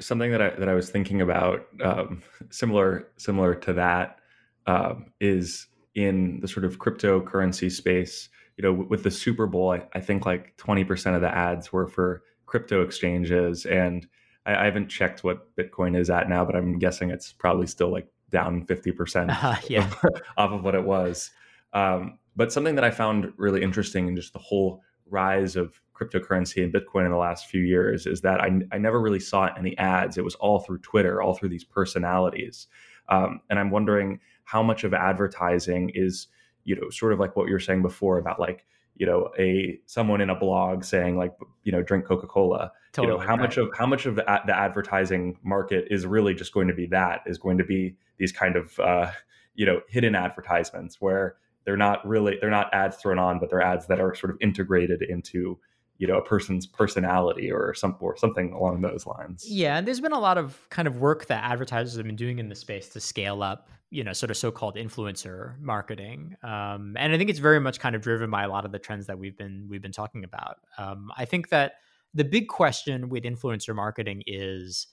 something 0.00 0.30
that 0.30 0.42
I 0.42 0.50
that 0.50 0.68
I 0.68 0.74
was 0.74 0.90
thinking 0.90 1.20
about, 1.20 1.66
um, 1.82 2.22
similar 2.50 3.08
similar 3.16 3.54
to 3.54 3.72
that, 3.74 4.18
um, 4.66 5.06
is 5.20 5.66
in 5.94 6.40
the 6.40 6.48
sort 6.48 6.64
of 6.64 6.78
cryptocurrency 6.78 7.70
space. 7.70 8.28
You 8.56 8.62
know, 8.62 8.72
with 8.72 9.02
the 9.02 9.10
Super 9.10 9.46
Bowl, 9.46 9.72
I, 9.72 9.86
I 9.94 10.00
think 10.00 10.26
like 10.26 10.56
twenty 10.56 10.84
percent 10.84 11.16
of 11.16 11.22
the 11.22 11.34
ads 11.34 11.72
were 11.72 11.88
for 11.88 12.22
crypto 12.46 12.82
exchanges, 12.82 13.66
and 13.66 14.06
I, 14.46 14.54
I, 14.54 14.64
haven't 14.64 14.88
checked 14.88 15.24
what 15.24 15.54
Bitcoin 15.56 15.96
is 15.96 16.08
at 16.08 16.28
now, 16.28 16.44
but 16.44 16.54
I'm 16.54 16.78
guessing 16.78 17.10
it's 17.10 17.32
probably 17.32 17.66
still 17.66 17.90
like 17.90 18.06
down 18.30 18.64
fifty 18.64 18.92
percent 18.92 19.30
uh, 19.30 19.56
yeah. 19.68 19.90
off 20.36 20.52
of 20.52 20.62
what 20.62 20.74
it 20.74 20.84
was. 20.84 21.30
Um, 21.72 22.18
but 22.36 22.52
something 22.52 22.76
that 22.76 22.84
I 22.84 22.90
found 22.90 23.32
really 23.36 23.62
interesting 23.62 24.08
in 24.08 24.16
just 24.16 24.32
the 24.32 24.38
whole 24.38 24.82
rise 25.06 25.56
of 25.56 25.80
cryptocurrency 25.94 26.62
and 26.62 26.72
Bitcoin 26.72 27.04
in 27.04 27.10
the 27.10 27.16
last 27.16 27.46
few 27.46 27.60
years 27.60 28.06
is 28.06 28.20
that 28.22 28.40
I, 28.40 28.50
I 28.72 28.78
never 28.78 29.00
really 29.00 29.20
saw 29.20 29.48
any 29.56 29.76
ads. 29.78 30.18
It 30.18 30.24
was 30.24 30.34
all 30.36 30.60
through 30.60 30.78
Twitter, 30.78 31.22
all 31.22 31.34
through 31.34 31.50
these 31.50 31.64
personalities. 31.64 32.66
Um, 33.08 33.40
and 33.50 33.58
I'm 33.58 33.70
wondering 33.70 34.20
how 34.44 34.62
much 34.62 34.84
of 34.84 34.94
advertising 34.94 35.90
is, 35.94 36.28
you 36.64 36.76
know, 36.76 36.90
sort 36.90 37.12
of 37.12 37.18
like 37.18 37.36
what 37.36 37.46
you 37.46 37.52
were 37.52 37.60
saying 37.60 37.82
before 37.82 38.18
about 38.18 38.38
like, 38.38 38.64
you 38.96 39.06
know, 39.06 39.30
a 39.38 39.78
someone 39.86 40.20
in 40.20 40.30
a 40.30 40.34
blog 40.34 40.84
saying 40.84 41.16
like, 41.16 41.34
you 41.64 41.72
know, 41.72 41.82
drink 41.82 42.06
Coca 42.06 42.26
Cola. 42.26 42.72
Totally, 42.92 43.12
you 43.12 43.18
know, 43.18 43.24
how 43.24 43.34
right. 43.34 43.40
much 43.40 43.56
of 43.56 43.68
how 43.76 43.86
much 43.86 44.06
of 44.06 44.14
the, 44.16 44.22
the 44.46 44.56
advertising 44.56 45.36
market 45.42 45.86
is 45.90 46.06
really 46.06 46.34
just 46.34 46.54
going 46.54 46.68
to 46.68 46.74
be 46.74 46.86
that 46.86 47.22
is 47.26 47.38
going 47.38 47.58
to 47.58 47.64
be 47.64 47.96
these 48.18 48.30
kind 48.30 48.56
of 48.56 48.78
uh, 48.78 49.10
you 49.54 49.66
know 49.66 49.80
hidden 49.88 50.14
advertisements 50.14 51.00
where 51.00 51.36
they're 51.64 51.76
not 51.76 52.06
really 52.06 52.38
they're 52.40 52.50
not 52.50 52.72
ads 52.72 52.96
thrown 52.96 53.18
on, 53.18 53.40
but 53.40 53.50
they're 53.50 53.62
ads 53.62 53.86
that 53.88 54.00
are 54.00 54.14
sort 54.14 54.30
of 54.30 54.36
integrated 54.40 55.02
into 55.02 55.58
you 55.98 56.06
know 56.06 56.18
a 56.18 56.24
person's 56.24 56.66
personality 56.66 57.50
or 57.50 57.74
some 57.74 57.96
or 58.00 58.16
something 58.16 58.52
along 58.52 58.80
those 58.80 59.06
lines 59.06 59.48
yeah 59.48 59.78
and 59.78 59.86
there's 59.86 60.00
been 60.00 60.12
a 60.12 60.18
lot 60.18 60.36
of 60.36 60.68
kind 60.70 60.88
of 60.88 60.98
work 60.98 61.26
that 61.26 61.44
advertisers 61.44 61.96
have 61.96 62.06
been 62.06 62.16
doing 62.16 62.38
in 62.38 62.48
the 62.48 62.54
space 62.54 62.88
to 62.88 63.00
scale 63.00 63.42
up 63.42 63.68
you 63.94 64.04
know 64.04 64.12
sort 64.12 64.30
of 64.30 64.36
so-called 64.36 64.76
influencer 64.76 65.58
marketing 65.60 66.36
um, 66.42 66.96
and 66.98 67.12
i 67.12 67.18
think 67.18 67.30
it's 67.30 67.38
very 67.38 67.60
much 67.60 67.78
kind 67.78 67.94
of 67.94 68.02
driven 68.02 68.30
by 68.30 68.44
a 68.44 68.48
lot 68.48 68.64
of 68.64 68.72
the 68.72 68.78
trends 68.78 69.06
that 69.06 69.18
we've 69.18 69.36
been 69.36 69.66
we've 69.68 69.82
been 69.82 69.92
talking 69.92 70.24
about 70.24 70.56
um, 70.78 71.10
i 71.16 71.24
think 71.24 71.48
that 71.48 71.74
the 72.12 72.24
big 72.24 72.48
question 72.48 73.08
with 73.08 73.24
influencer 73.24 73.74
marketing 73.74 74.22
is 74.26 74.86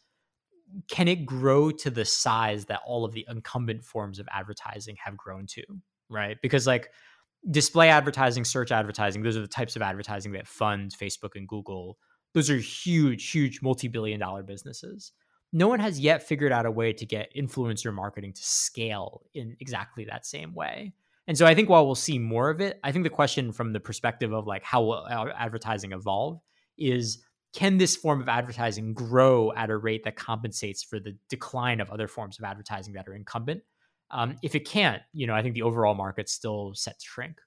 can 0.87 1.07
it 1.07 1.25
grow 1.25 1.69
to 1.69 1.89
the 1.89 2.05
size 2.05 2.65
that 2.65 2.79
all 2.85 3.03
of 3.03 3.11
the 3.13 3.25
incumbent 3.29 3.83
forms 3.83 4.19
of 4.19 4.27
advertising 4.31 4.95
have 5.03 5.17
grown 5.17 5.45
to 5.45 5.63
right 6.09 6.37
because 6.41 6.67
like 6.67 6.89
display 7.49 7.89
advertising, 7.89 8.45
search 8.45 8.71
advertising, 8.71 9.23
those 9.23 9.37
are 9.37 9.41
the 9.41 9.47
types 9.47 9.75
of 9.75 9.81
advertising 9.81 10.33
that 10.33 10.47
fund 10.47 10.91
Facebook 10.91 11.31
and 11.35 11.47
Google. 11.47 11.97
Those 12.33 12.49
are 12.49 12.57
huge, 12.57 13.31
huge 13.31 13.61
multi 13.61 13.87
billion 13.87 14.19
dollar 14.19 14.43
businesses. 14.43 15.11
No 15.53 15.67
one 15.67 15.79
has 15.79 15.99
yet 15.99 16.23
figured 16.23 16.51
out 16.51 16.65
a 16.65 16.71
way 16.71 16.93
to 16.93 17.05
get 17.05 17.33
influencer 17.35 17.93
marketing 17.93 18.33
to 18.33 18.43
scale 18.43 19.23
in 19.33 19.57
exactly 19.59 20.05
that 20.05 20.25
same 20.25 20.53
way. 20.53 20.93
And 21.27 21.37
so 21.37 21.45
I 21.45 21.53
think 21.53 21.69
while 21.69 21.85
we'll 21.85 21.95
see 21.95 22.19
more 22.19 22.49
of 22.49 22.61
it, 22.61 22.79
I 22.83 22.91
think 22.91 23.03
the 23.03 23.09
question 23.09 23.51
from 23.51 23.73
the 23.73 23.79
perspective 23.79 24.33
of 24.33 24.47
like 24.47 24.63
how 24.63 24.81
will 24.81 25.07
advertising 25.07 25.91
evolve 25.91 26.39
is 26.77 27.23
can 27.53 27.77
this 27.77 27.95
form 27.95 28.21
of 28.21 28.29
advertising 28.29 28.93
grow 28.93 29.51
at 29.53 29.69
a 29.69 29.77
rate 29.77 30.03
that 30.05 30.15
compensates 30.15 30.83
for 30.83 30.99
the 30.99 31.15
decline 31.29 31.81
of 31.81 31.89
other 31.89 32.07
forms 32.07 32.39
of 32.39 32.45
advertising 32.45 32.93
that 32.93 33.07
are 33.07 33.13
incumbent? 33.13 33.61
Um, 34.09 34.37
if 34.41 34.55
it 34.55 34.67
can't, 34.67 35.01
you 35.13 35.27
know, 35.27 35.35
I 35.35 35.41
think 35.41 35.55
the 35.55 35.61
overall 35.61 35.95
market's 35.95 36.31
still 36.31 36.73
set 36.75 36.99
to 36.99 37.05
shrink. 37.05 37.39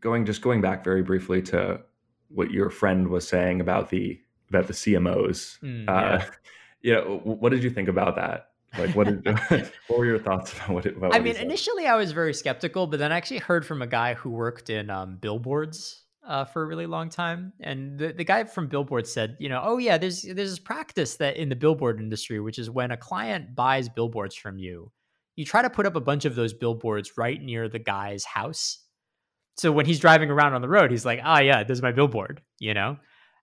Going 0.00 0.24
just 0.24 0.42
going 0.42 0.60
back 0.60 0.82
very 0.82 1.02
briefly 1.02 1.42
to 1.42 1.80
what 2.28 2.50
your 2.50 2.70
friend 2.70 3.08
was 3.08 3.26
saying 3.26 3.60
about 3.60 3.90
the 3.90 4.20
about 4.48 4.66
the 4.66 4.72
CMOs. 4.72 5.58
Mm, 5.60 5.84
yeah. 5.84 5.92
Uh, 5.92 6.24
you 6.82 6.94
know, 6.94 7.20
what 7.24 7.50
did 7.50 7.62
you 7.62 7.70
think 7.70 7.88
about 7.88 8.16
that? 8.16 8.48
Like, 8.78 8.94
what 8.94 9.06
did 9.06 9.26
what 9.86 9.98
were 9.98 10.06
your 10.06 10.18
thoughts 10.18 10.52
about 10.52 10.70
what? 10.70 10.86
It, 10.86 10.96
about 10.96 11.14
I 11.14 11.20
mean, 11.20 11.36
initially 11.36 11.86
I 11.86 11.96
was 11.96 12.12
very 12.12 12.34
skeptical, 12.34 12.86
but 12.86 12.98
then 12.98 13.12
I 13.12 13.16
actually 13.16 13.38
heard 13.38 13.66
from 13.66 13.82
a 13.82 13.86
guy 13.86 14.14
who 14.14 14.30
worked 14.30 14.70
in 14.70 14.90
um, 14.90 15.16
billboards 15.16 16.02
uh, 16.26 16.44
for 16.44 16.62
a 16.62 16.66
really 16.66 16.86
long 16.86 17.10
time, 17.10 17.52
and 17.60 17.98
the, 17.98 18.12
the 18.12 18.24
guy 18.24 18.44
from 18.44 18.68
Billboard 18.68 19.06
said, 19.06 19.36
you 19.40 19.48
know, 19.48 19.60
oh 19.62 19.78
yeah, 19.78 19.98
there's 19.98 20.22
there's 20.22 20.50
this 20.50 20.58
practice 20.58 21.16
that 21.16 21.36
in 21.36 21.48
the 21.48 21.56
billboard 21.56 22.00
industry, 22.00 22.40
which 22.40 22.58
is 22.58 22.70
when 22.70 22.90
a 22.90 22.96
client 22.96 23.54
buys 23.54 23.88
billboards 23.88 24.34
from 24.34 24.58
you, 24.58 24.90
you 25.36 25.44
try 25.44 25.62
to 25.62 25.70
put 25.70 25.86
up 25.86 25.96
a 25.96 26.00
bunch 26.00 26.24
of 26.24 26.34
those 26.34 26.54
billboards 26.54 27.16
right 27.16 27.40
near 27.40 27.68
the 27.68 27.78
guy's 27.78 28.24
house. 28.24 28.78
So 29.56 29.70
when 29.70 29.84
he's 29.84 29.98
driving 29.98 30.30
around 30.30 30.54
on 30.54 30.62
the 30.62 30.68
road, 30.68 30.90
he's 30.90 31.04
like, 31.04 31.20
"Ah, 31.22 31.36
oh, 31.38 31.40
yeah, 31.40 31.62
there's 31.62 31.82
my 31.82 31.92
billboard," 31.92 32.40
you 32.58 32.72
know. 32.72 32.96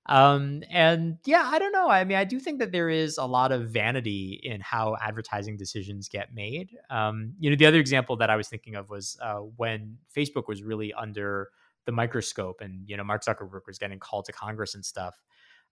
Um, 0.09 0.63
and 0.69 1.17
yeah, 1.25 1.47
I 1.49 1.59
don't 1.59 1.71
know. 1.71 1.87
I 1.87 2.03
mean, 2.03 2.17
I 2.17 2.25
do 2.25 2.39
think 2.39 2.59
that 2.59 2.71
there 2.71 2.89
is 2.89 3.17
a 3.17 3.25
lot 3.25 3.51
of 3.51 3.69
vanity 3.69 4.39
in 4.43 4.59
how 4.59 4.97
advertising 5.01 5.55
decisions 5.55 6.09
get 6.09 6.33
made. 6.33 6.75
Um, 6.89 7.35
you 7.39 7.49
know, 7.49 7.55
the 7.55 7.67
other 7.67 7.79
example 7.79 8.17
that 8.17 8.29
I 8.29 8.35
was 8.35 8.49
thinking 8.49 8.75
of 8.75 8.89
was 8.89 9.17
uh, 9.21 9.35
when 9.35 9.99
Facebook 10.15 10.47
was 10.47 10.63
really 10.63 10.93
under 10.93 11.49
the 11.85 11.91
microscope, 11.91 12.59
and 12.59 12.83
you 12.87 12.97
know, 12.97 13.03
Mark 13.03 13.23
Zuckerberg 13.23 13.61
was 13.67 13.77
getting 13.77 13.99
called 13.99 14.25
to 14.25 14.33
Congress 14.33 14.75
and 14.75 14.83
stuff 14.83 15.15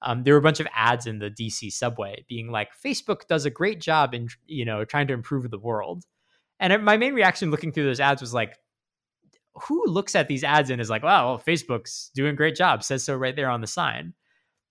um, 0.02 0.24
there 0.24 0.34
were 0.34 0.40
a 0.40 0.44
bunch 0.44 0.60
of 0.60 0.68
ads 0.74 1.08
in 1.08 1.20
the 1.20 1.30
DC 1.32 1.72
subway 1.72 2.24
being 2.28 2.52
like, 2.52 2.70
Facebook 2.84 3.28
does 3.28 3.46
a 3.46 3.50
great 3.50 3.82
job 3.82 4.14
in, 4.14 4.30
you 4.46 4.66
know, 4.66 4.86
trying 4.86 5.08
to 5.08 5.14
improve 5.14 5.50
the 5.50 5.58
world. 5.58 6.06
And 6.60 6.84
my 6.84 6.98
main 6.98 7.14
reaction 7.14 7.52
looking 7.52 7.72
through 7.72 7.86
those 7.86 8.00
ads 8.00 8.22
was 8.22 8.34
like, 8.34 8.58
who 9.68 9.86
looks 9.88 10.16
at 10.16 10.28
these 10.28 10.44
ads 10.44 10.70
and 10.70 10.80
is 10.80 10.90
like, 10.90 11.04
wow, 11.04 11.30
well, 11.30 11.44
Facebook's 11.46 12.12
doing 12.14 12.32
a 12.32 12.36
great 12.36 12.56
job, 12.56 12.84
says 12.84 13.04
so 13.04 13.16
right 13.16 13.36
there 13.36 13.50
on 13.50 13.62
the 13.62 13.68
sign. 13.68 14.14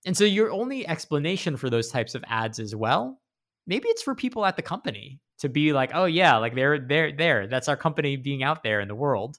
And 0.07 0.17
so 0.17 0.25
your 0.25 0.51
only 0.53 0.87
explanation 0.87 1.57
for 1.57 1.69
those 1.69 1.91
types 1.91 2.15
of 2.15 2.25
ads 2.29 2.59
as 2.61 2.75
well, 2.75 3.21
maybe 3.67 3.89
it's 3.89 4.03
for 4.03 4.15
people 4.15 4.47
at 4.47 4.57
the 4.57 4.63
company 4.63 5.21
to 5.41 5.49
be 5.49 5.73
like, 5.73 5.91
oh 5.93 6.07
yeah, 6.07 6.37
like 6.37 6.55
they're 6.55 6.79
they're 6.79 7.13
there. 7.13 7.47
That's 7.47 7.69
our 7.69 7.77
company 7.77 8.17
being 8.17 8.43
out 8.43 8.63
there 8.63 8.81
in 8.81 8.89
the 8.89 8.95
world. 8.95 9.39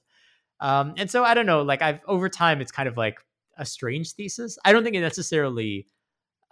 Um, 0.60 0.94
and 0.96 1.10
so 1.10 1.24
I 1.24 1.34
don't 1.34 1.46
know, 1.46 1.62
like 1.62 1.82
I've 1.82 2.00
over 2.06 2.28
time, 2.28 2.60
it's 2.60 2.70
kind 2.70 2.88
of 2.88 2.96
like 2.96 3.18
a 3.56 3.64
strange 3.64 4.12
thesis. 4.12 4.58
I 4.64 4.72
don't 4.72 4.84
think 4.84 4.94
it 4.94 5.00
necessarily 5.00 5.86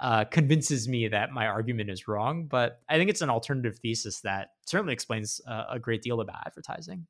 uh, 0.00 0.24
convinces 0.24 0.88
me 0.88 1.08
that 1.08 1.30
my 1.30 1.46
argument 1.46 1.90
is 1.90 2.08
wrong, 2.08 2.46
but 2.46 2.80
I 2.88 2.96
think 2.96 3.10
it's 3.10 3.22
an 3.22 3.30
alternative 3.30 3.78
thesis 3.78 4.20
that 4.22 4.48
certainly 4.64 4.92
explains 4.92 5.40
a 5.46 5.78
great 5.78 6.02
deal 6.02 6.20
about 6.20 6.46
advertising. 6.46 7.06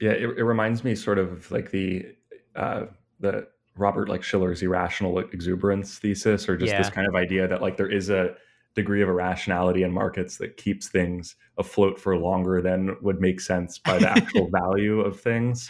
Yeah, 0.00 0.10
it, 0.10 0.38
it, 0.38 0.44
reminds 0.44 0.84
me 0.84 0.94
sort 0.94 1.18
of 1.18 1.50
like 1.50 1.70
the 1.72 2.06
uh, 2.54 2.86
the 3.18 3.48
Robert 3.78 4.08
like 4.08 4.22
Shiller's 4.22 4.62
irrational 4.62 5.18
exuberance 5.18 5.98
thesis, 5.98 6.48
or 6.48 6.56
just 6.56 6.72
yeah. 6.72 6.78
this 6.78 6.90
kind 6.90 7.06
of 7.06 7.14
idea 7.14 7.48
that 7.48 7.62
like 7.62 7.76
there 7.76 7.90
is 7.90 8.10
a 8.10 8.34
degree 8.74 9.02
of 9.02 9.08
irrationality 9.08 9.82
in 9.82 9.92
markets 9.92 10.36
that 10.38 10.56
keeps 10.56 10.88
things 10.88 11.36
afloat 11.58 11.98
for 11.98 12.16
longer 12.16 12.62
than 12.62 12.96
would 13.02 13.20
make 13.20 13.40
sense 13.40 13.78
by 13.78 13.98
the 13.98 14.08
actual 14.08 14.48
value 14.52 15.00
of 15.00 15.20
things. 15.20 15.68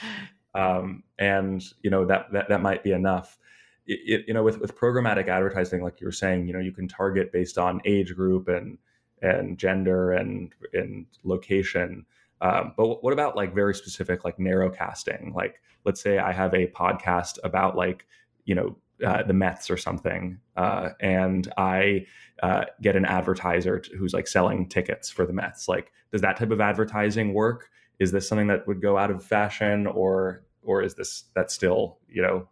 Um, 0.55 1.03
and 1.19 1.65
you 1.83 1.91
know 1.91 2.05
that, 2.07 2.33
that 2.33 2.49
that 2.49 2.63
might 2.63 2.83
be 2.83 2.93
enough. 2.93 3.39
It, 3.87 4.01
it, 4.05 4.25
you 4.29 4.35
know, 4.35 4.43
with 4.43 4.61
with 4.61 4.77
programmatic 4.77 5.29
advertising, 5.29 5.83
like 5.83 6.01
you 6.01 6.07
were 6.07 6.13
saying, 6.13 6.47
you 6.47 6.53
know, 6.53 6.59
you 6.61 6.73
can 6.73 6.89
target 6.89 7.33
based 7.33 7.59
on 7.59 7.81
age 7.85 8.15
group 8.15 8.49
and 8.49 8.79
and 9.23 9.59
gender 9.59 10.13
and 10.13 10.53
and 10.73 11.07
location. 11.25 12.05
Um, 12.41 12.73
but 12.77 13.03
what 13.03 13.13
about 13.13 13.37
like 13.37 13.55
very 13.55 13.75
specific, 13.75 14.25
like 14.25 14.39
narrow 14.39 14.71
casting? 14.71 15.33
Like, 15.35 15.61
let's 15.85 16.01
say 16.01 16.19
I 16.19 16.33
have 16.33 16.55
a 16.55 16.69
podcast 16.69 17.39
about 17.45 17.77
like, 17.77 18.07
you 18.45 18.55
know, 18.55 18.77
uh, 19.05 19.23
the 19.23 19.33
Mets 19.33 19.71
or 19.71 19.77
something, 19.77 20.41
uh, 20.57 20.91
and 21.01 21.53
I 21.57 22.07
uh, 22.43 22.65
get 22.83 22.97
an 22.97 23.05
advertiser 23.05 23.83
who's 23.97 24.13
like 24.13 24.27
selling 24.27 24.69
tickets 24.69 25.09
for 25.09 25.25
the 25.25 25.33
Mets. 25.33 25.69
Like, 25.69 25.93
does 26.11 26.21
that 26.23 26.37
type 26.37 26.51
of 26.51 26.61
advertising 26.61 27.33
work? 27.33 27.69
Is 28.01 28.11
this 28.11 28.29
something 28.29 28.49
that 28.49 28.67
would 28.67 28.83
go 28.83 28.99
out 28.99 29.11
of 29.11 29.23
fashion, 29.25 29.87
or 29.87 30.43
or 30.63 30.83
is 30.83 30.95
this 30.95 31.25
that 31.37 31.53
still 31.53 31.99
you 32.09 32.23
know 32.23 32.49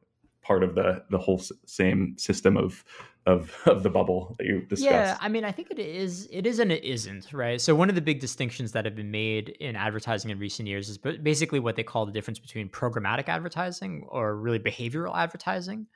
part 0.47 0.63
of 0.63 0.75
the 0.75 1.03
the 1.11 1.19
whole 1.19 1.41
same 1.67 2.17
system 2.19 2.57
of 2.57 2.85
of 3.27 3.55
of 3.67 3.83
the 3.83 3.91
bubble 3.91 4.37
that 4.39 4.47
you 4.47 4.61
discussed. 4.63 4.83
Yeah, 4.83 5.19
I 5.21 5.29
mean, 5.29 5.45
I 5.45 5.53
think 5.53 5.71
it 5.71 5.79
is 5.79 6.29
it 6.31 6.47
is 6.47 6.59
and 6.59 6.71
it 6.71 6.85
isn't, 6.85 7.33
right? 7.33 7.61
So 7.61 7.75
one 7.75 7.89
of 7.89 7.95
the 7.95 8.01
big 8.01 8.21
distinctions 8.21 8.73
that 8.73 8.85
have 8.85 8.95
been 8.95 9.11
made 9.11 9.51
in 9.61 9.77
advertising 9.77 10.31
in 10.31 10.39
recent 10.39 10.69
years 10.69 10.89
is 10.89 10.99
basically 10.99 11.61
what 11.61 11.77
they 11.77 11.83
call 11.83 12.07
the 12.07 12.13
difference 12.13 12.39
between 12.39 12.69
programmatic 12.69 13.29
advertising 13.29 14.07
or 14.09 14.37
really 14.37 14.59
behavioral 14.61 15.17
advertising. 15.17 15.87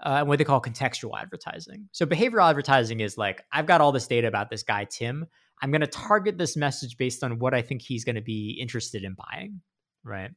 Uh, 0.00 0.18
and 0.20 0.28
what 0.28 0.38
they 0.38 0.44
call 0.44 0.60
contextual 0.60 1.10
advertising. 1.20 1.88
So, 1.90 2.06
behavioral 2.06 2.48
advertising 2.48 3.00
is 3.00 3.18
like, 3.18 3.42
I've 3.50 3.66
got 3.66 3.80
all 3.80 3.90
this 3.90 4.06
data 4.06 4.28
about 4.28 4.48
this 4.48 4.62
guy, 4.62 4.84
Tim. 4.84 5.26
I'm 5.60 5.72
going 5.72 5.80
to 5.80 5.88
target 5.88 6.38
this 6.38 6.56
message 6.56 6.96
based 6.96 7.24
on 7.24 7.40
what 7.40 7.52
I 7.52 7.62
think 7.62 7.82
he's 7.82 8.04
going 8.04 8.14
to 8.14 8.22
be 8.22 8.56
interested 8.60 9.02
in 9.02 9.16
buying, 9.16 9.60
right? 10.04 10.30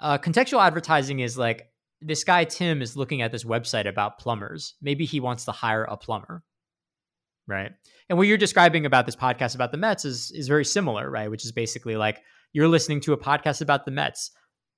Uh, 0.00 0.16
contextual 0.16 0.64
advertising 0.64 1.20
is 1.20 1.36
like, 1.36 1.68
this 2.04 2.24
guy 2.24 2.44
Tim 2.44 2.82
is 2.82 2.96
looking 2.96 3.22
at 3.22 3.32
this 3.32 3.44
website 3.44 3.88
about 3.88 4.18
plumbers. 4.18 4.74
Maybe 4.80 5.04
he 5.04 5.20
wants 5.20 5.44
to 5.46 5.52
hire 5.52 5.84
a 5.84 5.96
plumber, 5.96 6.42
right? 7.46 7.72
And 8.08 8.18
what 8.18 8.26
you're 8.26 8.38
describing 8.38 8.86
about 8.86 9.06
this 9.06 9.16
podcast 9.16 9.54
about 9.54 9.72
the 9.72 9.78
Mets 9.78 10.04
is 10.04 10.30
is 10.32 10.48
very 10.48 10.64
similar, 10.64 11.10
right? 11.10 11.30
Which 11.30 11.44
is 11.44 11.52
basically 11.52 11.96
like 11.96 12.20
you're 12.52 12.68
listening 12.68 13.00
to 13.02 13.12
a 13.12 13.18
podcast 13.18 13.60
about 13.62 13.84
the 13.84 13.90
Mets. 13.90 14.30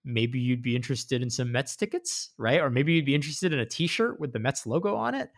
Maybe 0.04 0.38
you'd 0.38 0.62
be 0.62 0.76
interested 0.76 1.22
in 1.22 1.30
some 1.30 1.50
Mets 1.50 1.76
tickets, 1.76 2.30
right? 2.38 2.60
Or 2.60 2.70
maybe 2.70 2.92
you'd 2.92 3.06
be 3.06 3.14
interested 3.14 3.52
in 3.52 3.58
a 3.58 3.66
T-shirt 3.66 4.20
with 4.20 4.32
the 4.32 4.38
Mets 4.38 4.66
logo 4.66 4.94
on 4.94 5.14
it. 5.14 5.30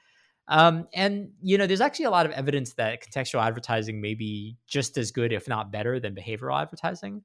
Um, 0.48 0.88
and 0.94 1.30
you 1.40 1.58
know, 1.58 1.66
there's 1.66 1.80
actually 1.80 2.06
a 2.06 2.10
lot 2.10 2.26
of 2.26 2.32
evidence 2.32 2.74
that 2.74 3.02
contextual 3.02 3.44
advertising 3.44 4.00
may 4.00 4.14
be 4.14 4.56
just 4.66 4.98
as 4.98 5.10
good, 5.10 5.32
if 5.32 5.48
not 5.48 5.72
better, 5.72 5.98
than 6.00 6.14
behavioral 6.14 6.60
advertising. 6.60 7.22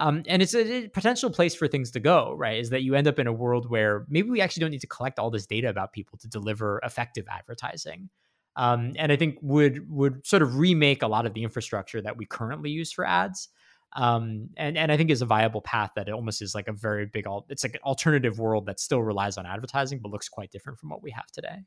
Um, 0.00 0.22
and 0.26 0.40
it's 0.40 0.54
a, 0.54 0.84
a, 0.84 0.88
potential 0.88 1.28
place 1.28 1.54
for 1.54 1.68
things 1.68 1.90
to 1.90 2.00
go, 2.00 2.34
right? 2.38 2.58
Is 2.58 2.70
that 2.70 2.82
you 2.82 2.94
end 2.94 3.06
up 3.06 3.18
in 3.18 3.26
a 3.26 3.32
world 3.32 3.68
where 3.68 4.06
maybe 4.08 4.30
we 4.30 4.40
actually 4.40 4.62
don't 4.62 4.70
need 4.70 4.80
to 4.80 4.86
collect 4.86 5.18
all 5.18 5.30
this 5.30 5.44
data 5.44 5.68
about 5.68 5.92
people 5.92 6.18
to 6.20 6.26
deliver 6.26 6.80
effective 6.82 7.26
advertising. 7.30 8.08
Um, 8.56 8.94
and 8.96 9.12
I 9.12 9.16
think 9.16 9.36
would 9.42 9.88
would 9.90 10.26
sort 10.26 10.40
of 10.40 10.56
remake 10.56 11.02
a 11.02 11.06
lot 11.06 11.26
of 11.26 11.34
the 11.34 11.42
infrastructure 11.42 12.00
that 12.00 12.16
we 12.16 12.24
currently 12.24 12.70
use 12.70 12.90
for 12.90 13.06
ads. 13.06 13.50
Um, 13.94 14.48
and 14.56 14.78
and 14.78 14.90
I 14.90 14.96
think 14.96 15.10
is 15.10 15.20
a 15.20 15.26
viable 15.26 15.60
path 15.60 15.90
that 15.96 16.08
it 16.08 16.12
almost 16.12 16.40
is 16.40 16.54
like 16.54 16.66
a 16.68 16.72
very 16.72 17.04
big 17.04 17.26
it's 17.50 17.62
like 17.62 17.74
an 17.74 17.82
alternative 17.84 18.38
world 18.38 18.66
that 18.66 18.80
still 18.80 19.02
relies 19.02 19.36
on 19.36 19.44
advertising 19.44 19.98
but 19.98 20.10
looks 20.10 20.30
quite 20.30 20.50
different 20.50 20.78
from 20.78 20.88
what 20.88 21.02
we 21.02 21.10
have 21.10 21.26
today. 21.30 21.58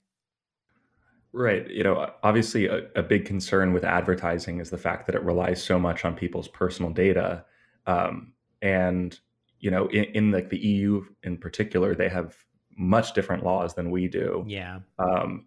Right. 1.34 1.70
You 1.70 1.84
know, 1.84 2.10
obviously, 2.24 2.66
a, 2.66 2.88
a, 2.96 3.02
big 3.02 3.26
concern 3.26 3.74
with 3.74 3.84
advertising 3.84 4.60
is 4.60 4.70
the 4.70 4.78
fact 4.78 5.08
that 5.08 5.16
it 5.16 5.24
relies 5.24 5.64
so 5.64 5.80
much 5.80 6.06
on 6.06 6.16
people's 6.16 6.48
personal 6.48 6.92
data 6.92 7.44
um, 7.86 8.34
and 8.62 9.20
you 9.64 9.72
know, 9.72 9.88
in, 9.88 10.04
in 10.14 10.32
like 10.32 10.50
the 10.50 10.58
EU 10.58 11.06
in 11.24 11.38
particular, 11.38 11.96
they 11.96 12.10
have 12.10 12.36
much 12.78 13.14
different 13.14 13.44
laws 13.44 13.74
than 13.74 13.92
we 13.92 14.10
do. 14.10 14.44
Yeah. 14.46 14.80
Um, 15.00 15.46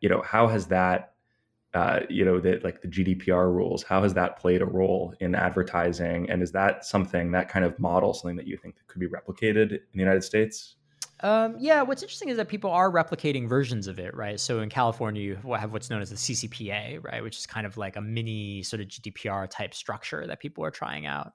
you 0.00 0.08
know, 0.08 0.22
how 0.22 0.46
has 0.48 0.66
that, 0.68 1.12
uh, 1.74 2.00
you 2.08 2.24
know, 2.24 2.40
that 2.40 2.64
like 2.64 2.80
the 2.80 2.88
GDPR 2.88 3.52
rules, 3.52 3.82
how 3.82 4.02
has 4.02 4.14
that 4.14 4.38
played 4.38 4.62
a 4.62 4.66
role 4.66 5.14
in 5.20 5.34
advertising? 5.34 6.30
And 6.30 6.42
is 6.42 6.52
that 6.52 6.86
something, 6.86 7.32
that 7.32 7.50
kind 7.50 7.66
of 7.66 7.78
model, 7.78 8.14
something 8.14 8.36
that 8.36 8.46
you 8.46 8.56
think 8.56 8.76
that 8.76 8.86
could 8.86 9.00
be 9.00 9.08
replicated 9.08 9.72
in 9.72 9.80
the 9.92 9.98
United 9.98 10.24
States? 10.24 10.76
Um, 11.22 11.56
yeah, 11.58 11.82
what's 11.82 12.02
interesting 12.02 12.30
is 12.30 12.38
that 12.38 12.48
people 12.48 12.70
are 12.70 12.90
replicating 12.90 13.46
versions 13.46 13.88
of 13.88 13.98
it, 13.98 14.14
right? 14.14 14.40
So 14.40 14.60
in 14.60 14.70
California, 14.70 15.20
you 15.20 15.52
have 15.52 15.70
what's 15.74 15.90
known 15.90 16.00
as 16.00 16.08
the 16.08 16.16
CCPA, 16.16 17.04
right, 17.04 17.22
which 17.22 17.36
is 17.36 17.46
kind 17.46 17.66
of 17.66 17.76
like 17.76 17.96
a 17.96 18.00
mini 18.00 18.62
sort 18.62 18.80
of 18.80 18.88
GDPR 18.88 19.50
type 19.50 19.74
structure 19.74 20.26
that 20.26 20.40
people 20.40 20.64
are 20.64 20.70
trying 20.70 21.04
out 21.04 21.34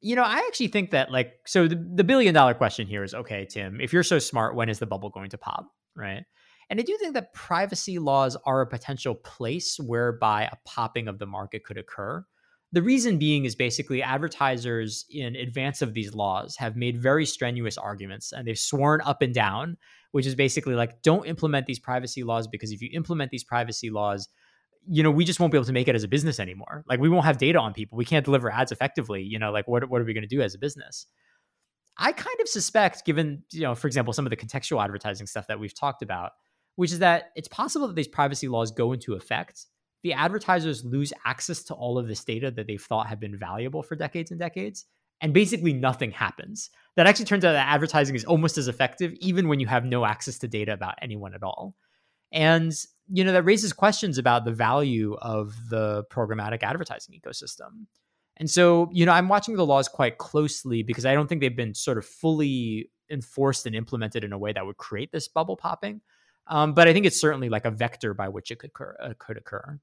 you 0.00 0.16
know, 0.16 0.22
I 0.22 0.44
actually 0.48 0.68
think 0.68 0.90
that 0.90 1.10
like 1.10 1.34
so 1.46 1.68
the, 1.68 1.76
the 1.94 2.04
billion 2.04 2.34
dollar 2.34 2.54
question 2.54 2.86
here 2.86 3.04
is 3.04 3.14
okay, 3.14 3.46
Tim, 3.46 3.80
if 3.80 3.92
you're 3.92 4.02
so 4.02 4.18
smart, 4.18 4.54
when 4.54 4.68
is 4.68 4.78
the 4.78 4.86
bubble 4.86 5.10
going 5.10 5.30
to 5.30 5.38
pop? 5.38 5.66
Right. 5.94 6.24
And 6.70 6.78
I 6.78 6.84
do 6.84 6.96
think 6.98 7.14
that 7.14 7.34
privacy 7.34 7.98
laws 7.98 8.36
are 8.46 8.60
a 8.60 8.66
potential 8.66 9.14
place 9.14 9.76
whereby 9.78 10.44
a 10.44 10.56
popping 10.64 11.08
of 11.08 11.18
the 11.18 11.26
market 11.26 11.64
could 11.64 11.76
occur. 11.76 12.24
The 12.72 12.82
reason 12.82 13.18
being 13.18 13.44
is 13.44 13.56
basically 13.56 14.00
advertisers 14.00 15.04
in 15.10 15.34
advance 15.34 15.82
of 15.82 15.92
these 15.92 16.14
laws 16.14 16.54
have 16.56 16.76
made 16.76 17.02
very 17.02 17.26
strenuous 17.26 17.76
arguments 17.76 18.32
and 18.32 18.46
they've 18.46 18.56
sworn 18.56 19.00
up 19.00 19.20
and 19.20 19.34
down, 19.34 19.76
which 20.12 20.24
is 20.24 20.36
basically 20.36 20.76
like, 20.76 21.02
don't 21.02 21.26
implement 21.26 21.66
these 21.66 21.80
privacy 21.80 22.22
laws 22.22 22.46
because 22.46 22.70
if 22.70 22.80
you 22.80 22.88
implement 22.92 23.32
these 23.32 23.42
privacy 23.42 23.90
laws, 23.90 24.28
you 24.88 25.02
know, 25.02 25.10
we 25.10 25.24
just 25.24 25.40
won't 25.40 25.52
be 25.52 25.58
able 25.58 25.66
to 25.66 25.72
make 25.72 25.88
it 25.88 25.94
as 25.94 26.04
a 26.04 26.08
business 26.08 26.40
anymore. 26.40 26.84
Like 26.88 27.00
we 27.00 27.08
won't 27.08 27.24
have 27.24 27.38
data 27.38 27.58
on 27.58 27.72
people. 27.74 27.98
We 27.98 28.04
can't 28.04 28.24
deliver 28.24 28.50
ads 28.50 28.72
effectively. 28.72 29.22
You 29.22 29.38
know, 29.38 29.52
like 29.52 29.68
what 29.68 29.88
what 29.88 30.00
are 30.00 30.04
we 30.04 30.14
going 30.14 30.28
to 30.28 30.28
do 30.28 30.42
as 30.42 30.54
a 30.54 30.58
business? 30.58 31.06
I 31.98 32.12
kind 32.12 32.40
of 32.40 32.48
suspect, 32.48 33.04
given 33.04 33.44
you 33.52 33.62
know, 33.62 33.74
for 33.74 33.86
example, 33.86 34.12
some 34.12 34.26
of 34.26 34.30
the 34.30 34.36
contextual 34.36 34.82
advertising 34.82 35.26
stuff 35.26 35.46
that 35.48 35.60
we've 35.60 35.74
talked 35.74 36.02
about, 36.02 36.32
which 36.76 36.92
is 36.92 37.00
that 37.00 37.30
it's 37.36 37.48
possible 37.48 37.86
that 37.88 37.96
these 37.96 38.08
privacy 38.08 38.48
laws 38.48 38.70
go 38.70 38.92
into 38.92 39.14
effect. 39.14 39.66
The 40.02 40.14
advertisers 40.14 40.82
lose 40.82 41.12
access 41.26 41.62
to 41.64 41.74
all 41.74 41.98
of 41.98 42.08
this 42.08 42.24
data 42.24 42.50
that 42.52 42.66
they've 42.66 42.80
thought 42.80 43.08
have 43.08 43.20
been 43.20 43.38
valuable 43.38 43.82
for 43.82 43.96
decades 43.96 44.30
and 44.30 44.40
decades, 44.40 44.86
and 45.20 45.34
basically 45.34 45.74
nothing 45.74 46.10
happens. 46.10 46.70
That 46.96 47.06
actually 47.06 47.26
turns 47.26 47.44
out 47.44 47.52
that 47.52 47.68
advertising 47.68 48.14
is 48.14 48.24
almost 48.24 48.56
as 48.56 48.66
effective, 48.66 49.12
even 49.20 49.48
when 49.48 49.60
you 49.60 49.66
have 49.66 49.84
no 49.84 50.06
access 50.06 50.38
to 50.38 50.48
data 50.48 50.72
about 50.72 50.94
anyone 51.02 51.34
at 51.34 51.42
all. 51.42 51.76
And 52.32 52.72
you 53.12 53.24
know 53.24 53.32
that 53.32 53.42
raises 53.42 53.72
questions 53.72 54.18
about 54.18 54.44
the 54.44 54.52
value 54.52 55.16
of 55.20 55.56
the 55.68 56.04
programmatic 56.10 56.62
advertising 56.62 57.20
ecosystem. 57.20 57.86
And 58.36 58.48
so, 58.48 58.88
you 58.92 59.04
know, 59.04 59.12
I'm 59.12 59.28
watching 59.28 59.56
the 59.56 59.66
laws 59.66 59.86
quite 59.86 60.16
closely 60.16 60.82
because 60.82 61.04
I 61.04 61.12
don't 61.12 61.26
think 61.26 61.42
they've 61.42 61.54
been 61.54 61.74
sort 61.74 61.98
of 61.98 62.06
fully 62.06 62.90
enforced 63.10 63.66
and 63.66 63.76
implemented 63.76 64.24
in 64.24 64.32
a 64.32 64.38
way 64.38 64.52
that 64.52 64.64
would 64.64 64.78
create 64.78 65.12
this 65.12 65.28
bubble 65.28 65.56
popping. 65.56 66.00
Um, 66.46 66.72
but 66.72 66.88
I 66.88 66.94
think 66.94 67.04
it's 67.04 67.20
certainly 67.20 67.48
like 67.50 67.66
a 67.66 67.70
vector 67.70 68.14
by 68.14 68.28
which 68.28 68.50
it 68.50 68.58
could 68.58 68.70
occur, 68.70 68.96
uh, 69.00 69.12
could 69.18 69.36
occur. 69.36 69.78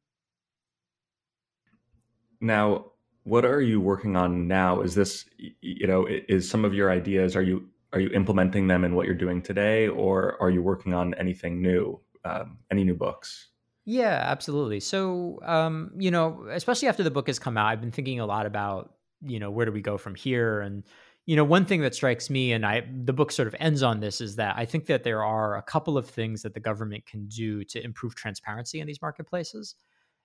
Now, 2.42 2.92
what 3.26 3.46
are 3.46 3.62
you 3.62 3.80
working 3.80 4.16
on 4.16 4.48
now? 4.48 4.82
Is 4.82 4.96
this, 4.96 5.26
you 5.38 5.86
know, 5.86 6.08
is 6.08 6.50
some 6.50 6.66
of 6.66 6.74
your 6.74 6.90
ideas 6.92 7.36
are 7.36 7.42
you 7.42 7.68
are 7.94 8.00
you 8.00 8.10
implementing 8.10 8.68
them 8.68 8.84
in 8.84 8.96
what 8.96 9.06
you're 9.06 9.16
doing 9.16 9.42
today, 9.42 9.88
or 9.88 10.42
are 10.42 10.50
you 10.50 10.62
working 10.62 10.94
on 10.94 11.14
anything 11.14 11.62
new? 11.62 12.00
Um, 12.26 12.58
any 12.72 12.84
new 12.84 12.96
books? 12.96 13.50
Yeah, 13.86 14.22
absolutely. 14.26 14.82
So, 14.82 15.40
um, 15.44 15.92
you 15.98 16.12
know, 16.12 16.48
especially 16.52 16.90
after 16.90 17.04
the 17.04 17.12
book 17.12 17.28
has 17.28 17.40
come 17.40 17.58
out, 17.58 17.68
I've 17.68 17.82
been 17.82 17.92
thinking 17.92 18.20
a 18.20 18.26
lot 18.26 18.46
about, 18.46 18.96
you 19.22 19.40
know, 19.40 19.50
where 19.50 19.66
do 19.66 19.72
we 19.72 19.82
go 19.82 19.98
from 19.98 20.14
here? 20.14 20.60
And, 20.60 20.84
you 21.26 21.36
know, 21.36 21.46
one 21.46 21.66
thing 21.66 21.82
that 21.82 21.96
strikes 21.96 22.30
me, 22.30 22.52
and 22.52 22.66
I, 22.66 22.86
the 23.06 23.14
book 23.14 23.32
sort 23.32 23.48
of 23.48 23.56
ends 23.60 23.84
on 23.84 24.00
this, 24.00 24.20
is 24.20 24.36
that 24.36 24.56
I 24.58 24.66
think 24.66 24.88
that 24.88 25.04
there 25.04 25.24
are 25.24 25.58
a 25.58 25.62
couple 25.62 25.98
of 25.98 26.06
things 26.10 26.42
that 26.42 26.54
the 26.54 26.60
government 26.60 27.06
can 27.06 27.28
do 27.28 27.64
to 27.66 27.84
improve 27.84 28.16
transparency 28.16 28.82
in 28.82 28.88
these 28.88 29.02
marketplaces. 29.02 29.76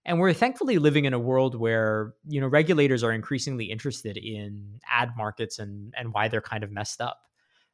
And 0.05 0.19
we're 0.19 0.33
thankfully 0.33 0.79
living 0.79 1.05
in 1.05 1.15
a 1.15 1.19
world 1.19 1.55
where, 1.55 2.15
you 2.27 2.41
know, 2.41 2.49
regulators 2.49 3.05
are 3.05 3.13
increasingly 3.13 3.67
interested 3.67 4.17
in 4.17 4.81
ad 4.91 5.13
markets 5.17 5.61
and 5.61 5.95
and 5.97 6.13
why 6.13 6.27
they're 6.27 6.41
kind 6.41 6.65
of 6.65 6.73
messed 6.73 7.01
up. 7.01 7.21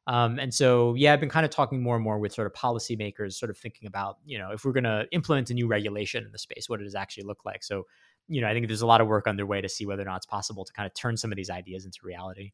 Um, 0.09 0.39
and 0.39 0.51
so, 0.51 0.95
yeah, 0.95 1.13
I've 1.13 1.19
been 1.19 1.29
kind 1.29 1.45
of 1.45 1.51
talking 1.51 1.83
more 1.83 1.93
and 1.93 2.03
more 2.03 2.17
with 2.17 2.33
sort 2.33 2.47
of 2.47 2.53
policymakers, 2.53 3.33
sort 3.33 3.51
of 3.51 3.57
thinking 3.59 3.87
about, 3.87 4.17
you 4.25 4.39
know, 4.39 4.49
if 4.51 4.65
we're 4.65 4.71
going 4.71 4.85
to 4.85 5.05
implement 5.11 5.51
a 5.51 5.53
new 5.53 5.67
regulation 5.67 6.25
in 6.25 6.31
the 6.31 6.39
space, 6.39 6.67
what 6.67 6.79
does 6.79 6.95
it 6.95 6.97
actually 6.97 7.25
look 7.25 7.45
like? 7.45 7.63
So, 7.63 7.83
you 8.27 8.41
know, 8.41 8.47
I 8.47 8.53
think 8.53 8.65
there's 8.65 8.81
a 8.81 8.87
lot 8.87 9.01
of 9.01 9.07
work 9.07 9.27
underway 9.27 9.61
to 9.61 9.69
see 9.69 9.85
whether 9.85 10.01
or 10.01 10.05
not 10.05 10.17
it's 10.17 10.25
possible 10.25 10.65
to 10.65 10.73
kind 10.73 10.87
of 10.87 10.95
turn 10.95 11.15
some 11.15 11.31
of 11.31 11.35
these 11.35 11.51
ideas 11.51 11.85
into 11.85 11.99
reality. 12.01 12.53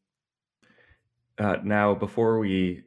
Uh, 1.38 1.56
now, 1.64 1.94
before 1.94 2.38
we 2.38 2.82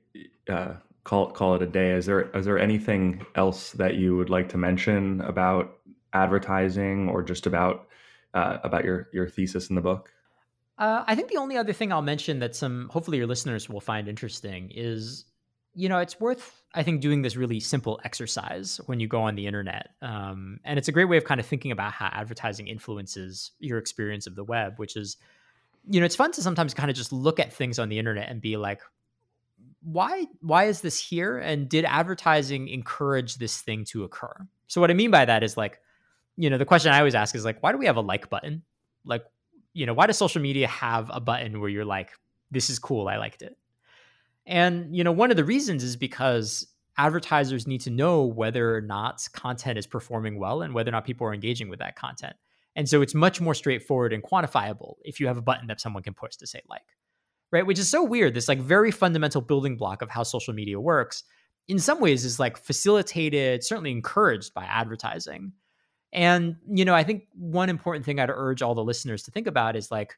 uh, 0.47 0.73
call 1.03 1.31
call 1.31 1.55
it 1.55 1.63
a 1.63 1.67
day, 1.67 1.93
is 1.93 2.05
there 2.05 2.29
is 2.37 2.45
there 2.45 2.59
anything 2.59 3.25
else 3.33 3.71
that 3.71 3.95
you 3.95 4.15
would 4.17 4.29
like 4.29 4.49
to 4.49 4.57
mention 4.57 5.21
about 5.21 5.79
advertising 6.13 7.09
or 7.09 7.23
just 7.23 7.47
about 7.47 7.87
uh, 8.35 8.59
about 8.63 8.85
your 8.85 9.07
your 9.13 9.27
thesis 9.27 9.69
in 9.69 9.75
the 9.75 9.81
book? 9.81 10.11
Uh, 10.79 11.03
I 11.05 11.13
think 11.13 11.29
the 11.29 11.37
only 11.37 11.57
other 11.57 11.73
thing 11.73 11.91
I'll 11.91 12.01
mention 12.01 12.39
that 12.39 12.55
some 12.55 12.89
hopefully 12.89 13.17
your 13.17 13.27
listeners 13.27 13.69
will 13.69 13.81
find 13.81 14.07
interesting 14.07 14.71
is, 14.73 15.25
you 15.75 15.89
know, 15.89 15.99
it's 15.99 16.19
worth 16.19 16.59
I 16.75 16.83
think, 16.83 17.01
doing 17.01 17.23
this 17.23 17.35
really 17.35 17.59
simple 17.59 17.99
exercise 18.03 18.79
when 18.85 18.99
you 18.99 19.07
go 19.07 19.21
on 19.21 19.35
the 19.35 19.47
internet. 19.47 19.89
Um, 20.03 20.59
and 20.63 20.77
it's 20.77 20.87
a 20.87 20.91
great 20.91 21.05
way 21.05 21.17
of 21.17 21.23
kind 21.23 21.39
of 21.39 21.47
thinking 21.47 21.71
about 21.71 21.93
how 21.93 22.09
advertising 22.11 22.67
influences 22.67 23.51
your 23.59 23.79
experience 23.79 24.27
of 24.27 24.35
the 24.35 24.43
web, 24.43 24.77
which 24.77 24.95
is, 24.95 25.17
you 25.89 25.99
know, 25.99 26.05
it's 26.05 26.15
fun 26.15 26.31
to 26.33 26.43
sometimes 26.43 26.75
kind 26.75 26.91
of 26.91 26.95
just 26.95 27.11
look 27.11 27.39
at 27.39 27.51
things 27.51 27.79
on 27.79 27.89
the 27.89 27.97
internet 27.97 28.29
and 28.29 28.39
be 28.39 28.55
like, 28.55 28.81
why 29.81 30.27
why 30.41 30.65
is 30.65 30.81
this 30.81 30.99
here? 30.99 31.39
And 31.39 31.67
did 31.67 31.85
advertising 31.85 32.67
encourage 32.67 33.35
this 33.35 33.59
thing 33.61 33.85
to 33.85 34.03
occur? 34.03 34.47
So 34.67 34.81
what 34.81 34.91
i 34.91 34.93
mean 34.93 35.09
by 35.09 35.25
that 35.25 35.41
is 35.41 35.55
like 35.57 35.79
you 36.35 36.49
know 36.49 36.57
the 36.57 36.65
question 36.65 36.91
i 36.91 36.99
always 36.99 37.15
ask 37.15 37.33
is 37.33 37.45
like 37.45 37.63
why 37.63 37.71
do 37.71 37.77
we 37.77 37.85
have 37.85 37.95
a 37.95 38.01
like 38.01 38.29
button? 38.29 38.63
Like 39.05 39.23
you 39.73 39.85
know 39.85 39.93
why 39.93 40.07
does 40.07 40.17
social 40.17 40.41
media 40.41 40.67
have 40.67 41.09
a 41.13 41.19
button 41.19 41.59
where 41.59 41.69
you're 41.69 41.85
like 41.85 42.11
this 42.51 42.69
is 42.69 42.79
cool 42.79 43.07
i 43.07 43.17
liked 43.17 43.41
it 43.41 43.57
and 44.45 44.95
you 44.95 45.03
know 45.03 45.11
one 45.11 45.31
of 45.31 45.37
the 45.37 45.43
reasons 45.43 45.83
is 45.83 45.95
because 45.95 46.67
advertisers 46.97 47.65
need 47.65 47.81
to 47.81 47.89
know 47.89 48.25
whether 48.25 48.75
or 48.75 48.81
not 48.81 49.25
content 49.33 49.77
is 49.77 49.87
performing 49.87 50.37
well 50.37 50.61
and 50.61 50.73
whether 50.73 50.89
or 50.89 50.91
not 50.91 51.05
people 51.05 51.25
are 51.25 51.33
engaging 51.33 51.69
with 51.69 51.79
that 51.79 51.95
content 51.95 52.35
and 52.75 52.87
so 52.87 53.01
it's 53.01 53.15
much 53.15 53.39
more 53.41 53.53
straightforward 53.53 54.13
and 54.13 54.23
quantifiable 54.23 54.95
if 55.03 55.19
you 55.19 55.27
have 55.27 55.37
a 55.37 55.41
button 55.41 55.67
that 55.67 55.79
someone 55.79 56.03
can 56.03 56.13
push 56.13 56.35
to 56.35 56.47
say 56.47 56.61
like 56.69 56.83
right? 57.51 57.65
Which 57.65 57.79
is 57.79 57.89
so 57.89 58.03
weird. 58.03 58.33
This 58.33 58.47
like 58.47 58.59
very 58.59 58.91
fundamental 58.91 59.41
building 59.41 59.77
block 59.77 60.01
of 60.01 60.09
how 60.09 60.23
social 60.23 60.53
media 60.53 60.79
works, 60.79 61.23
in 61.67 61.79
some 61.79 61.99
ways, 61.99 62.25
is 62.25 62.39
like 62.39 62.57
facilitated, 62.57 63.63
certainly 63.63 63.91
encouraged 63.91 64.53
by 64.53 64.65
advertising. 64.65 65.53
And, 66.11 66.55
you 66.67 66.85
know, 66.85 66.95
I 66.95 67.03
think 67.03 67.27
one 67.33 67.69
important 67.69 68.05
thing 68.05 68.19
I'd 68.19 68.29
urge 68.29 68.61
all 68.61 68.75
the 68.75 68.83
listeners 68.83 69.23
to 69.23 69.31
think 69.31 69.47
about 69.47 69.75
is 69.75 69.91
like, 69.91 70.17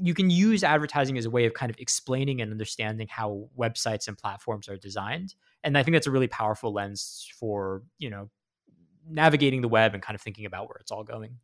you 0.00 0.14
can 0.14 0.30
use 0.30 0.62
advertising 0.62 1.16
as 1.16 1.24
a 1.24 1.30
way 1.30 1.46
of 1.46 1.54
kind 1.54 1.70
of 1.70 1.78
explaining 1.78 2.40
and 2.40 2.50
understanding 2.50 3.08
how 3.08 3.48
websites 3.58 4.08
and 4.08 4.16
platforms 4.16 4.68
are 4.68 4.76
designed. 4.76 5.34
And 5.64 5.76
I 5.76 5.82
think 5.82 5.94
that's 5.94 6.06
a 6.06 6.10
really 6.10 6.28
powerful 6.28 6.72
lens 6.72 7.30
for, 7.38 7.82
you 7.98 8.10
know, 8.10 8.30
navigating 9.08 9.62
the 9.62 9.68
web 9.68 9.94
and 9.94 10.02
kind 10.02 10.14
of 10.14 10.20
thinking 10.20 10.46
about 10.46 10.68
where 10.68 10.76
it's 10.80 10.90
all 10.90 11.04
going. 11.04 11.38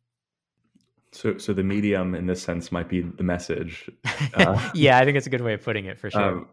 So, 1.11 1.37
so 1.37 1.53
the 1.53 1.63
medium 1.63 2.15
in 2.15 2.25
this 2.25 2.41
sense 2.41 2.71
might 2.71 2.89
be 2.89 3.01
the 3.01 3.23
message. 3.23 3.89
Uh, 4.33 4.69
yeah, 4.73 4.97
I 4.97 5.05
think 5.05 5.17
it's 5.17 5.27
a 5.27 5.29
good 5.29 5.41
way 5.41 5.53
of 5.53 5.63
putting 5.63 5.85
it 5.85 5.97
for 5.97 6.09
sure. 6.09 6.21
Um, 6.21 6.49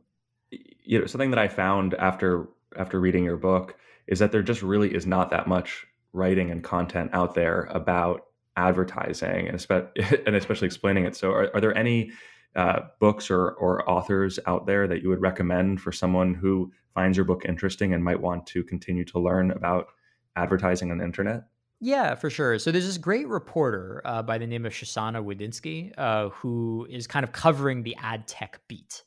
you 0.51 0.99
know, 0.99 1.07
something 1.07 1.31
that 1.31 1.39
I 1.39 1.49
found 1.49 1.95
after 1.95 2.49
after 2.77 3.01
reading 3.01 3.25
your 3.25 3.37
book 3.37 3.77
is 4.07 4.19
that 4.19 4.33
there 4.33 4.43
just 4.43 4.63
really 4.63 4.95
is 4.95 5.07
not 5.07 5.31
that 5.31 5.47
much 5.47 5.87
writing 6.13 6.51
and 6.51 6.63
content 6.63 7.11
out 7.13 7.35
there 7.35 7.69
about 7.71 8.27
advertising 8.57 9.49
and, 9.49 9.57
espe- 9.57 10.23
and 10.27 10.37
especially 10.37 10.67
explaining 10.67 11.05
it. 11.05 11.17
So, 11.17 11.31
are, 11.31 11.51
are 11.55 11.61
there 11.61 11.77
any 11.77 12.13
uh, 12.57 12.81
books 12.99 13.31
or 13.31 13.53
or 13.53 13.89
authors 13.89 14.39
out 14.47 14.67
there 14.67 14.89
that 14.89 15.03
you 15.03 15.09
would 15.09 15.21
recommend 15.21 15.81
for 15.81 15.93
someone 15.93 16.35
who 16.35 16.73
finds 16.95 17.17
your 17.17 17.25
book 17.25 17.45
interesting 17.45 17.95
and 17.95 18.03
might 18.03 18.21
want 18.21 18.47
to 18.47 18.65
continue 18.65 19.05
to 19.05 19.21
learn 19.21 19.53
about 19.53 19.89
advertising 20.37 20.91
on 20.91 20.99
the 20.99 21.05
internet? 21.05 21.45
Yeah, 21.81 22.15
for 22.15 22.29
sure. 22.29 22.59
So 22.59 22.71
there's 22.71 22.87
this 22.87 22.99
great 22.99 23.27
reporter 23.27 24.03
uh, 24.05 24.23
by 24.23 24.37
the 24.37 24.47
name 24.47 24.67
of 24.67 24.73
Shoshana 24.73 25.25
Wodinsky 25.25 25.95
uh, 25.97 26.29
who 26.29 26.87
is 26.91 27.07
kind 27.07 27.25
of 27.25 27.33
covering 27.33 27.83
the 27.83 27.97
ad 27.97 28.27
tech 28.29 28.61
beat. 28.69 29.03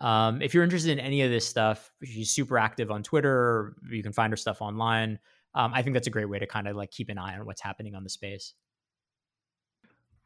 Um, 0.00 0.40
if 0.40 0.54
you're 0.54 0.62
interested 0.62 0.92
in 0.92 1.00
any 1.00 1.22
of 1.22 1.30
this 1.30 1.46
stuff, 1.46 1.90
she's 2.04 2.30
super 2.30 2.58
active 2.58 2.90
on 2.90 3.02
Twitter. 3.02 3.74
You 3.90 4.02
can 4.02 4.12
find 4.12 4.32
her 4.32 4.36
stuff 4.36 4.62
online. 4.62 5.18
Um, 5.54 5.72
I 5.74 5.82
think 5.82 5.94
that's 5.94 6.06
a 6.06 6.10
great 6.10 6.28
way 6.28 6.38
to 6.38 6.46
kind 6.46 6.66
of 6.66 6.76
like 6.76 6.90
keep 6.90 7.08
an 7.08 7.18
eye 7.18 7.36
on 7.38 7.44
what's 7.44 7.60
happening 7.60 7.94
on 7.94 8.04
the 8.04 8.10
space. 8.10 8.54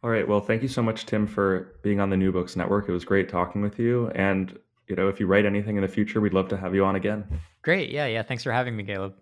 All 0.03 0.11
right. 0.11 0.27
Well, 0.27 0.41
thank 0.41 0.62
you 0.62 0.68
so 0.68 0.83
much, 0.83 1.07
Tim, 1.07 1.27
for 1.27 1.79
being 1.83 2.01
on 2.01 2.11
the 2.11 2.16
New 2.16 2.31
Books 2.31 2.55
Network. 2.55 2.89
It 2.89 2.93
was 2.93 3.05
great 3.05 3.29
talking 3.29 3.62
with 3.62 3.79
you. 3.79 4.09
And 4.14 4.57
you 4.89 4.95
know, 4.95 5.09
if 5.09 5.18
you 5.18 5.27
write 5.27 5.45
anything 5.45 5.77
in 5.77 5.83
the 5.83 5.89
future, 5.89 6.20
we'd 6.20 6.35
love 6.35 6.49
to 6.49 6.57
have 6.57 6.74
you 6.74 6.85
on 6.85 6.95
again. 6.95 7.24
Great. 7.62 7.91
Yeah. 7.91 8.07
Yeah. 8.07 8.22
Thanks 8.22 8.45
for 8.45 8.53
having 8.53 8.77
me, 8.77 8.85
Caleb. 8.85 9.14